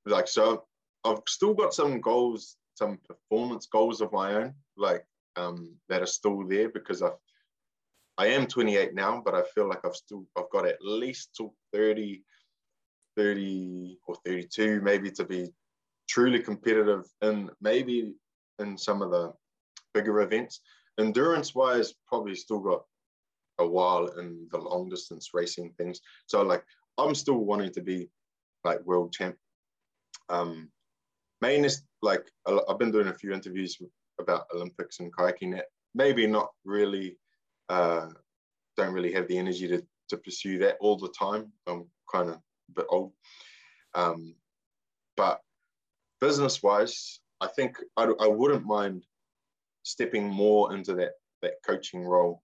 like 0.06 0.28
so 0.28 0.64
I've 1.04 1.20
still 1.28 1.54
got 1.54 1.74
some 1.74 2.00
goals, 2.00 2.56
some 2.74 2.98
performance 3.06 3.66
goals 3.66 4.00
of 4.00 4.12
my 4.12 4.34
own, 4.34 4.54
like 4.76 5.04
um, 5.36 5.74
that 5.88 6.02
are 6.02 6.06
still 6.06 6.46
there 6.46 6.68
because 6.68 7.02
I've 7.02 7.12
I 8.16 8.28
am 8.28 8.46
28 8.46 8.94
now, 8.94 9.20
but 9.24 9.34
I 9.34 9.42
feel 9.54 9.68
like 9.68 9.84
I've 9.84 9.96
still 9.96 10.24
I've 10.36 10.50
got 10.50 10.66
at 10.66 10.76
least 10.80 11.30
till 11.36 11.54
30, 11.72 12.22
30 13.16 13.98
or 14.06 14.16
32 14.24 14.80
maybe 14.82 15.10
to 15.12 15.24
be 15.24 15.48
truly 16.08 16.38
competitive 16.40 17.04
and 17.22 17.50
maybe 17.60 18.14
in 18.60 18.78
some 18.78 19.02
of 19.02 19.10
the 19.10 19.32
bigger 19.94 20.20
events. 20.20 20.60
Endurance 20.98 21.54
wise, 21.54 21.94
probably 22.06 22.36
still 22.36 22.60
got 22.60 22.82
a 23.58 23.66
while 23.66 24.06
in 24.18 24.46
the 24.50 24.58
long 24.58 24.88
distance 24.88 25.30
racing 25.34 25.72
things. 25.76 26.00
So 26.26 26.42
like 26.42 26.64
I'm 26.98 27.14
still 27.14 27.38
wanting 27.38 27.72
to 27.72 27.82
be 27.82 28.08
like 28.62 28.80
world 28.84 29.12
champ. 29.12 29.36
Um, 30.28 30.68
main 31.40 31.64
is 31.64 31.82
like 32.00 32.24
I've 32.46 32.78
been 32.78 32.92
doing 32.92 33.08
a 33.08 33.14
few 33.14 33.32
interviews 33.32 33.76
about 34.20 34.46
Olympics 34.54 35.00
and 35.00 35.12
kayaking. 35.12 35.52
That 35.56 35.66
maybe 35.94 36.26
not 36.26 36.50
really 36.64 37.16
uh, 37.68 38.08
don't 38.76 38.92
really 38.92 39.12
have 39.12 39.28
the 39.28 39.38
energy 39.38 39.68
to, 39.68 39.82
to 40.08 40.16
pursue 40.16 40.58
that 40.58 40.76
all 40.80 40.96
the 40.96 41.12
time. 41.18 41.52
I'm 41.66 41.86
kind 42.12 42.30
of 42.30 42.36
a 42.36 42.72
bit 42.74 42.86
old. 42.88 43.12
Um, 43.94 44.34
but 45.16 45.40
business 46.20 46.62
wise, 46.62 47.20
I 47.40 47.46
think 47.48 47.78
I, 47.96 48.04
I 48.20 48.26
wouldn't 48.26 48.64
mind 48.64 49.04
stepping 49.82 50.28
more 50.28 50.74
into 50.74 50.94
that, 50.94 51.12
that 51.42 51.54
coaching 51.66 52.04
role 52.04 52.42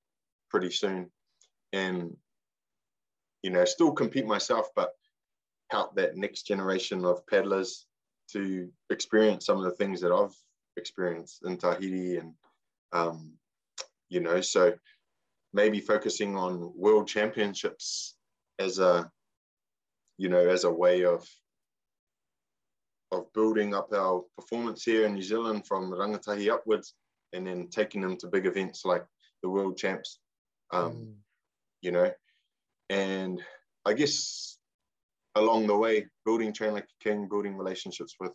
pretty 0.50 0.70
soon 0.70 1.10
and, 1.72 2.16
you 3.42 3.50
know, 3.50 3.64
still 3.64 3.92
compete 3.92 4.26
myself, 4.26 4.68
but 4.76 4.90
help 5.70 5.94
that 5.96 6.16
next 6.16 6.42
generation 6.42 7.04
of 7.04 7.26
paddlers 7.26 7.86
to 8.32 8.68
experience 8.90 9.46
some 9.46 9.58
of 9.58 9.64
the 9.64 9.70
things 9.72 10.00
that 10.00 10.12
I've 10.12 10.36
experienced 10.76 11.42
in 11.44 11.56
Tahiti 11.56 12.18
and, 12.18 12.34
um, 12.92 13.32
you 14.08 14.20
know, 14.20 14.40
so 14.40 14.74
maybe 15.52 15.80
focusing 15.80 16.36
on 16.36 16.72
world 16.76 17.08
championships 17.08 18.16
as 18.58 18.78
a 18.78 19.10
you 20.18 20.28
know 20.28 20.48
as 20.48 20.64
a 20.64 20.70
way 20.70 21.04
of 21.04 21.26
of 23.12 23.32
building 23.32 23.74
up 23.74 23.92
our 23.92 24.22
performance 24.36 24.84
here 24.84 25.06
in 25.06 25.14
New 25.14 25.22
Zealand 25.22 25.66
from 25.66 25.90
rangatahi 25.90 26.50
upwards 26.50 26.94
and 27.32 27.46
then 27.46 27.68
taking 27.68 28.00
them 28.00 28.16
to 28.18 28.28
big 28.28 28.46
events 28.46 28.84
like 28.84 29.04
the 29.42 29.48
world 29.48 29.76
champs 29.76 30.20
um, 30.72 30.92
mm. 30.92 31.12
you 31.82 31.90
know 31.90 32.10
and 32.88 33.42
I 33.84 33.94
guess 33.94 34.58
along 35.34 35.66
the 35.66 35.76
way 35.76 36.06
building 36.24 36.52
train 36.52 36.74
like 36.74 36.84
a 36.84 37.04
king 37.04 37.28
building 37.28 37.56
relationships 37.56 38.14
with 38.20 38.32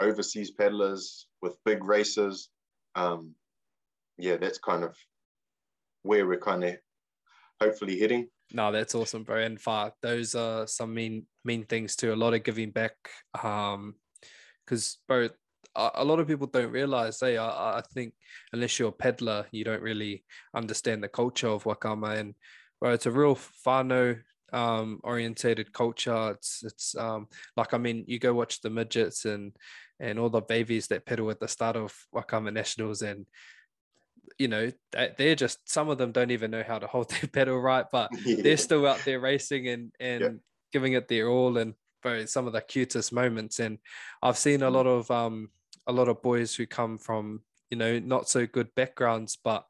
overseas 0.00 0.50
paddlers 0.50 1.26
with 1.40 1.56
big 1.64 1.84
races 1.84 2.50
um, 2.96 3.34
yeah 4.18 4.36
that's 4.36 4.58
kind 4.58 4.84
of 4.84 4.96
where 6.02 6.26
we're 6.26 6.38
kind 6.38 6.64
of 6.64 6.76
hopefully 7.60 7.98
heading. 7.98 8.28
No, 8.52 8.70
that's 8.70 8.94
awesome, 8.94 9.24
bro. 9.24 9.38
And 9.38 9.60
far 9.60 9.92
those 10.02 10.34
are 10.34 10.66
some 10.66 10.94
mean 10.94 11.26
mean 11.44 11.64
things 11.64 11.96
too. 11.96 12.12
A 12.12 12.14
lot 12.14 12.34
of 12.34 12.44
giving 12.44 12.70
back. 12.70 12.94
Um, 13.42 13.94
because 14.64 14.98
bro, 15.08 15.28
a, 15.74 15.90
a 15.96 16.04
lot 16.04 16.20
of 16.20 16.26
people 16.26 16.46
don't 16.46 16.70
realize. 16.70 17.20
Hey, 17.20 17.36
I, 17.36 17.78
I 17.78 17.82
think 17.94 18.14
unless 18.52 18.78
you're 18.78 18.90
a 18.90 18.92
peddler, 18.92 19.46
you 19.50 19.64
don't 19.64 19.82
really 19.82 20.24
understand 20.54 21.02
the 21.02 21.08
culture 21.08 21.48
of 21.48 21.66
Waka 21.66 21.88
ama. 21.88 22.10
And 22.10 22.34
bro, 22.80 22.92
it's 22.92 23.06
a 23.06 23.10
real 23.10 23.36
whānau 23.66 24.20
um 24.52 25.00
orientated 25.02 25.72
culture. 25.72 26.32
It's 26.32 26.62
it's 26.62 26.94
um 26.96 27.28
like 27.56 27.74
I 27.74 27.78
mean, 27.78 28.04
you 28.06 28.18
go 28.18 28.34
watch 28.34 28.60
the 28.60 28.70
midgets 28.70 29.24
and 29.24 29.52
and 29.98 30.18
all 30.18 30.30
the 30.30 30.40
babies 30.40 30.88
that 30.88 31.06
pedal 31.06 31.30
at 31.30 31.40
the 31.40 31.48
start 31.48 31.76
of 31.76 31.94
Waka 32.12 32.36
ama 32.36 32.50
Nationals 32.50 33.02
and 33.02 33.24
you 34.38 34.48
know 34.48 34.70
they're 35.16 35.34
just 35.34 35.58
some 35.68 35.88
of 35.88 35.98
them 35.98 36.12
don't 36.12 36.30
even 36.30 36.50
know 36.50 36.62
how 36.66 36.78
to 36.78 36.86
hold 36.86 37.10
their 37.10 37.28
pedal 37.32 37.58
right 37.58 37.86
but 37.92 38.10
yeah. 38.24 38.36
they're 38.42 38.56
still 38.56 38.86
out 38.86 39.00
there 39.04 39.20
racing 39.20 39.68
and 39.68 39.92
and 40.00 40.20
yeah. 40.20 40.30
giving 40.72 40.94
it 40.94 41.08
their 41.08 41.28
all 41.28 41.58
and 41.58 41.74
bro, 42.02 42.24
some 42.24 42.46
of 42.46 42.52
the 42.52 42.60
cutest 42.60 43.12
moments 43.12 43.60
and 43.60 43.78
i've 44.22 44.38
seen 44.38 44.62
a 44.62 44.70
mm. 44.70 44.72
lot 44.72 44.86
of 44.86 45.10
um 45.10 45.48
a 45.86 45.92
lot 45.92 46.08
of 46.08 46.22
boys 46.22 46.54
who 46.54 46.66
come 46.66 46.98
from 46.98 47.40
you 47.70 47.76
know 47.76 47.98
not 47.98 48.28
so 48.28 48.46
good 48.46 48.74
backgrounds 48.74 49.38
but 49.42 49.64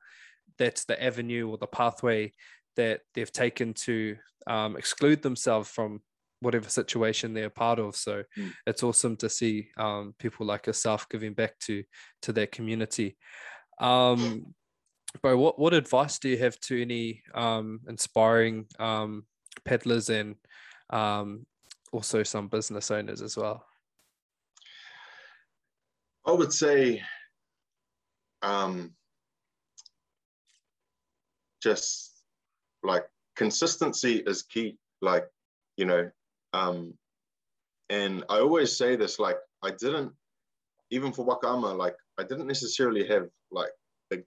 that's 0.59 0.85
the 0.85 1.03
avenue 1.03 1.49
or 1.49 1.57
the 1.57 1.67
pathway 1.67 2.33
that 2.77 3.01
they've 3.15 3.33
taken 3.33 3.75
to 3.75 4.17
um, 4.47 4.77
exclude 4.77 5.23
themselves 5.23 5.69
from 5.69 6.01
whatever 6.41 6.69
situation 6.69 7.33
they're 7.33 7.49
part 7.49 7.79
of 7.79 7.95
so 7.95 8.25
mm. 8.37 8.53
it's 8.67 8.83
awesome 8.83 9.17
to 9.17 9.29
see 9.29 9.69
um, 9.77 10.15
people 10.19 10.45
like 10.45 10.67
yourself 10.67 11.09
giving 11.09 11.33
back 11.33 11.59
to 11.61 11.85
to 12.21 12.33
their 12.33 12.49
community 12.49 13.17
um, 13.79 14.55
bro, 15.20 15.37
what, 15.37 15.59
what 15.59 15.75
advice 15.75 16.18
do 16.18 16.29
you 16.29 16.39
have 16.39 16.59
to 16.61 16.81
any 16.81 17.23
um, 17.35 17.81
inspiring 17.89 18.66
um, 18.79 19.25
peddlers 19.64 20.09
and 20.09 20.37
um, 20.91 21.47
also 21.93 22.23
some 22.23 22.49
business 22.49 22.91
owners 22.91 23.23
as 23.23 23.37
well? 23.37 23.64
I 26.25 26.33
would 26.33 26.53
say 26.53 27.03
um, 28.43 28.93
just 31.62 32.23
like 32.83 33.05
consistency 33.37 34.23
is 34.27 34.43
key. 34.43 34.79
Like, 35.01 35.27
you 35.77 35.85
know, 35.85 36.11
um, 36.53 36.95
and 37.91 38.25
I 38.29 38.39
always 38.39 38.77
say 38.77 38.97
this 38.97 39.18
like, 39.18 39.37
I 39.62 39.70
didn't, 39.70 40.12
even 40.91 41.12
for 41.12 41.25
Waka 41.25 41.49
ama, 41.49 41.75
like, 41.75 41.97
I 42.23 42.25
didn't 42.25 42.47
necessarily 42.47 43.05
have 43.09 43.29
like 43.51 43.73
the, 44.11 44.23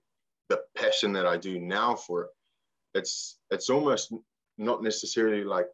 the 0.49 0.61
passion 0.75 1.13
that 1.13 1.25
I 1.25 1.37
do 1.37 1.59
now 1.59 1.95
for 1.95 2.23
it. 2.23 2.29
It's 2.93 3.37
it's 3.51 3.69
almost 3.69 4.13
not 4.57 4.83
necessarily 4.83 5.45
like 5.45 5.67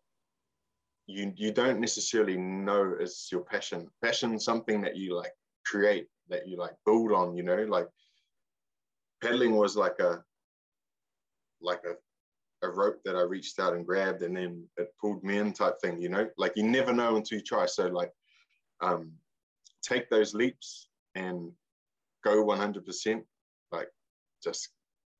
you 1.08 1.34
you 1.36 1.52
don't 1.52 1.80
necessarily 1.80 2.38
know 2.38 2.96
it's 3.00 3.32
your 3.32 3.42
passion. 3.42 3.88
Passion 4.04 4.40
something 4.40 4.82
that 4.82 4.96
you 4.96 5.16
like 5.16 5.34
create, 5.66 6.08
that 6.30 6.48
you 6.48 6.58
like 6.58 6.76
build 6.86 7.12
on, 7.12 7.36
you 7.36 7.42
know, 7.42 7.64
like 7.68 7.88
pedaling 9.24 9.56
was 9.56 9.76
like 9.76 10.00
a 10.00 10.24
like 11.60 11.82
a 11.86 11.96
a 12.64 12.70
rope 12.70 13.02
that 13.04 13.16
I 13.16 13.22
reached 13.22 13.60
out 13.60 13.74
and 13.74 13.86
grabbed 13.86 14.22
and 14.22 14.38
then 14.38 14.64
it 14.78 14.94
pulled 15.02 15.24
me 15.24 15.40
in 15.40 15.54
type 15.54 15.82
thing, 15.82 16.00
you 16.00 16.10
know, 16.10 16.30
like 16.38 16.54
you 16.56 16.64
never 16.64 16.94
know 16.94 17.16
until 17.16 17.40
you 17.40 17.44
try. 17.44 17.66
So 17.66 17.88
like 17.88 18.12
um 18.80 19.12
take 19.82 20.08
those 20.12 20.36
leaps 20.36 20.88
and 21.16 21.52
go 22.24 22.46
100%. 22.46 23.22
Like, 23.72 23.90
just 24.44 24.70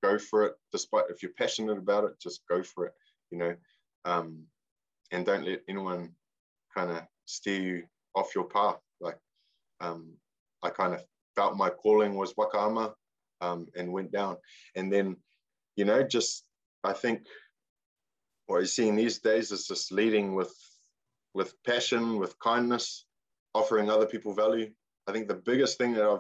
go 0.04 0.18
for 0.18 0.46
it. 0.46 0.54
Despite 0.72 1.06
if 1.10 1.22
you're 1.22 1.34
passionate 1.38 1.78
about 1.78 2.06
it, 2.06 2.20
just 2.22 2.42
go 2.50 2.64
for 2.64 2.88
it. 2.88 2.94
You 3.30 3.38
know, 3.38 3.56
um, 4.06 4.44
and 5.12 5.26
don't 5.26 5.46
let 5.46 5.62
anyone 5.70 6.12
kind 6.76 6.92
of 6.92 7.04
steer 7.26 7.62
you 7.62 7.84
off 8.16 8.36
your 8.36 8.46
path. 8.46 8.80
Like, 9.00 9.18
um, 9.80 10.14
I 10.64 10.70
kind 10.70 10.94
of 10.94 11.04
felt 11.36 11.58
my 11.58 11.70
calling 11.70 12.16
was 12.16 12.34
Waka 12.38 12.58
ama 12.60 12.94
um, 13.42 13.68
and 13.76 13.92
went 13.92 14.12
down. 14.12 14.38
And 14.76 14.92
then, 14.92 15.18
you 15.76 15.86
know, 15.86 16.04
just 16.04 16.46
I 16.84 16.94
think 16.94 17.26
what 18.48 18.58
you're 18.58 18.66
seeing 18.66 18.96
these 18.96 19.20
days 19.20 19.52
is 19.52 19.68
just 19.68 19.92
leading 19.92 20.36
with 20.36 20.54
with 21.34 21.54
passion, 21.64 22.18
with 22.18 22.38
kindness, 22.40 23.06
offering 23.54 23.90
other 23.90 24.06
people 24.06 24.34
value. 24.34 24.70
I 25.08 25.14
think 25.14 25.28
the 25.28 25.36
biggest 25.46 25.78
thing 25.78 25.94
that 25.94 26.06
I've 26.06 26.20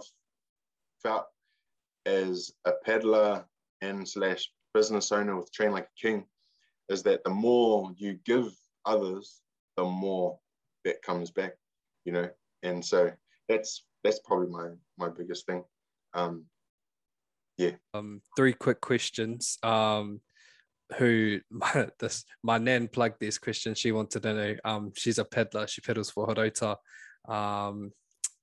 felt 1.01 1.25
as 2.05 2.51
a 2.65 2.71
peddler 2.83 3.45
and 3.81 4.07
slash 4.07 4.49
business 4.73 5.11
owner 5.11 5.35
with 5.35 5.51
Train 5.51 5.71
Like 5.71 5.85
a 5.85 6.01
King 6.01 6.25
is 6.89 7.03
that 7.03 7.23
the 7.23 7.29
more 7.29 7.91
you 7.97 8.19
give 8.25 8.51
others, 8.85 9.41
the 9.77 9.83
more 9.83 10.39
that 10.85 11.01
comes 11.01 11.31
back, 11.31 11.53
you 12.05 12.11
know. 12.11 12.29
And 12.63 12.83
so 12.83 13.11
that's 13.47 13.85
that's 14.03 14.19
probably 14.19 14.47
my 14.47 14.69
my 14.97 15.09
biggest 15.09 15.45
thing. 15.45 15.63
Um, 16.13 16.45
yeah. 17.57 17.71
Um, 17.93 18.21
three 18.35 18.53
quick 18.53 18.81
questions. 18.81 19.57
Um, 19.63 20.21
who 20.97 21.39
my, 21.49 21.87
this 21.99 22.25
my 22.43 22.57
nan 22.57 22.87
plugged 22.87 23.19
this 23.19 23.37
question. 23.37 23.75
She 23.75 23.91
wanted 23.91 24.23
to 24.23 24.33
know. 24.33 24.55
Um, 24.65 24.91
she's 24.95 25.19
a 25.19 25.25
peddler. 25.25 25.67
She 25.67 25.81
peddles 25.81 26.11
for 26.11 26.27
Horouta. 26.27 26.77
Um, 27.27 27.91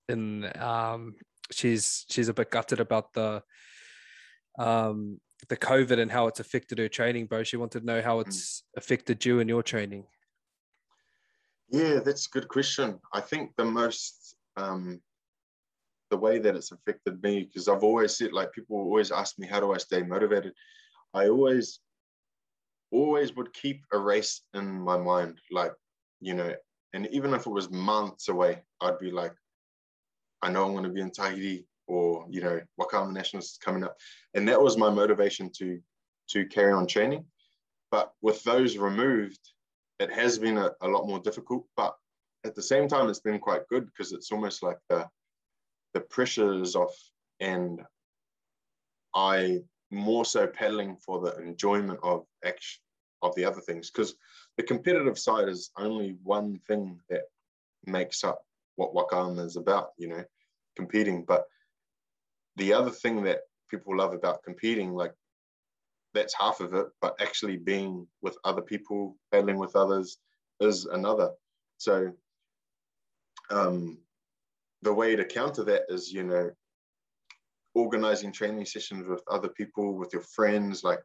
in 0.09 0.51
um 0.59 1.15
she's 1.51 2.05
she's 2.09 2.29
a 2.29 2.35
bit 2.35 2.51
gutted 2.51 2.81
about 2.81 3.13
the 3.13 3.43
um 4.59 5.21
the 5.49 5.57
COVID 5.57 5.99
and 5.99 6.11
how 6.11 6.27
it's 6.27 6.41
affected 6.41 6.79
her 6.79 6.89
training, 6.89 7.27
bro. 7.27 7.45
She 7.45 7.57
wanted 7.57 7.81
to 7.81 7.87
know 7.87 8.03
how 8.03 8.21
it's 8.21 8.65
affected 8.77 9.25
you 9.25 9.41
and 9.41 9.49
your 9.49 9.63
training. 9.63 10.05
Yeah, 11.71 12.01
that's 12.01 12.27
a 12.27 12.31
good 12.31 12.49
question. 12.49 12.99
I 13.13 13.21
think 13.21 13.53
the 13.57 13.65
most 13.65 14.37
um 14.57 15.01
the 16.11 16.17
way 16.17 16.39
that 16.39 16.57
it's 16.57 16.73
affected 16.73 17.23
me, 17.23 17.45
because 17.45 17.69
I've 17.69 17.85
always 17.85 18.17
said 18.17 18.33
like 18.33 18.53
people 18.53 18.79
always 18.79 19.13
ask 19.13 19.39
me 19.39 19.47
how 19.47 19.61
do 19.61 19.73
I 19.73 19.79
stay 19.79 20.03
motivated. 20.03 20.55
I 21.15 21.29
always 21.29 21.81
always 22.91 23.35
would 23.37 23.53
keep 23.53 23.83
a 23.93 23.99
race 23.99 24.43
in 24.55 24.81
my 24.81 24.97
mind, 24.97 25.39
like, 25.51 25.73
you 26.21 26.35
know, 26.35 26.55
and 26.95 27.07
even 27.09 27.35
if 27.35 27.47
it 27.47 27.51
was 27.51 27.71
months 27.71 28.29
away, 28.29 28.63
I'd 28.81 28.99
be 28.99 29.11
like, 29.11 29.35
I 30.43 30.51
know 30.51 30.65
I'm 30.65 30.73
going 30.73 30.85
to 30.85 30.91
be 30.91 31.01
in 31.01 31.11
Tahiti 31.11 31.67
or, 31.87 32.27
you 32.29 32.41
know, 32.41 32.61
Waka 32.77 32.99
ama 32.99 33.13
Nationals 33.13 33.53
is 33.53 33.59
coming 33.59 33.85
up. 33.85 33.97
And 34.35 34.47
that 34.49 34.61
was 34.61 34.77
my 34.77 34.91
motivation 34.91 35.51
to, 35.59 35.81
to 36.31 36.47
carry 36.47 36.73
on 36.73 36.87
training. 36.87 37.25
But 37.91 38.13
with 38.21 38.43
those 38.45 38.77
removed, 38.77 39.41
it 39.99 40.13
has 40.13 40.39
been 40.39 40.59
a, 40.59 40.71
a 40.83 40.89
lot 40.89 41.07
more 41.07 41.19
difficult. 41.19 41.67
But 41.77 41.95
at 42.45 42.55
the 42.55 42.63
same 42.63 42.89
time, 42.89 43.09
it's 43.09 43.21
been 43.21 43.39
quite 43.39 43.67
good 43.69 43.87
because 43.87 44.13
it's 44.13 44.31
almost 44.31 44.63
like 44.63 44.79
the, 44.89 45.09
the 45.95 46.01
pressure 46.01 46.61
is 46.63 46.77
off 46.77 46.95
and 47.41 47.81
I 49.15 49.61
more 49.91 50.25
so 50.25 50.47
pedaling 50.47 50.97
for 50.97 51.21
the 51.21 51.37
enjoyment 51.39 51.99
of 52.03 52.25
action 52.45 52.81
of 53.23 53.35
the 53.35 53.45
other 53.45 53.61
things 53.61 53.91
because 53.91 54.15
the 54.57 54.63
competitive 54.63 55.19
side 55.19 55.49
is 55.49 55.71
only 55.77 56.17
one 56.23 56.61
thing 56.69 57.01
that 57.09 57.23
makes 57.87 58.23
up 58.23 58.43
what 58.79 58.95
Waka 58.95 59.17
ama 59.17 59.45
is 59.45 59.57
about, 59.57 59.89
you 59.99 60.09
know, 60.09 60.25
competing. 60.77 61.25
But 61.25 61.45
the 62.57 62.73
other 62.73 62.91
thing 62.91 63.25
that 63.25 63.41
people 63.69 63.97
love 63.97 64.15
about 64.15 64.45
competing, 64.45 64.95
like 64.95 65.13
that's 66.15 66.35
half 66.39 66.61
of 66.61 66.75
it, 66.75 66.87
but 67.01 67.21
actually 67.21 67.57
being 67.57 68.07
with 68.23 68.39
other 68.45 68.63
people, 68.63 69.17
battling 69.33 69.59
with 69.59 69.75
others 69.75 70.19
is 70.61 70.87
another. 70.87 71.31
So 71.79 72.13
um, 73.51 73.99
the 74.83 74.95
way 74.95 75.17
to 75.17 75.25
counter 75.25 75.65
that 75.65 75.83
is, 75.89 76.13
you 76.13 76.23
know, 76.23 76.51
organizing 77.75 78.33
training 78.33 78.65
sessions 78.65 79.09
with 79.09 79.23
other 79.29 79.49
people, 79.49 79.95
with 79.95 80.13
your 80.13 80.23
friends. 80.23 80.85
Like 80.85 81.01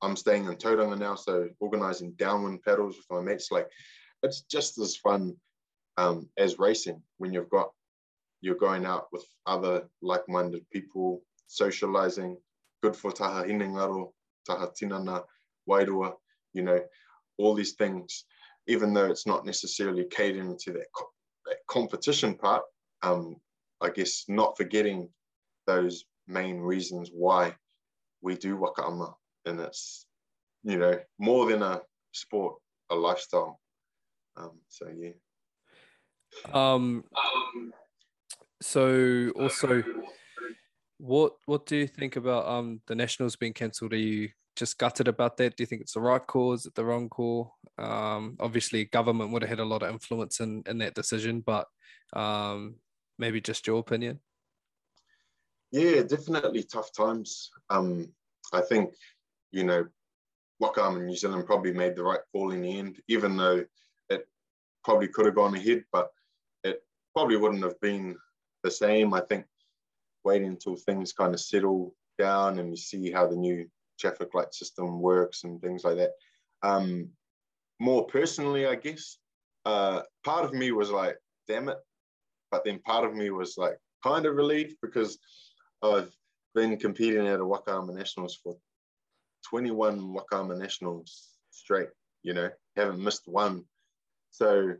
I'm 0.00 0.16
staying 0.16 0.46
in 0.46 0.54
Tauranga 0.54 0.98
now, 0.98 1.16
so 1.16 1.48
organizing 1.58 2.12
downwind 2.12 2.62
paddles 2.62 2.96
with 2.96 3.06
my 3.10 3.20
mates. 3.20 3.50
Like 3.50 3.68
it's 4.22 4.42
just 4.42 4.78
as 4.78 4.96
fun 4.96 5.36
um, 5.96 6.28
as 6.38 6.58
racing 6.58 7.02
when 7.18 7.32
you've 7.32 7.50
got 7.50 7.70
you're 8.42 8.56
going 8.56 8.84
out 8.84 9.06
with 9.12 9.24
other 9.46 9.88
like-minded 10.02 10.68
people, 10.70 11.22
socializing, 11.46 12.36
good 12.82 12.94
for 12.94 13.12
taha 13.12 13.44
hinengaro, 13.44 14.12
taha 14.46 14.68
tinana, 14.68 15.22
wairua, 15.70 16.14
you 16.52 16.62
know, 16.62 16.80
all 17.38 17.54
these 17.54 17.72
things, 17.74 18.24
even 18.66 18.92
though 18.92 19.06
it's 19.06 19.26
not 19.26 19.46
necessarily 19.46 20.04
catering 20.10 20.58
to 20.58 20.72
that, 20.72 20.86
co- 20.94 21.12
that 21.46 21.58
competition 21.68 22.34
part, 22.34 22.62
um, 23.02 23.36
I 23.80 23.90
guess 23.90 24.24
not 24.28 24.56
forgetting 24.56 25.08
those 25.66 26.04
main 26.26 26.58
reasons 26.58 27.10
why 27.12 27.54
we 28.22 28.34
do 28.34 28.56
waka 28.56 28.84
ama. 28.84 29.14
And 29.46 29.60
it's, 29.60 30.06
you 30.64 30.78
know, 30.78 30.98
more 31.18 31.46
than 31.48 31.62
a 31.62 31.80
sport, 32.12 32.56
a 32.90 32.94
lifestyle. 32.94 33.60
Um, 34.36 34.58
so, 34.68 34.88
yeah. 34.96 35.10
Um, 36.52 37.04
so 38.60 39.30
also, 39.36 39.82
what 40.98 41.34
what 41.46 41.66
do 41.66 41.76
you 41.76 41.86
think 41.86 42.16
about 42.16 42.46
um 42.46 42.80
the 42.86 42.94
nationals 42.94 43.36
being 43.36 43.52
cancelled? 43.52 43.92
Are 43.92 43.96
you 43.96 44.30
just 44.56 44.78
gutted 44.78 45.08
about 45.08 45.36
that? 45.38 45.56
Do 45.56 45.62
you 45.62 45.66
think 45.66 45.82
it's 45.82 45.94
the 45.94 46.00
right 46.00 46.24
call? 46.24 46.52
Is 46.52 46.66
it 46.66 46.74
the 46.74 46.84
wrong 46.84 47.08
call? 47.08 47.56
Um, 47.78 48.36
obviously, 48.38 48.84
government 48.84 49.32
would 49.32 49.42
have 49.42 49.48
had 49.48 49.60
a 49.60 49.64
lot 49.64 49.82
of 49.82 49.90
influence 49.90 50.40
in 50.40 50.62
in 50.66 50.78
that 50.78 50.94
decision, 50.94 51.40
but 51.40 51.66
um, 52.12 52.76
maybe 53.18 53.40
just 53.40 53.66
your 53.66 53.78
opinion. 53.78 54.20
Yeah, 55.70 56.02
definitely 56.02 56.64
tough 56.64 56.92
times. 56.92 57.50
Um, 57.70 58.12
I 58.52 58.60
think 58.60 58.94
you 59.52 59.64
know, 59.64 59.86
Waka 60.58 60.82
Ama 60.82 61.00
New 61.00 61.16
Zealand 61.16 61.46
probably 61.46 61.72
made 61.72 61.96
the 61.96 62.02
right 62.02 62.20
call 62.32 62.52
in 62.52 62.62
the 62.62 62.78
end, 62.78 63.00
even 63.08 63.36
though 63.36 63.64
it 64.10 64.28
probably 64.84 65.08
could 65.08 65.26
have 65.26 65.34
gone 65.34 65.54
ahead, 65.54 65.84
but 65.92 66.10
probably 67.14 67.36
wouldn't 67.36 67.64
have 67.64 67.80
been 67.80 68.16
the 68.62 68.70
same. 68.70 69.14
I 69.14 69.20
think 69.20 69.44
waiting 70.24 70.48
until 70.48 70.76
things 70.76 71.12
kind 71.12 71.34
of 71.34 71.40
settle 71.40 71.94
down 72.18 72.58
and 72.58 72.70
you 72.70 72.76
see 72.76 73.10
how 73.10 73.26
the 73.26 73.36
new 73.36 73.66
traffic 73.98 74.34
light 74.34 74.54
system 74.54 75.00
works 75.00 75.44
and 75.44 75.60
things 75.60 75.84
like 75.84 75.96
that. 75.96 76.12
Um, 76.62 77.08
more 77.80 78.06
personally, 78.06 78.66
I 78.66 78.76
guess, 78.76 79.18
uh, 79.64 80.02
part 80.24 80.44
of 80.44 80.52
me 80.52 80.72
was 80.72 80.90
like, 80.90 81.16
damn 81.48 81.68
it. 81.68 81.78
But 82.50 82.64
then 82.64 82.78
part 82.80 83.04
of 83.04 83.14
me 83.14 83.30
was 83.30 83.56
like 83.56 83.78
kind 84.04 84.26
of 84.26 84.36
relieved 84.36 84.76
because 84.82 85.18
I've 85.82 86.12
been 86.54 86.76
competing 86.76 87.26
at 87.26 87.40
a 87.40 87.44
Waka 87.44 87.72
ama 87.72 87.92
Nationals 87.92 88.38
for 88.42 88.56
21 89.48 90.12
Waka 90.12 90.36
ama 90.36 90.56
Nationals 90.56 91.30
straight, 91.50 91.88
you 92.22 92.34
know, 92.34 92.50
haven't 92.76 93.02
missed 93.02 93.26
one. 93.26 93.64
So, 94.30 94.74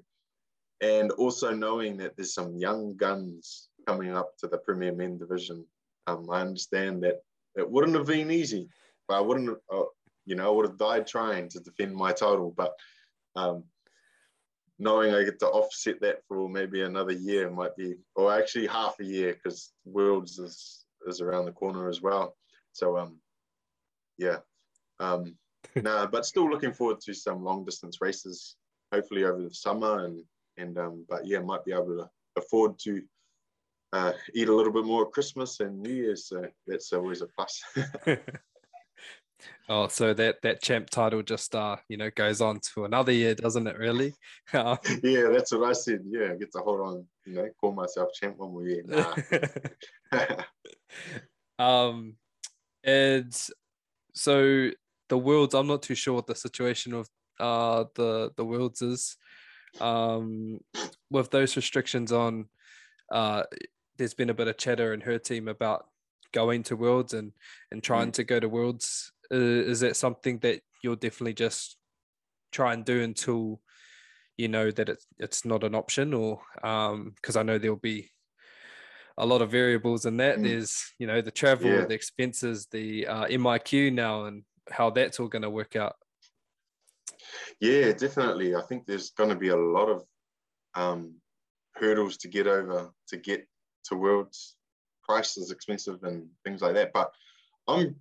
and 0.82 1.12
also 1.12 1.52
knowing 1.54 1.96
that 1.98 2.16
there's 2.16 2.34
some 2.34 2.56
young 2.56 2.96
guns 2.96 3.68
coming 3.86 4.14
up 4.14 4.36
to 4.38 4.48
the 4.48 4.58
Premier 4.58 4.92
Men 4.92 5.16
division, 5.16 5.64
um, 6.08 6.28
I 6.28 6.40
understand 6.40 7.02
that 7.04 7.22
it 7.54 7.70
wouldn't 7.70 7.96
have 7.96 8.06
been 8.06 8.32
easy, 8.32 8.68
but 9.06 9.16
I 9.16 9.20
wouldn't, 9.20 9.56
uh, 9.72 9.84
you 10.26 10.34
know, 10.34 10.48
I 10.48 10.54
would 10.54 10.66
have 10.66 10.78
died 10.78 11.06
trying 11.06 11.48
to 11.50 11.60
defend 11.60 11.94
my 11.94 12.10
title. 12.10 12.52
But 12.56 12.72
um, 13.36 13.62
knowing 14.80 15.14
I 15.14 15.22
get 15.22 15.38
to 15.38 15.46
offset 15.46 16.00
that 16.00 16.22
for 16.26 16.48
maybe 16.48 16.82
another 16.82 17.12
year 17.12 17.48
might 17.48 17.76
be, 17.76 17.94
or 18.16 18.32
actually 18.32 18.66
half 18.66 18.96
a 18.98 19.04
year, 19.04 19.34
because 19.34 19.72
Worlds 19.84 20.40
is 20.40 20.84
is 21.06 21.20
around 21.20 21.44
the 21.44 21.52
corner 21.52 21.88
as 21.88 22.02
well. 22.02 22.36
So 22.72 22.98
um, 22.98 23.20
yeah, 24.18 24.38
um, 24.98 25.36
nah, 25.76 26.06
but 26.06 26.26
still 26.26 26.50
looking 26.50 26.72
forward 26.72 27.00
to 27.02 27.14
some 27.14 27.44
long 27.44 27.64
distance 27.64 27.98
races, 28.00 28.56
hopefully 28.92 29.22
over 29.22 29.42
the 29.42 29.54
summer, 29.54 30.06
and 30.06 30.24
and 30.56 30.78
um, 30.78 31.04
but 31.08 31.26
yeah, 31.26 31.40
might 31.40 31.64
be 31.64 31.72
able 31.72 31.96
to 31.96 32.10
afford 32.36 32.78
to 32.80 33.02
uh, 33.92 34.12
eat 34.34 34.48
a 34.48 34.54
little 34.54 34.72
bit 34.72 34.84
more 34.84 35.10
Christmas 35.10 35.60
and 35.60 35.80
New 35.80 35.92
Year's, 35.92 36.26
so 36.26 36.46
that's 36.66 36.92
always 36.92 37.22
a 37.22 37.26
plus. 37.26 37.62
oh, 39.68 39.88
so 39.88 40.14
that 40.14 40.36
that 40.42 40.62
champ 40.62 40.90
title 40.90 41.22
just 41.22 41.54
uh 41.54 41.76
you 41.88 41.96
know 41.96 42.10
goes 42.14 42.40
on 42.40 42.60
to 42.74 42.84
another 42.84 43.12
year, 43.12 43.34
doesn't 43.34 43.66
it? 43.66 43.78
Really? 43.78 44.14
Um, 44.54 44.78
yeah, 45.02 45.28
that's 45.32 45.52
what 45.52 45.68
I 45.68 45.72
said. 45.72 46.02
Yeah, 46.06 46.32
I 46.32 46.36
get 46.36 46.52
to 46.52 46.58
hold 46.58 46.80
on. 46.80 47.06
You 47.24 47.34
know, 47.34 47.48
call 47.60 47.72
myself 47.72 48.10
champ 48.12 48.36
one 48.36 48.52
more 48.52 48.66
year. 48.66 48.82
Nah. 48.86 49.14
um, 51.58 52.16
and 52.84 53.34
so 54.14 54.70
the 55.08 55.18
worlds. 55.18 55.54
I'm 55.54 55.66
not 55.66 55.82
too 55.82 55.94
sure 55.94 56.14
what 56.14 56.26
the 56.26 56.34
situation 56.34 56.92
of 56.94 57.08
uh 57.40 57.84
the 57.94 58.30
the 58.36 58.44
worlds 58.44 58.82
is. 58.82 59.16
Um, 59.80 60.60
with 61.10 61.30
those 61.30 61.56
restrictions 61.56 62.10
on 62.10 62.46
uh 63.12 63.42
there's 63.98 64.14
been 64.14 64.30
a 64.30 64.34
bit 64.34 64.48
of 64.48 64.56
chatter 64.56 64.94
in 64.94 65.02
her 65.02 65.18
team 65.18 65.46
about 65.46 65.86
going 66.32 66.62
to 66.62 66.76
worlds 66.76 67.12
and 67.12 67.32
and 67.70 67.82
trying 67.82 68.08
mm. 68.08 68.14
to 68.14 68.24
go 68.24 68.40
to 68.40 68.48
worlds 68.48 69.12
uh, 69.32 69.36
is 69.36 69.80
that 69.80 69.96
something 69.96 70.38
that 70.38 70.60
you'll 70.82 70.96
definitely 70.96 71.34
just 71.34 71.76
try 72.50 72.72
and 72.72 72.84
do 72.84 73.02
until 73.02 73.60
you 74.36 74.48
know 74.48 74.70
that 74.70 74.88
it's 74.88 75.06
it's 75.18 75.44
not 75.44 75.62
an 75.62 75.74
option 75.74 76.14
or 76.14 76.40
um 76.64 77.12
because 77.16 77.36
i 77.36 77.42
know 77.42 77.58
there'll 77.58 77.76
be 77.76 78.10
a 79.18 79.26
lot 79.26 79.42
of 79.42 79.50
variables 79.50 80.06
in 80.06 80.16
that 80.16 80.38
mm. 80.38 80.44
there's 80.44 80.94
you 80.98 81.06
know 81.06 81.20
the 81.20 81.30
travel 81.30 81.70
yeah. 81.70 81.84
the 81.84 81.94
expenses 81.94 82.66
the 82.70 83.06
uh, 83.06 83.26
miq 83.26 83.92
now 83.92 84.24
and 84.24 84.42
how 84.70 84.88
that's 84.88 85.20
all 85.20 85.28
going 85.28 85.42
to 85.42 85.50
work 85.50 85.76
out 85.76 85.96
yeah 87.60 87.92
definitely 87.92 88.54
i 88.54 88.60
think 88.62 88.86
there's 88.86 89.10
going 89.10 89.30
to 89.30 89.36
be 89.36 89.48
a 89.48 89.56
lot 89.56 89.88
of 89.88 90.04
um 90.74 91.14
hurdles 91.74 92.16
to 92.18 92.28
get 92.28 92.46
over 92.46 92.90
to 93.08 93.16
get 93.16 93.46
to 93.84 93.96
worlds. 93.96 94.56
Price 95.02 95.36
is 95.36 95.50
expensive 95.50 96.02
and 96.04 96.28
things 96.44 96.62
like 96.62 96.74
that. 96.74 96.92
But 96.92 97.12
I'm 97.68 97.96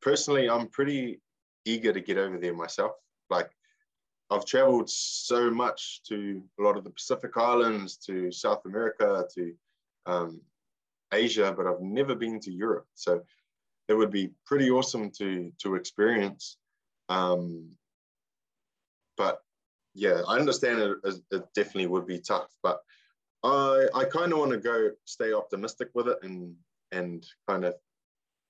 personally, 0.00 0.48
I'm 0.48 0.68
pretty 0.68 1.20
eager 1.64 1.92
to 1.92 2.00
get 2.00 2.18
over 2.18 2.38
there 2.38 2.54
myself. 2.54 2.92
Like 3.30 3.50
I've 4.30 4.46
traveled 4.46 4.88
so 4.88 5.50
much 5.50 6.02
to 6.08 6.42
a 6.58 6.62
lot 6.62 6.76
of 6.76 6.84
the 6.84 6.90
Pacific 6.90 7.36
Islands, 7.36 7.96
to 8.06 8.30
South 8.30 8.64
America, 8.64 9.24
to 9.34 9.52
um, 10.06 10.40
Asia, 11.12 11.52
but 11.56 11.66
I've 11.66 11.80
never 11.80 12.14
been 12.14 12.40
to 12.40 12.52
Europe. 12.52 12.86
So 12.94 13.22
it 13.88 13.94
would 13.94 14.10
be 14.10 14.30
pretty 14.46 14.70
awesome 14.70 15.10
to 15.18 15.52
to 15.62 15.74
experience. 15.74 16.56
Um, 17.08 17.68
yeah, 19.94 20.22
I 20.26 20.38
understand 20.38 20.80
it, 20.80 21.20
it 21.30 21.44
definitely 21.54 21.86
would 21.86 22.06
be 22.06 22.18
tough, 22.18 22.54
but 22.62 22.80
I 23.44 23.88
I 23.94 24.04
kind 24.04 24.32
of 24.32 24.38
want 24.38 24.52
to 24.52 24.58
go 24.58 24.90
stay 25.04 25.32
optimistic 25.32 25.90
with 25.94 26.08
it 26.08 26.18
and 26.22 26.54
and 26.92 27.26
kind 27.48 27.64
of 27.64 27.74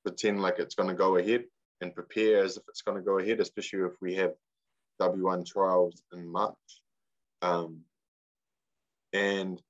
pretend 0.05 0.43
like 0.43 0.59
it's 0.59 0.75
going 0.75 0.89
to 0.89 0.95
go 0.95 1.17
ahead 1.17 1.45
and 1.81 1.95
prepare 1.95 2.45
as 2.45 2.57
if 2.57 2.63
it's 2.69 2.83
going 2.83 2.97
to 2.97 3.03
go 3.03 3.19
ahead, 3.19 3.41
especially 3.41 3.81
if 3.81 3.93
we 4.01 4.15
have 4.15 4.33
W1 5.01 5.47
trials 5.47 6.03
in 6.13 6.27
March. 6.27 6.57
Um, 7.41 7.81
and 9.13 9.61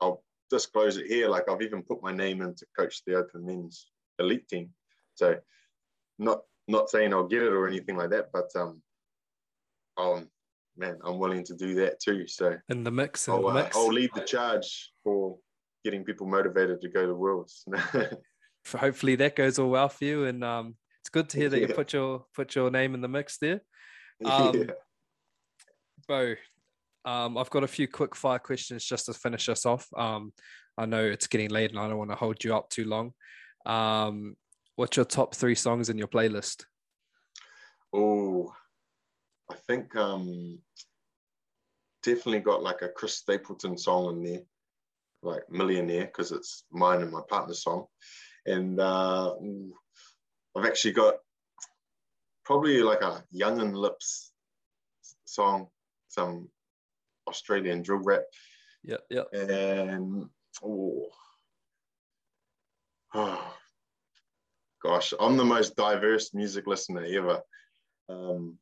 I'll 0.00 0.22
disclose 0.50 0.96
it 0.96 1.06
here. 1.06 1.28
Like 1.28 1.48
I've 1.48 1.62
even 1.62 1.82
put 1.82 2.02
my 2.02 2.12
name 2.12 2.42
in 2.42 2.54
to 2.54 2.66
coach 2.76 3.02
the 3.04 3.16
Open 3.16 3.46
Men's 3.46 3.86
Elite 4.18 4.48
team. 4.48 4.70
So 5.14 5.36
not 6.18 6.42
not 6.68 6.90
saying 6.90 7.12
I'll 7.12 7.26
get 7.26 7.42
it 7.42 7.52
or 7.52 7.66
anything 7.66 7.96
like 7.96 8.10
that, 8.10 8.30
but 8.32 8.50
um, 8.56 8.82
um 9.96 10.28
man, 10.76 10.98
I'm 11.04 11.18
willing 11.18 11.44
to 11.44 11.54
do 11.54 11.74
that 11.76 12.00
too. 12.00 12.26
So 12.26 12.56
in 12.68 12.84
the 12.84 12.90
mix, 12.90 13.28
in 13.28 13.34
I'll, 13.34 13.42
the 13.42 13.48
uh. 13.48 13.70
I'll 13.74 13.92
lead 13.92 14.10
the 14.14 14.22
charge 14.22 14.92
for 15.04 15.38
getting 15.84 16.04
people 16.04 16.26
motivated 16.26 16.80
to 16.80 16.88
go 16.88 17.06
to 17.06 17.14
Worlds. 17.14 17.64
Hopefully 18.76 19.16
that 19.16 19.36
goes 19.36 19.58
all 19.58 19.70
well 19.70 19.88
for 19.88 20.04
you, 20.04 20.24
and 20.26 20.44
um, 20.44 20.76
it's 21.00 21.10
good 21.10 21.28
to 21.30 21.36
hear 21.36 21.48
that 21.48 21.60
yeah. 21.60 21.68
you 21.68 21.74
put 21.74 21.92
your 21.92 22.24
put 22.34 22.54
your 22.54 22.70
name 22.70 22.94
in 22.94 23.00
the 23.00 23.08
mix 23.08 23.38
there. 23.38 23.60
Um, 24.24 24.54
yeah. 24.54 24.64
Bo, 26.06 26.34
um, 27.04 27.36
I've 27.36 27.50
got 27.50 27.64
a 27.64 27.68
few 27.68 27.88
quick 27.88 28.14
fire 28.14 28.38
questions 28.38 28.84
just 28.84 29.06
to 29.06 29.14
finish 29.14 29.48
us 29.48 29.66
off. 29.66 29.88
Um, 29.96 30.32
I 30.78 30.86
know 30.86 31.02
it's 31.02 31.26
getting 31.26 31.50
late, 31.50 31.70
and 31.70 31.78
I 31.80 31.88
don't 31.88 31.98
want 31.98 32.10
to 32.10 32.16
hold 32.16 32.44
you 32.44 32.54
up 32.54 32.70
too 32.70 32.84
long. 32.84 33.14
Um, 33.66 34.36
what's 34.76 34.96
your 34.96 35.06
top 35.06 35.34
three 35.34 35.56
songs 35.56 35.88
in 35.90 35.98
your 35.98 36.06
playlist? 36.06 36.64
Oh, 37.92 38.52
I 39.52 39.54
think 39.66 39.94
um, 39.96 40.58
definitely 42.02 42.40
got 42.40 42.62
like 42.62 42.80
a 42.80 42.88
Chris 42.88 43.18
Stapleton 43.18 43.76
song 43.76 44.16
in 44.16 44.22
there, 44.24 44.40
like 45.22 45.42
Millionaire, 45.50 46.06
because 46.06 46.32
it's 46.32 46.64
mine 46.72 47.02
and 47.02 47.12
my 47.12 47.20
partner's 47.28 47.62
song. 47.62 47.84
And 48.46 48.80
uh, 48.80 49.34
I've 50.56 50.64
actually 50.64 50.94
got 50.94 51.16
probably 52.46 52.82
like 52.82 53.02
a 53.02 53.22
Youngn 53.30 53.74
Lipz 53.74 54.32
song, 55.26 55.68
some 56.08 56.48
Australian 57.28 57.82
drill 57.82 58.00
rap. 58.02 58.22
Yeah, 58.82 58.96
yeah. 59.10 59.24
And 59.34 60.30
oh, 60.64 61.08
oh, 63.14 63.54
gosh, 64.82 65.12
I'm 65.20 65.36
the 65.36 65.44
most 65.44 65.76
diverse 65.76 66.32
music 66.32 66.66
listener 66.66 67.04
ever. 67.04 67.42
Um, 68.08 68.58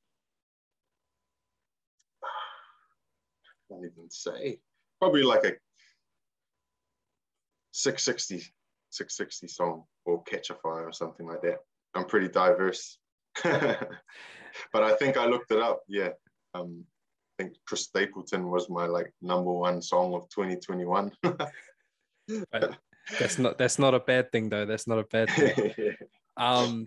can't 3.70 3.84
even 3.84 4.10
say. 4.10 4.58
Probably 4.98 5.22
like 5.22 5.44
a 5.44 5.52
Six60, 7.74 8.44
Six60 8.92 9.48
song 9.48 9.84
or 10.04 10.22
Katchafire 10.24 10.88
or 10.88 10.92
something 10.92 11.26
like 11.26 11.42
that. 11.42 11.58
I'm 11.94 12.06
pretty 12.06 12.28
diverse. 12.28 12.98
but 13.42 13.88
I 14.74 14.94
think 14.96 15.16
I 15.16 15.26
looked 15.26 15.50
it 15.52 15.60
up. 15.60 15.82
Yeah. 15.88 16.10
Um, 16.54 16.84
I 17.38 17.44
think 17.44 17.56
Chris 17.66 17.84
Stapleton 17.84 18.50
was 18.50 18.68
my 18.68 18.86
like 18.86 19.12
number 19.22 19.52
one 19.52 19.80
song 19.80 20.14
of 20.14 20.28
2021. 20.28 21.12
that's 23.18 23.38
not 23.38 23.58
that's 23.58 23.78
not 23.78 23.94
a 23.94 24.00
bad 24.00 24.30
thing 24.30 24.48
though. 24.48 24.66
That's 24.66 24.86
not 24.86 24.98
a 24.98 25.04
bad 25.04 25.30
thing. 25.30 25.94
um 26.36 26.86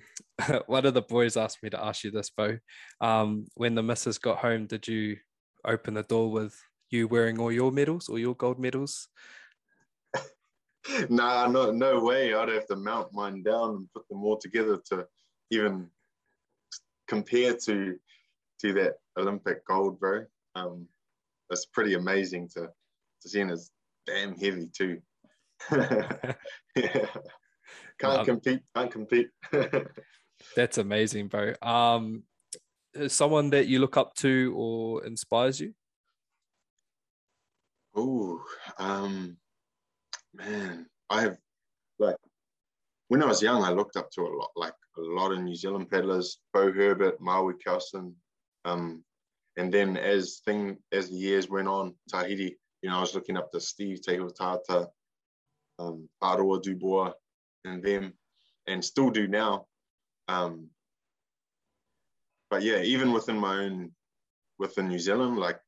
one 0.67 0.85
of 0.85 0.93
the 0.93 1.01
boys 1.01 1.37
asked 1.37 1.63
me 1.63 1.69
to 1.71 1.83
ask 1.83 2.03
you 2.03 2.11
this, 2.11 2.29
Bo. 2.29 2.57
Um, 3.01 3.45
when 3.55 3.75
the 3.75 3.83
missus 3.83 4.17
got 4.17 4.37
home, 4.37 4.67
did 4.67 4.87
you 4.87 5.17
open 5.65 5.93
the 5.93 6.03
door 6.03 6.31
with 6.31 6.55
you 6.93 7.07
wearing 7.07 7.39
all 7.39 7.51
your 7.51 7.71
medals 7.71 8.07
or 8.09 8.19
your 8.19 8.35
gold 8.35 8.59
medals? 8.59 9.09
nah, 11.09 11.47
no, 11.47 11.71
no 11.71 12.03
way. 12.03 12.33
I'd 12.33 12.49
have 12.49 12.67
to 12.67 12.75
mount 12.75 13.13
mine 13.13 13.43
down 13.43 13.69
and 13.71 13.93
put 13.93 14.07
them 14.07 14.23
all 14.23 14.37
together 14.37 14.79
to 14.89 15.07
even 15.49 15.89
compare 17.07 17.55
to 17.65 17.97
to 18.61 18.73
that 18.73 18.93
Olympic 19.17 19.65
gold, 19.65 19.99
bro, 19.99 20.25
um, 20.55 20.87
it's 21.49 21.65
pretty 21.65 21.93
amazing 21.93 22.47
to 22.49 22.69
to 23.21 23.29
see, 23.29 23.41
and 23.41 23.51
it's 23.51 23.71
damn 24.05 24.35
heavy 24.35 24.67
too. 24.67 25.01
yeah. 25.71 27.05
Can't 27.99 28.15
well, 28.15 28.25
compete. 28.25 28.61
Can't 28.75 28.91
compete. 28.91 29.29
that's 30.55 30.77
amazing, 30.77 31.27
bro. 31.27 31.53
Um, 31.61 32.23
someone 33.07 33.49
that 33.51 33.67
you 33.67 33.79
look 33.79 33.97
up 33.97 34.13
to 34.15 34.53
or 34.55 35.05
inspires 35.05 35.59
you? 35.59 35.73
Oh, 37.95 38.41
um, 38.79 39.37
man, 40.33 40.87
I 41.09 41.21
have 41.21 41.37
like 41.99 42.15
when 43.09 43.21
I 43.21 43.27
was 43.27 43.41
young, 43.41 43.63
I 43.63 43.69
looked 43.69 43.97
up 43.97 44.09
to 44.11 44.21
a 44.21 44.33
lot, 44.35 44.51
like 44.55 44.73
a 44.97 45.01
lot 45.01 45.31
of 45.31 45.39
New 45.39 45.55
Zealand 45.55 45.89
paddlers, 45.91 46.39
Bo 46.53 46.71
Herbert, 46.71 47.21
Maui 47.21 47.53
Kelson, 47.63 48.15
um, 48.65 49.03
and 49.57 49.71
then 49.71 49.97
as 49.97 50.41
thing 50.45 50.77
as 50.91 51.09
the 51.09 51.15
years 51.15 51.49
went 51.49 51.67
on, 51.67 51.93
Tahiti, 52.09 52.57
you 52.81 52.89
know, 52.89 52.97
I 52.97 53.01
was 53.01 53.13
looking 53.13 53.37
up 53.37 53.51
to 53.51 53.59
Steeve 53.59 54.01
Teihotaata, 54.01 54.87
um, 55.79 56.09
Aroa 56.21 56.61
Dubois, 56.61 57.11
and 57.65 57.83
them, 57.83 58.13
and 58.67 58.83
still 58.83 59.09
do 59.09 59.27
now. 59.27 59.67
Um, 60.27 60.69
but 62.49 62.63
yeah, 62.63 62.81
even 62.81 63.11
within 63.13 63.37
my 63.37 63.63
own, 63.63 63.91
within 64.57 64.87
New 64.87 64.99
Zealand, 64.99 65.37
like 65.37 65.59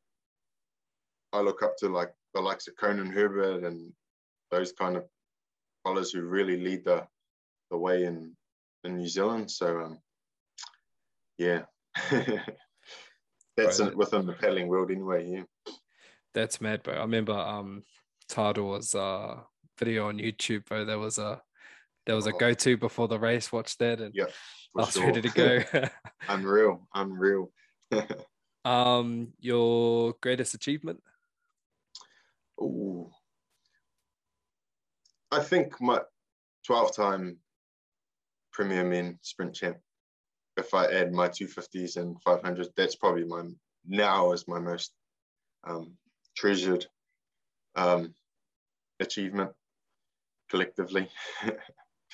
I 1.36 1.42
look 1.42 1.62
up 1.64 1.76
to 1.78 1.90
like 1.90 2.14
the 2.34 2.42
likes 2.42 2.68
of 2.68 2.76
Conan 2.78 3.12
Herbert 3.12 3.64
and 3.64 3.92
those 4.52 4.72
kind 4.72 4.96
of 4.96 5.06
fellas 5.84 6.12
who 6.12 6.22
really 6.22 6.58
lead 6.58 6.86
the 6.86 7.06
the 7.72 7.78
way 7.78 8.06
in 8.06 8.36
in 8.84 8.98
New 8.98 9.08
Zealand. 9.08 9.52
So 9.52 9.82
um, 9.82 10.00
yeah, 11.38 11.64
that's 13.58 13.80
right. 13.80 13.96
within 13.96 14.26
the 14.26 14.34
paddling 14.34 14.68
world 14.68 14.92
anyway. 14.92 15.30
Yeah, 15.30 15.74
that's 16.34 16.62
mad, 16.62 16.84
bro. 16.84 16.96
I 16.96 17.02
remember 17.02 17.34
um 17.34 17.84
was 18.38 18.96
uh 18.96 19.42
video 19.78 20.08
on 20.08 20.18
YouTube, 20.18 20.66
bro. 20.66 20.86
There 20.86 21.00
was 21.00 21.18
a 21.18 21.42
there 22.06 22.16
was 22.16 22.28
a 22.28 22.34
oh. 22.34 22.38
go 22.38 22.54
to 22.54 22.78
before 22.78 23.08
the 23.08 23.20
race. 23.20 23.52
Watch 23.52 23.78
that, 23.80 24.00
and 24.00 24.14
yeah, 24.16 24.26
I 24.76 24.80
was 24.82 24.94
sure. 24.94 25.06
ready 25.06 25.22
to 25.22 25.30
go. 25.30 25.64
unreal, 26.30 26.88
unreal. 26.94 27.52
um, 28.64 29.34
your 29.40 30.14
greatest 30.22 30.54
achievement? 30.54 31.02
Oh, 32.60 33.12
I 35.32 35.40
think 35.40 35.80
my 35.82 36.02
12 36.66 36.96
time 36.96 37.38
Premier 38.54 38.86
Men 38.86 39.20
sprint 39.22 39.54
champ. 39.54 39.78
If 40.58 40.74
I 40.74 40.86
add 40.86 41.12
my 41.12 41.28
250s 41.28 41.98
and 41.98 42.16
500s, 42.24 42.68
that's 42.78 42.96
probably 42.96 43.26
my 43.26 43.44
now 43.86 44.32
is 44.32 44.48
my 44.48 44.60
most 44.60 44.94
um, 45.68 45.98
treasured 46.38 46.86
um, 47.76 48.14
achievement 49.00 49.52
collectively. 50.50 51.10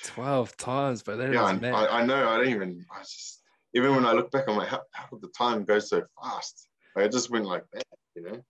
12 0.04 0.56
times, 0.56 1.02
but 1.02 1.18
yeah, 1.32 1.44
I, 1.44 2.00
I, 2.00 2.04
know. 2.04 2.28
I 2.28 2.38
don't 2.38 2.48
even, 2.48 2.84
I 2.92 3.02
just, 3.02 3.42
even 3.74 3.94
when 3.94 4.04
I 4.04 4.12
look 4.12 4.32
back, 4.32 4.48
I'm 4.48 4.56
like, 4.56 4.68
how, 4.68 4.82
how 4.92 5.06
did 5.06 5.20
the 5.20 5.28
time 5.28 5.64
go 5.64 5.78
so 5.78 6.02
fast? 6.20 6.66
Like, 6.96 7.06
it 7.06 7.12
just 7.12 7.30
went 7.30 7.46
like 7.46 7.62
that, 7.72 7.84
you 8.16 8.22
know? 8.22 8.42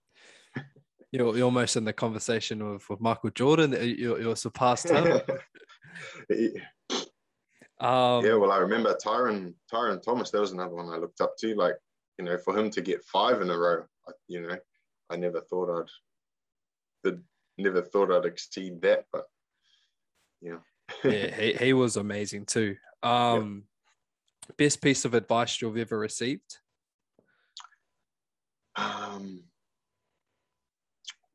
You're, 1.13 1.37
you're 1.37 1.45
almost 1.45 1.77
in 1.77 1.85
the 1.85 1.93
conversation 1.93 2.73
with, 2.73 2.89
with 2.89 3.01
Michael 3.01 3.31
Jordan. 3.31 3.73
You're, 3.73 4.21
you're 4.21 4.37
surpassed 4.37 4.91
him. 4.91 5.21
Um, 7.83 8.25
yeah, 8.25 8.35
well, 8.35 8.53
I 8.53 8.59
remember 8.59 8.97
Tyron 9.05 9.55
Tyron 9.71 10.01
Thomas. 10.01 10.31
That 10.31 10.41
was 10.41 10.53
another 10.53 10.77
one 10.77 10.89
I 10.89 10.99
looked 10.99 11.21
up 11.21 11.37
to. 11.39 11.57
Like, 11.57 11.75
you 12.17 12.25
know, 12.25 12.39
for 12.39 12.57
him 12.57 12.71
to 12.71 12.81
get 12.81 13.03
five 13.03 13.43
in 13.43 13.51
a 13.51 13.59
row, 13.59 13.83
you 14.29 14.41
know, 14.41 14.57
I 15.11 15.17
never 15.17 15.41
thought 15.41 15.89
I'd, 17.05 17.19
never 17.59 17.83
thought 17.83 18.13
I'd 18.13 18.25
exceed 18.25 18.81
that. 18.83 19.07
But 19.13 19.25
yeah, 20.41 20.59
yeah, 21.03 21.37
he, 21.41 21.53
he 21.55 21.73
was 21.73 21.97
amazing 21.97 22.47
too. 22.47 22.77
Um, 23.03 23.65
yeah. 24.49 24.55
Best 24.59 24.81
piece 24.81 25.05
of 25.05 25.15
advice 25.15 25.61
you've 25.61 25.77
ever 25.77 25.99
received? 25.99 26.59
Um, 28.77 29.43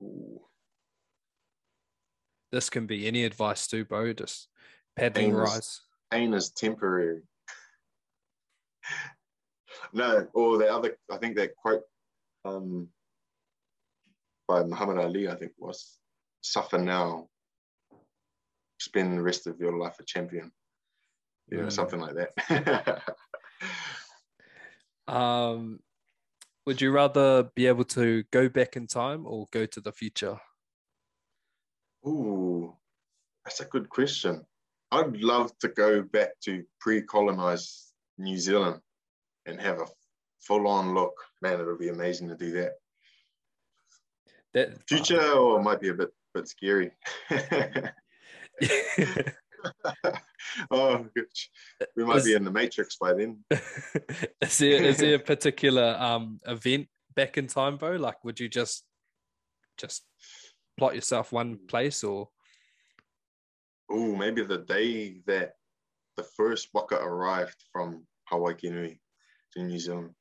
ooh. 0.01 0.41
This 2.51 2.69
can 2.69 2.87
be 2.87 3.07
any 3.07 3.25
advice 3.25 3.67
too, 3.67 3.85
bro. 3.85 4.13
Just 4.13 4.47
paddling 4.95 5.33
rise 5.33 5.81
pain 6.11 6.33
is 6.33 6.49
temporary. 6.51 7.21
no, 9.93 10.27
or 10.33 10.57
the 10.57 10.73
other, 10.73 10.97
I 11.11 11.17
think 11.17 11.35
that 11.37 11.55
quote 11.55 11.83
um, 12.45 12.89
by 14.47 14.63
Muhammad 14.63 14.97
Ali, 14.97 15.27
I 15.27 15.35
think 15.35 15.51
was 15.57 15.97
suffer 16.41 16.77
now, 16.77 17.27
spend 18.79 19.17
the 19.17 19.23
rest 19.23 19.47
of 19.47 19.59
your 19.59 19.77
life 19.77 19.99
a 19.99 20.03
champion. 20.03 20.51
Know, 21.49 21.63
mm. 21.63 21.71
something 21.71 21.99
like 21.99 22.15
that. 22.15 23.01
um, 25.13 25.79
would 26.67 26.81
you 26.81 26.91
rather 26.91 27.43
be 27.55 27.65
able 27.65 27.85
to 27.85 28.25
go 28.29 28.49
back 28.49 28.75
in 28.75 28.85
time 28.87 29.25
or 29.25 29.47
go 29.51 29.65
to 29.65 29.79
the 29.79 29.93
future? 29.93 30.37
Ooh, 32.05 32.75
that's 33.45 33.61
a 33.61 33.65
good 33.65 33.87
question. 33.87 34.45
I'd 34.91 35.15
love 35.15 35.57
to 35.59 35.69
go 35.69 36.01
back 36.01 36.31
to 36.43 36.65
pre-colonized 36.81 37.93
New 38.17 38.37
Zealand 38.37 38.81
and 39.45 39.61
have 39.61 39.79
a 39.79 39.85
full-on 40.41 40.93
look. 40.93 41.13
Man, 41.41 41.61
it 41.61 41.65
would 41.65 41.79
be 41.79 41.87
amazing 41.87 42.27
to 42.27 42.35
do 42.35 42.51
that. 42.51 42.73
That 44.53 44.85
future 44.89 45.21
oh, 45.21 45.53
or 45.53 45.63
might 45.63 45.79
be 45.79 45.87
a 45.87 45.93
bit 45.93 46.09
bit 46.33 46.49
scary. 46.49 46.91
oh, 50.71 51.05
we 51.95 52.03
might 52.03 52.17
is, 52.17 52.25
be 52.25 52.33
in 52.33 52.43
the 52.43 52.51
Matrix 52.51 52.97
by 52.97 53.13
then. 53.13 53.43
is 54.41 54.57
there 54.57 54.83
is 54.83 54.97
there 54.97 55.15
a 55.15 55.19
particular 55.19 55.95
um, 55.99 56.39
event 56.45 56.87
back 57.15 57.37
in 57.37 57.47
time, 57.47 57.77
bro? 57.77 57.95
Like, 57.95 58.23
would 58.23 58.39
you 58.39 58.49
just 58.49 58.83
just 59.77 60.03
plot 60.77 60.95
yourself 60.95 61.31
one 61.31 61.57
place, 61.67 62.03
or 62.03 62.29
oh, 63.89 64.15
maybe 64.15 64.43
the 64.43 64.59
day 64.59 65.21
that 65.25 65.53
the 66.15 66.23
first 66.23 66.69
waka 66.73 66.95
arrived 66.95 67.63
from 67.71 68.05
Hawaiki 68.31 68.71
Nui 68.71 68.99
to 69.53 69.63
New 69.63 69.79
Zealand. 69.79 70.11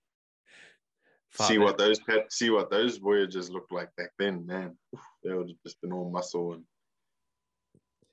see 1.32 1.58
what 1.58 1.78
those 1.78 2.00
see 2.30 2.50
what 2.50 2.70
those 2.70 2.98
voyages 2.98 3.50
looked 3.50 3.72
like 3.72 3.90
back 3.96 4.10
then, 4.18 4.46
man. 4.46 4.76
They 5.24 5.32
would 5.32 5.48
have 5.48 5.62
just 5.64 5.80
been 5.80 5.92
all 5.92 6.10
muscle 6.10 6.54
and 6.54 6.64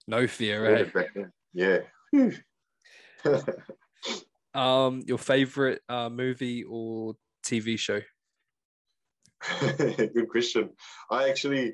no 0.07 0.27
fear, 0.27 0.63
right? 0.63 0.93
Back. 0.93 1.07
Yeah. 1.53 1.79
um, 4.53 5.03
your 5.05 5.17
favorite 5.17 5.81
uh, 5.89 6.09
movie 6.09 6.63
or 6.63 7.15
TV 7.45 7.77
show? 7.77 8.01
Good 9.77 10.29
question. 10.29 10.69
I 11.11 11.29
actually 11.29 11.73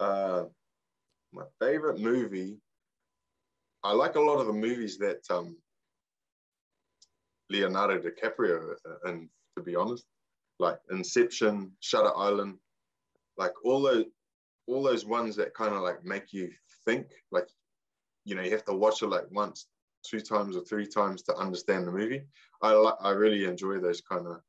uh, 0.00 0.44
my 1.32 1.44
favorite 1.60 1.98
movie. 1.98 2.58
I 3.84 3.92
like 3.92 4.16
a 4.16 4.20
lot 4.20 4.40
of 4.40 4.46
the 4.46 4.52
movies 4.52 4.98
that 4.98 5.20
um, 5.30 5.56
Leonardo 7.50 7.98
DiCaprio, 8.00 8.72
uh, 8.72 9.08
and 9.08 9.28
to 9.56 9.62
be 9.62 9.76
honest, 9.76 10.04
like 10.58 10.78
Inception, 10.90 11.72
Shutter 11.80 12.16
Island, 12.16 12.58
like 13.36 13.52
all 13.64 13.82
those, 13.82 14.06
all 14.66 14.82
those 14.82 15.04
ones 15.04 15.36
that 15.36 15.54
kind 15.54 15.74
of 15.74 15.82
like 15.82 16.04
make 16.04 16.32
you 16.32 16.50
think. 16.88 17.06
Like, 17.30 17.48
you 18.24 18.34
know, 18.34 18.42
you 18.42 18.50
have 18.50 18.64
to 18.66 18.74
watch 18.74 19.02
it 19.02 19.08
like 19.08 19.24
once, 19.30 19.66
two 20.04 20.20
times, 20.20 20.56
or 20.56 20.64
three 20.64 20.86
times 20.86 21.22
to 21.22 21.36
understand 21.36 21.86
the 21.86 21.92
movie. 21.92 22.22
I 22.62 22.72
like, 22.72 22.94
I 23.00 23.10
really 23.10 23.44
enjoy 23.44 23.78
those 23.78 24.00
kind 24.00 24.26
of 24.26 24.40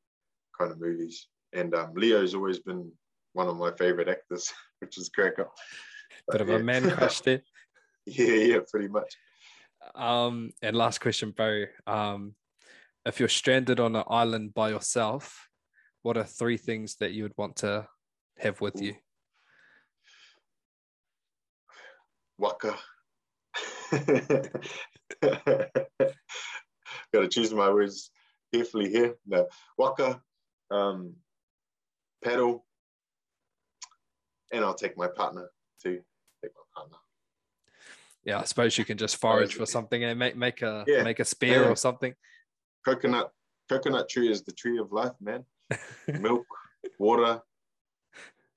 kind 0.57 0.71
of 0.71 0.79
movies. 0.79 1.27
And 1.53 1.73
um, 1.75 1.93
Leo's 1.95 2.35
always 2.35 2.59
been 2.59 2.91
one 3.33 3.47
of 3.47 3.57
my 3.57 3.71
favorite 3.71 4.09
actors, 4.09 4.51
which 4.79 4.97
is 4.97 5.09
crack 5.09 5.39
up. 5.39 5.53
Bit 6.31 6.41
of 6.41 6.49
a 6.49 6.59
man 6.59 6.89
crush 6.89 7.21
there. 7.21 7.41
Yeah, 8.05 8.33
yeah, 8.33 8.59
pretty 8.71 8.87
much. 8.87 9.13
Um, 9.93 10.51
and 10.63 10.75
last 10.75 10.99
question, 10.99 11.29
bro. 11.29 11.65
Um, 11.85 12.33
if 13.05 13.19
you're 13.19 13.29
stranded 13.29 13.79
on 13.79 13.95
an 13.95 14.03
island 14.07 14.55
by 14.55 14.69
yourself, 14.69 15.47
what 16.01 16.17
are 16.17 16.23
three 16.23 16.57
things 16.57 16.95
that 16.95 17.11
you 17.11 17.21
would 17.21 17.37
want 17.37 17.57
to 17.57 17.87
have 18.39 18.61
with 18.61 18.81
Ooh. 18.81 18.85
you? 18.85 18.95
Waka. 22.39 22.75
Got 27.11 27.21
to 27.21 27.27
choose 27.27 27.53
my 27.53 27.69
words 27.69 28.11
carefully 28.53 28.89
here. 28.89 29.15
No, 29.27 29.47
waka, 29.77 30.21
um, 30.71 31.15
paddle, 32.23 32.65
and 34.51 34.63
I'll 34.63 34.73
take 34.73 34.97
my 34.97 35.07
partner 35.07 35.49
too 35.83 36.01
Take 36.41 36.51
my 36.55 36.81
partner. 36.81 36.97
Yeah, 38.23 38.39
I 38.39 38.43
suppose 38.45 38.77
you 38.77 38.85
can 38.85 38.97
just 38.97 39.17
forage 39.17 39.55
for 39.55 39.65
something 39.65 40.03
and 40.03 40.17
make 40.17 40.37
make 40.37 40.61
a 40.61 40.85
yeah. 40.87 41.03
make 41.03 41.19
a 41.19 41.25
spear 41.25 41.63
yeah. 41.63 41.69
or 41.69 41.75
something. 41.75 42.13
Coconut 42.85 43.31
coconut 43.67 44.07
tree 44.07 44.31
is 44.31 44.43
the 44.43 44.53
tree 44.53 44.77
of 44.77 44.91
life, 44.91 45.13
man. 45.19 45.43
Milk, 46.07 46.45
water, 46.99 47.41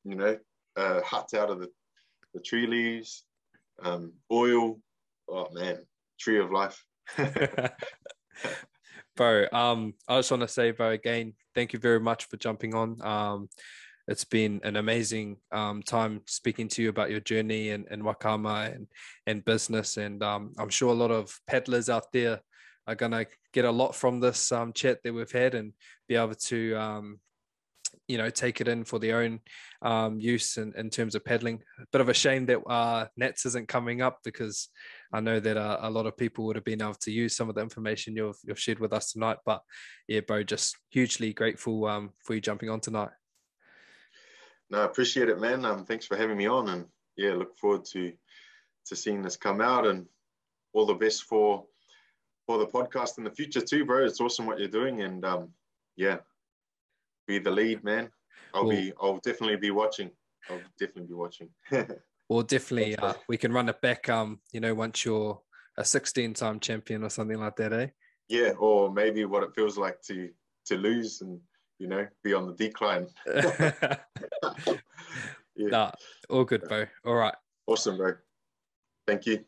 you 0.05 0.15
know, 0.15 0.39
uh, 0.77 1.01
huts 1.03 1.35
out 1.35 1.51
of 1.51 1.61
the, 1.61 1.69
the 2.35 2.41
tree 2.41 2.67
leaves, 2.67 3.25
um, 3.83 4.13
oil. 4.31 4.81
Oh 5.29 5.49
man, 5.53 5.79
tree 6.19 6.39
of 6.39 6.51
life. 6.51 6.85
bro, 9.17 9.47
um, 9.53 9.95
I 10.09 10.19
just 10.19 10.31
want 10.31 10.43
to 10.43 10.49
say, 10.49 10.71
bro, 10.71 10.91
again, 10.91 11.35
thank 11.55 11.73
you 11.73 11.79
very 11.79 12.01
much 12.01 12.27
for 12.27 12.37
jumping 12.37 12.75
on. 12.75 13.01
Um, 13.03 13.49
it's 14.09 14.25
been 14.25 14.61
an 14.65 14.77
amazing 14.77 15.37
um, 15.53 15.83
time 15.83 16.23
speaking 16.27 16.69
to 16.69 16.83
you 16.83 16.89
about 16.89 17.11
your 17.11 17.21
journey 17.21 17.71
and, 17.71 17.87
and 17.91 18.03
waka 18.03 18.31
ama 18.31 18.71
and, 18.75 18.89
and 19.27 19.45
business. 19.45 19.97
And 19.97 20.23
um, 20.23 20.53
I'm 20.59 20.71
sure 20.71 20.91
a 20.91 20.97
lot 20.97 21.13
of 21.13 21.39
peddlers 21.47 21.89
out 21.89 22.11
there 22.13 22.41
are 22.87 22.97
going 22.97 23.13
to 23.13 23.27
get 23.53 23.65
a 23.65 23.71
lot 23.71 23.95
from 23.95 24.19
this 24.19 24.51
um, 24.51 24.73
chat 24.73 24.99
that 25.05 25.15
we've 25.15 25.31
had 25.31 25.55
and 25.55 25.73
be 26.09 26.17
able 26.17 26.35
to, 26.35 26.75
um, 26.75 27.21
you 28.09 28.19
know, 28.19 28.31
take 28.31 28.61
it 28.61 28.69
in 28.69 28.85
for 28.85 28.99
their 28.99 29.23
own 29.23 29.41
um, 29.83 30.19
use 30.19 30.57
in, 30.57 30.73
in 30.77 30.91
terms 30.91 31.15
of 31.15 31.25
peddling. 31.25 31.63
A 31.81 31.87
bit 31.93 32.01
of 32.01 32.09
a 32.09 32.15
shame 32.15 32.47
that 32.47 32.59
uh, 32.69 33.07
Nets 33.17 33.47
isn't 33.47 33.69
coming 33.69 34.03
up 34.03 34.19
because 34.25 34.69
I 35.13 35.21
know 35.21 35.41
that 35.41 35.57
uh, 35.57 35.79
a 35.81 35.91
lot 35.91 36.07
of 36.07 36.17
people 36.17 36.47
would 36.47 36.57
have 36.57 36.65
been 36.65 36.83
able 36.83 36.95
to 36.95 37.13
use 37.13 37.37
some 37.37 37.49
of 37.49 37.55
the 37.55 37.63
information 37.63 38.17
you've, 38.17 38.39
you've 38.45 38.59
shared 38.59 38.81
with 38.81 38.93
us 38.93 39.13
tonight. 39.13 39.39
But 39.47 39.63
yeah, 40.09 40.21
bro, 40.21 40.43
just 40.43 40.77
hugely 40.91 41.33
grateful 41.33 41.87
um, 41.87 42.11
for 42.25 42.35
you 42.35 42.41
jumping 42.41 42.71
on 42.71 42.81
tonight. 42.81 43.11
No, 44.71 44.81
I 44.81 44.85
appreciate 44.85 45.29
it, 45.29 45.41
man. 45.41 45.65
Um, 45.65 45.85
thanks 45.85 46.07
for 46.07 46.17
having 46.17 46.39
me 46.39 46.47
on, 46.47 46.71
and 46.71 46.87
yeah, 47.17 47.35
look 47.35 47.57
forward 47.57 47.85
to 47.93 48.13
to 48.87 48.97
seeing 48.97 49.23
this 49.23 49.37
come 49.37 49.61
out, 49.61 49.87
and 49.87 50.07
all 50.73 50.87
the 50.87 50.95
best 50.95 51.25
for 51.25 51.67
for 52.47 52.59
the 52.59 52.67
podcast 52.67 53.19
in 53.19 53.25
the 53.25 53.31
future 53.31 53.61
too, 53.61 53.85
bro. 53.85 54.05
It's 54.05 54.21
awesome 54.21 54.47
what 54.47 54.59
you're 54.59 54.69
doing, 54.69 55.03
and 55.03 55.25
um, 55.27 55.51
yeah, 55.97 56.19
be 57.33 57.39
the 57.39 57.51
lead, 57.51 57.83
man. 57.85 58.11
I'll 58.55 58.69
be, 58.69 58.93
I'll 59.01 59.21
definitely 59.25 59.57
be 59.57 59.71
watching. 59.71 60.11
I'll 60.51 60.61
definitely 60.79 61.09
be 61.09 61.15
watching. 61.15 61.49
well, 62.29 62.43
definitely, 62.43 62.97
uh, 62.97 63.15
we 63.29 63.39
can 63.39 63.53
run 63.53 63.69
it 63.69 63.81
back. 63.81 64.09
Um, 64.09 64.41
you 64.53 64.61
know, 64.61 64.75
once 64.75 65.05
you're 65.05 65.41
a 65.79 65.83
16-time 65.83 66.61
champion 66.61 67.03
or 67.03 67.09
something 67.09 67.39
like 67.39 67.57
that, 67.57 67.73
eh? 67.73 67.87
Yeah, 68.29 68.51
or 68.59 68.93
maybe 68.93 69.25
what 69.25 69.43
it 69.43 69.55
feels 69.55 69.79
like 69.79 70.01
to 70.03 70.29
to 70.67 70.77
lose 70.77 71.23
and 71.23 71.41
you 71.83 71.89
know, 71.89 72.07
be 72.23 72.33
on 72.33 72.47
the 72.47 72.55
decline. 72.55 73.09
yeah. 73.27 73.97
Nah, 75.57 75.91
all 76.31 76.45
good, 76.45 76.63
bro. 76.69 76.87
All 77.05 77.15
right. 77.15 77.35
Awesome, 77.67 77.97
bro. 77.97 78.13
Thank 79.05 79.27
you. 79.27 79.45